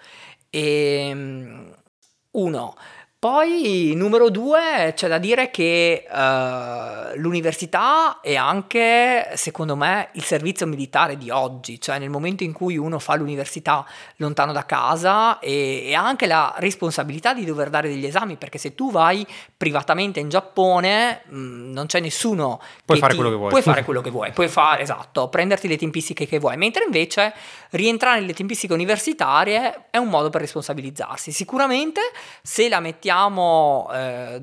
E, 0.49 1.07
ehm, 1.09 1.75
uno, 2.31 2.75
poi 3.21 3.93
numero 3.95 4.31
due 4.31 4.93
c'è 4.95 5.07
da 5.07 5.19
dire 5.19 5.51
che 5.51 6.07
uh, 6.09 7.15
l'università 7.19 8.19
è 8.19 8.35
anche, 8.35 9.33
secondo 9.35 9.75
me, 9.75 10.09
il 10.13 10.23
servizio 10.23 10.65
militare 10.65 11.15
di 11.17 11.29
oggi, 11.29 11.79
cioè 11.79 11.99
nel 11.99 12.09
momento 12.09 12.43
in 12.43 12.51
cui 12.51 12.77
uno 12.77 12.97
fa 12.97 13.13
l'università 13.13 13.85
lontano 14.15 14.53
da 14.53 14.65
casa 14.65 15.37
e, 15.37 15.83
e 15.85 15.93
ha 15.93 16.03
anche 16.03 16.25
la 16.25 16.55
responsabilità 16.57 17.35
di 17.35 17.45
dover 17.45 17.69
dare 17.69 17.89
degli 17.89 18.07
esami, 18.07 18.37
perché 18.37 18.57
se 18.57 18.73
tu 18.73 18.89
vai 18.89 19.23
privatamente 19.55 20.19
in 20.19 20.27
Giappone 20.27 21.21
mh, 21.27 21.37
mm, 21.37 21.71
non 21.73 21.85
c'è 21.85 21.99
nessuno 21.99 22.59
puoi 22.83 22.97
fare 22.97 23.11
ti, 23.11 23.19
quello 23.19 23.29
che 23.29 23.37
vuoi. 23.37 23.49
Puoi 23.51 23.61
fare 23.61 23.83
quello 23.83 24.01
che 24.01 24.09
vuoi, 24.09 24.31
puoi 24.31 24.47
fare, 24.47 24.81
esatto, 24.81 25.27
prenderti 25.29 25.67
le 25.67 25.77
tempistiche 25.77 26.25
che 26.25 26.39
vuoi, 26.39 26.57
mentre 26.57 26.85
invece 26.85 27.35
rientrare 27.69 28.19
nelle 28.19 28.33
tempistiche 28.33 28.73
universitarie 28.73 29.89
è 29.91 29.97
un 29.97 30.07
modo 30.07 30.31
per 30.31 30.41
responsabilizzarsi. 30.41 31.31
Sicuramente 31.31 32.01
se 32.41 32.67
la 32.67 32.79
mettiamo 32.79 33.09
mettiamo, 33.11 33.89
eh, 33.91 34.41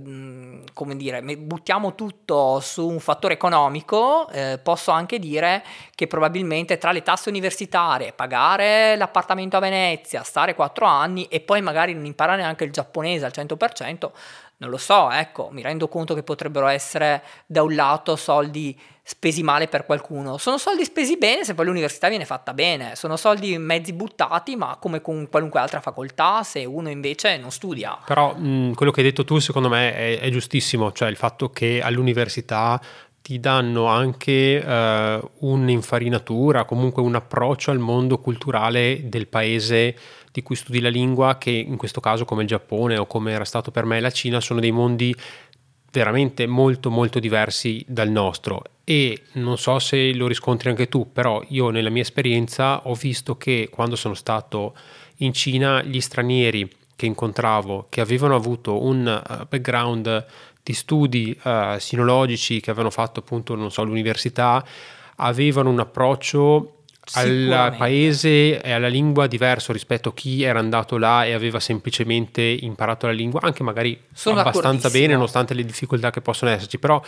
come 0.74 0.96
dire, 0.96 1.22
buttiamo 1.22 1.94
tutto 1.94 2.60
su 2.60 2.86
un 2.86 3.00
fattore 3.00 3.34
economico, 3.34 4.28
eh, 4.28 4.60
posso 4.62 4.90
anche 4.90 5.18
dire 5.18 5.64
che 5.94 6.06
probabilmente 6.06 6.76
tra 6.76 6.92
le 6.92 7.02
tasse 7.02 7.30
universitarie, 7.30 8.12
pagare 8.12 8.94
l'appartamento 8.96 9.56
a 9.56 9.60
Venezia, 9.60 10.22
stare 10.22 10.54
quattro 10.54 10.84
anni 10.84 11.24
e 11.28 11.40
poi 11.40 11.62
magari 11.62 11.94
non 11.94 12.04
imparare 12.04 12.42
neanche 12.42 12.64
il 12.64 12.70
giapponese 12.70 13.24
al 13.24 13.32
100%, 13.34 14.10
non 14.58 14.70
lo 14.70 14.76
so, 14.76 15.10
ecco, 15.10 15.50
mi 15.52 15.62
rendo 15.62 15.88
conto 15.88 16.14
che 16.14 16.22
potrebbero 16.22 16.66
essere 16.66 17.22
da 17.46 17.62
un 17.62 17.74
lato 17.74 18.16
soldi 18.16 18.76
spesi 19.02 19.42
male 19.42 19.68
per 19.68 19.86
qualcuno, 19.86 20.36
sono 20.36 20.58
soldi 20.58 20.84
spesi 20.84 21.16
bene 21.16 21.42
se 21.42 21.54
poi 21.54 21.64
l'università 21.64 22.08
viene 22.08 22.26
fatta 22.26 22.52
bene, 22.52 22.94
sono 22.94 23.16
soldi 23.16 23.56
mezzi 23.56 23.92
buttati, 23.92 24.56
ma 24.56 24.76
come 24.78 25.00
con 25.00 25.28
qualunque 25.30 25.60
altra 25.60 25.80
facoltà 25.80 26.42
se 26.42 26.64
uno 26.64 26.90
invece 26.90 27.38
non 27.38 27.50
studia. 27.50 27.98
Però 28.04 28.34
mh, 28.34 28.74
quello 28.74 28.92
che 28.92 29.00
hai 29.00 29.06
detto 29.06 29.24
tu 29.24 29.38
secondo 29.38 29.68
me 29.68 29.94
è, 29.94 30.20
è 30.20 30.28
giustissimo, 30.30 30.92
cioè 30.92 31.08
il 31.08 31.16
fatto 31.16 31.50
che 31.50 31.80
all'università 31.80 32.80
ti 33.22 33.40
danno 33.40 33.86
anche 33.86 34.62
uh, 34.64 35.46
un'infarinatura, 35.46 36.64
comunque 36.64 37.02
un 37.02 37.14
approccio 37.14 37.70
al 37.70 37.78
mondo 37.78 38.18
culturale 38.20 39.02
del 39.04 39.28
paese 39.28 39.94
di 40.32 40.42
cui 40.42 40.56
studi 40.56 40.80
la 40.80 40.88
lingua, 40.88 41.38
che 41.38 41.50
in 41.50 41.76
questo 41.76 42.00
caso 42.00 42.24
come 42.24 42.42
il 42.42 42.48
Giappone 42.48 42.96
o 42.96 43.06
come 43.06 43.32
era 43.32 43.44
stato 43.44 43.70
per 43.70 43.84
me 43.84 44.00
la 44.00 44.10
Cina, 44.10 44.40
sono 44.40 44.60
dei 44.60 44.70
mondi 44.70 45.14
veramente 45.90 46.46
molto 46.46 46.90
molto 46.90 47.18
diversi 47.18 47.84
dal 47.86 48.10
nostro. 48.10 48.62
E 48.84 49.22
non 49.32 49.58
so 49.58 49.78
se 49.78 50.14
lo 50.14 50.26
riscontri 50.26 50.70
anche 50.70 50.88
tu, 50.88 51.10
però 51.12 51.42
io 51.48 51.70
nella 51.70 51.90
mia 51.90 52.02
esperienza 52.02 52.86
ho 52.86 52.94
visto 52.94 53.36
che 53.36 53.68
quando 53.70 53.96
sono 53.96 54.14
stato 54.14 54.74
in 55.16 55.32
Cina 55.32 55.82
gli 55.82 56.00
stranieri 56.00 56.70
che 56.98 57.06
incontravo 57.06 57.86
che 57.88 58.00
avevano 58.00 58.34
avuto 58.34 58.82
un 58.82 59.06
uh, 59.06 59.46
background 59.48 60.26
di 60.62 60.72
studi 60.72 61.38
uh, 61.44 61.78
sinologici 61.78 62.60
che 62.60 62.70
avevano 62.70 62.90
fatto 62.90 63.20
appunto 63.20 63.54
non 63.54 63.70
so 63.70 63.84
l'università 63.84 64.64
avevano 65.16 65.70
un 65.70 65.78
approccio 65.78 66.77
al 67.14 67.74
paese 67.76 68.60
e 68.60 68.72
alla 68.72 68.88
lingua 68.88 69.26
diverso 69.26 69.72
rispetto 69.72 70.10
a 70.10 70.14
chi 70.14 70.42
era 70.42 70.58
andato 70.58 70.96
là 70.98 71.24
e 71.24 71.32
aveva 71.32 71.60
semplicemente 71.60 72.42
imparato 72.42 73.06
la 73.06 73.12
lingua, 73.12 73.40
anche 73.42 73.62
magari 73.62 74.00
Sono 74.12 74.40
abbastanza 74.40 74.90
bene, 74.90 75.14
nonostante 75.14 75.54
le 75.54 75.64
difficoltà 75.64 76.10
che 76.10 76.20
possono 76.20 76.50
esserci, 76.50 76.78
però 76.78 77.02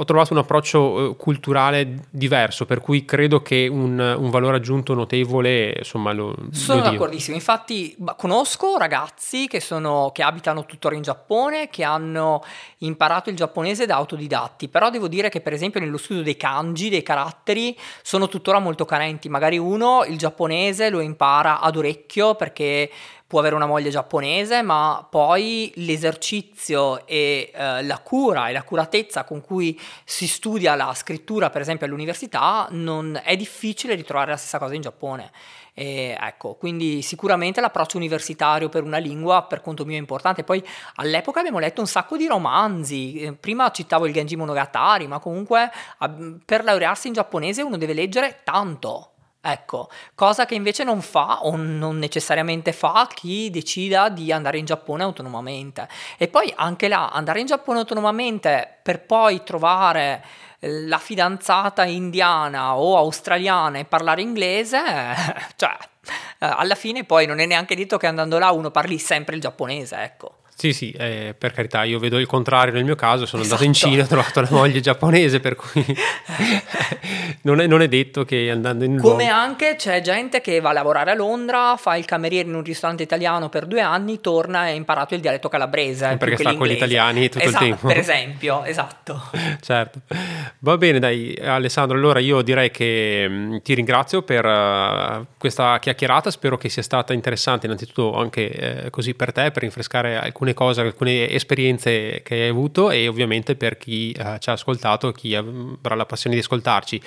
ho 0.00 0.04
trovato 0.04 0.32
un 0.32 0.38
approccio 0.38 1.10
eh, 1.10 1.16
culturale 1.16 2.04
diverso, 2.10 2.66
per 2.66 2.80
cui 2.80 3.04
credo 3.04 3.42
che 3.42 3.66
un, 3.66 3.98
un 3.98 4.30
valore 4.30 4.58
aggiunto 4.58 4.94
notevole, 4.94 5.74
insomma, 5.76 6.12
lo 6.12 6.34
Sono 6.52 6.82
lo 6.82 6.90
d'accordissimo, 6.90 7.34
infatti 7.34 7.96
conosco 8.16 8.76
ragazzi 8.76 9.48
che, 9.48 9.60
sono, 9.60 10.10
che 10.14 10.22
abitano 10.22 10.66
tuttora 10.66 10.94
in 10.94 11.02
Giappone, 11.02 11.68
che 11.68 11.82
hanno 11.82 12.44
imparato 12.78 13.28
il 13.28 13.34
giapponese 13.36 13.86
da 13.86 13.96
autodidatti, 13.96 14.68
però 14.68 14.88
devo 14.88 15.08
dire 15.08 15.30
che 15.30 15.40
per 15.40 15.52
esempio 15.52 15.80
nello 15.80 15.98
studio 15.98 16.22
dei 16.22 16.36
kanji, 16.36 16.90
dei 16.90 17.02
caratteri, 17.02 17.76
sono 18.00 18.28
tuttora 18.28 18.60
molto 18.60 18.84
carenti, 18.84 19.28
magari 19.28 19.58
uno 19.58 20.04
il 20.06 20.16
giapponese 20.16 20.90
lo 20.90 21.00
impara 21.00 21.58
ad 21.58 21.74
orecchio 21.74 22.36
perché 22.36 22.88
può 23.28 23.40
avere 23.40 23.54
una 23.54 23.66
moglie 23.66 23.90
giapponese, 23.90 24.62
ma 24.62 25.06
poi 25.08 25.70
l'esercizio 25.76 27.06
e 27.06 27.52
eh, 27.54 27.82
la 27.82 27.98
cura 27.98 28.48
e 28.48 28.52
l'accuratezza 28.52 29.24
con 29.24 29.42
cui 29.42 29.78
si 30.02 30.26
studia 30.26 30.74
la 30.74 30.94
scrittura, 30.94 31.50
per 31.50 31.60
esempio 31.60 31.84
all'università, 31.84 32.66
non 32.70 33.20
è 33.22 33.36
difficile 33.36 33.94
ritrovare 33.94 34.30
la 34.30 34.38
stessa 34.38 34.58
cosa 34.58 34.74
in 34.74 34.80
Giappone. 34.80 35.30
E 35.74 36.16
ecco, 36.18 36.54
quindi 36.54 37.02
sicuramente 37.02 37.60
l'approccio 37.60 37.98
universitario 37.98 38.70
per 38.70 38.82
una 38.82 38.96
lingua 38.96 39.42
per 39.42 39.60
conto 39.60 39.84
mio 39.84 39.96
è 39.96 40.00
importante. 40.00 40.42
Poi 40.42 40.66
all'epoca 40.94 41.40
abbiamo 41.40 41.58
letto 41.58 41.82
un 41.82 41.86
sacco 41.86 42.16
di 42.16 42.26
romanzi, 42.26 43.20
eh, 43.20 43.34
prima 43.34 43.70
citavo 43.70 44.06
il 44.06 44.14
Genji 44.14 44.36
Monogatari, 44.36 45.06
ma 45.06 45.18
comunque 45.18 45.70
per 46.46 46.64
laurearsi 46.64 47.08
in 47.08 47.12
giapponese 47.12 47.60
uno 47.60 47.76
deve 47.76 47.92
leggere 47.92 48.40
tanto. 48.42 49.12
Ecco, 49.50 49.88
cosa 50.14 50.44
che 50.44 50.54
invece 50.54 50.84
non 50.84 51.00
fa 51.00 51.44
o 51.44 51.56
non 51.56 51.98
necessariamente 51.98 52.72
fa 52.72 53.08
chi 53.12 53.48
decida 53.50 54.10
di 54.10 54.30
andare 54.30 54.58
in 54.58 54.66
Giappone 54.66 55.02
autonomamente. 55.02 55.88
E 56.18 56.28
poi 56.28 56.52
anche 56.54 56.88
là, 56.88 57.08
andare 57.08 57.40
in 57.40 57.46
Giappone 57.46 57.78
autonomamente 57.78 58.78
per 58.82 59.06
poi 59.06 59.42
trovare 59.44 60.22
eh, 60.60 60.86
la 60.86 60.98
fidanzata 60.98 61.84
indiana 61.84 62.76
o 62.76 62.96
australiana 62.96 63.78
e 63.78 63.84
parlare 63.84 64.20
inglese, 64.20 64.78
cioè, 65.56 65.76
eh, 66.40 66.46
alla 66.46 66.74
fine 66.74 67.04
poi 67.04 67.26
non 67.26 67.38
è 67.38 67.46
neanche 67.46 67.74
detto 67.74 67.96
che 67.96 68.06
andando 68.06 68.38
là 68.38 68.50
uno 68.50 68.70
parli 68.70 68.98
sempre 68.98 69.34
il 69.34 69.40
giapponese, 69.40 70.02
ecco. 70.02 70.37
Sì, 70.58 70.72
sì, 70.72 70.90
eh, 70.90 71.36
per 71.38 71.52
carità, 71.52 71.84
io 71.84 72.00
vedo 72.00 72.18
il 72.18 72.26
contrario 72.26 72.74
nel 72.74 72.82
mio 72.82 72.96
caso, 72.96 73.26
sono 73.26 73.42
esatto. 73.42 73.62
andato 73.62 73.64
in 73.64 73.70
esatto. 73.70 73.92
Cina, 73.92 74.02
ho 74.02 74.06
trovato 74.08 74.40
la 74.40 74.48
moglie 74.50 74.80
giapponese, 74.80 75.38
per 75.38 75.54
cui 75.54 75.86
non, 77.42 77.60
è, 77.60 77.68
non, 77.68 77.80
è, 77.80 77.86
detto 77.86 78.24
che 78.24 78.50
andando 78.50 78.82
in 78.82 78.98
Come 78.98 79.26
luogo... 79.26 79.38
anche 79.38 79.76
c'è 79.76 80.00
gente 80.00 80.40
che 80.40 80.58
va 80.58 80.70
a 80.70 80.72
lavorare 80.72 81.12
a 81.12 81.14
Londra, 81.14 81.76
fa 81.76 81.94
il 81.94 82.06
cameriere 82.06 82.48
in 82.48 82.56
un 82.56 82.64
ristorante 82.64 83.04
italiano 83.04 83.48
per 83.48 83.66
due 83.66 83.82
anni, 83.82 84.20
torna 84.20 84.66
e 84.66 84.70
ha 84.70 84.74
imparato 84.74 85.14
il 85.14 85.20
dialetto 85.20 85.48
calabrese. 85.48 86.16
Perché 86.18 86.38
sta 86.38 86.56
con 86.56 86.66
gli 86.66 86.72
italiani 86.72 87.28
tutto 87.28 87.44
esatto, 87.44 87.64
il 87.64 87.70
tempo. 87.70 87.86
Per 87.86 87.96
esempio, 87.98 88.64
esatto. 88.64 89.30
certo. 89.62 90.00
Va 90.58 90.76
bene, 90.76 90.98
dai, 90.98 91.38
Alessandro, 91.40 91.96
allora 91.96 92.18
io 92.18 92.42
direi 92.42 92.72
che 92.72 93.26
mm, 93.28 93.56
ti 93.62 93.74
ringrazio 93.74 94.22
per 94.22 94.44
uh, 94.44 95.24
questa 95.38 95.78
chiacchierata, 95.78 96.32
spero 96.32 96.58
che 96.58 96.68
sia 96.68 96.82
stata 96.82 97.12
interessante 97.12 97.66
innanzitutto 97.66 98.16
anche 98.16 98.50
eh, 98.86 98.90
così 98.90 99.14
per 99.14 99.30
te, 99.30 99.52
per 99.52 99.62
rinfrescare 99.62 100.16
alcune 100.16 100.46
alcune 100.48 100.54
cose, 100.54 100.80
alcune 100.80 101.28
esperienze 101.30 102.20
che 102.22 102.34
hai 102.34 102.48
avuto 102.48 102.90
e 102.90 103.08
ovviamente 103.08 103.56
per 103.56 103.76
chi 103.76 104.12
eh, 104.12 104.36
ci 104.38 104.50
ha 104.50 104.52
ascoltato, 104.52 105.12
chi 105.12 105.34
avrà 105.34 105.94
la 105.94 106.06
passione 106.06 106.36
di 106.36 106.42
ascoltarci. 106.42 107.00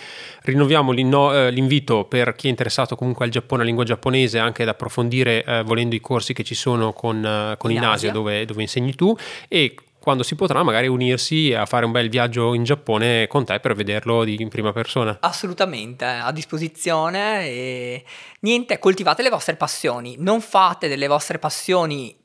Rinnoviamo 0.44 0.92
eh, 0.92 1.52
l'invito 1.52 2.06
per 2.06 2.36
chi 2.36 2.48
è 2.48 2.50
interessato 2.50 2.96
comunque 2.96 3.26
al 3.26 3.32
Giappone, 3.32 3.62
alla 3.62 3.70
lingua 3.70 3.86
giapponese, 3.86 4.40
anche 4.40 4.64
ad 4.64 4.70
approfondire 4.70 5.44
eh, 5.44 5.64
volendo 5.64 5.96
i 5.96 6.02
corsi 6.02 6.34
che 6.34 6.44
ci 6.44 6.56
sono 6.56 6.94
con, 6.94 7.24
eh, 7.24 7.56
con 7.58 7.72
in, 7.72 7.78
in 7.78 7.84
Asia, 7.84 7.94
Asia 7.94 8.12
dove, 8.12 8.46
dove 8.46 8.62
insegni 8.62 8.96
tu 8.96 9.16
e 9.48 9.76
quando 10.02 10.24
si 10.24 10.34
potrà 10.34 10.64
magari 10.64 10.88
unirsi 10.88 11.54
a 11.54 11.68
fare 11.68 11.86
un 11.86 11.92
bel 11.92 12.10
viaggio 12.10 12.56
in 12.56 12.64
Giappone 12.64 13.28
con 13.28 13.46
te 13.46 13.60
per 13.60 13.76
vederlo 13.76 14.26
in 14.26 14.50
prima 14.50 14.74
persona. 14.74 15.20
Assolutamente, 15.22 16.06
a 16.06 16.32
disposizione 16.32 17.46
e 17.46 18.04
niente, 18.40 18.80
coltivate 18.80 19.22
le 19.22 19.30
vostre 19.30 19.56
passioni, 19.56 20.16
non 20.18 20.42
fate 20.42 20.88
delle 20.88 21.06
vostre 21.06 21.38
passioni 21.38 22.16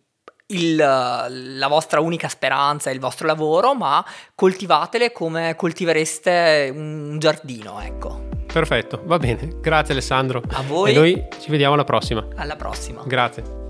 il, 0.49 0.77
la 0.77 1.69
vostra 1.69 2.01
unica 2.01 2.29
speranza, 2.29 2.91
il 2.91 3.01
vostro 3.01 3.27
lavoro, 3.27 3.75
ma 3.75 4.05
coltivatele 4.35 5.13
come 5.13 5.55
coltivereste 5.57 6.73
un 6.75 7.17
giardino, 7.19 7.81
ecco. 7.81 8.29
Perfetto, 8.53 9.03
va 9.05 9.19
bene. 9.19 9.59
Grazie 9.61 9.93
Alessandro. 9.93 10.43
A 10.53 10.63
voi. 10.63 10.93
E 10.93 10.95
noi 10.95 11.25
ci 11.41 11.51
vediamo 11.51 11.75
alla 11.75 11.85
prossima. 11.85 12.27
Alla 12.37 12.57
prossima. 12.57 13.03
Grazie. 13.05 13.65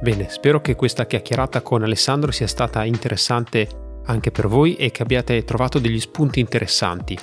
Bene, 0.00 0.28
spero 0.30 0.60
che 0.60 0.74
questa 0.74 1.06
chiacchierata 1.06 1.60
con 1.60 1.82
Alessandro 1.82 2.32
sia 2.32 2.48
stata 2.48 2.84
interessante 2.84 3.68
anche 4.06 4.30
per 4.30 4.48
voi 4.48 4.74
e 4.76 4.90
che 4.90 5.02
abbiate 5.02 5.44
trovato 5.44 5.78
degli 5.78 6.00
spunti 6.00 6.40
interessanti. 6.40 7.16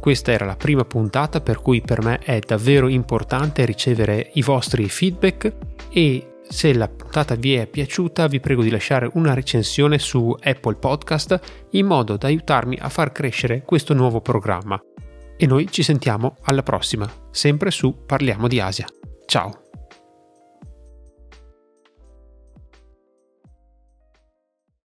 Questa 0.00 0.32
era 0.32 0.44
la 0.44 0.56
prima 0.56 0.84
puntata 0.84 1.40
per 1.40 1.62
cui 1.62 1.80
per 1.80 2.02
me 2.02 2.18
è 2.18 2.40
davvero 2.40 2.88
importante 2.88 3.64
ricevere 3.64 4.30
i 4.34 4.42
vostri 4.42 4.88
feedback 4.88 5.52
e 5.90 6.33
se 6.54 6.72
la 6.72 6.86
puntata 6.86 7.34
vi 7.34 7.54
è 7.54 7.66
piaciuta 7.66 8.28
vi 8.28 8.38
prego 8.38 8.62
di 8.62 8.70
lasciare 8.70 9.10
una 9.14 9.34
recensione 9.34 9.98
su 9.98 10.32
Apple 10.40 10.76
Podcast 10.76 11.66
in 11.70 11.84
modo 11.84 12.16
da 12.16 12.28
aiutarmi 12.28 12.78
a 12.80 12.88
far 12.88 13.10
crescere 13.10 13.62
questo 13.62 13.92
nuovo 13.92 14.20
programma. 14.20 14.80
E 15.36 15.46
noi 15.46 15.66
ci 15.68 15.82
sentiamo 15.82 16.36
alla 16.42 16.62
prossima, 16.62 17.10
sempre 17.32 17.72
su 17.72 18.04
Parliamo 18.06 18.46
di 18.46 18.60
Asia. 18.60 18.86
Ciao! 19.26 19.63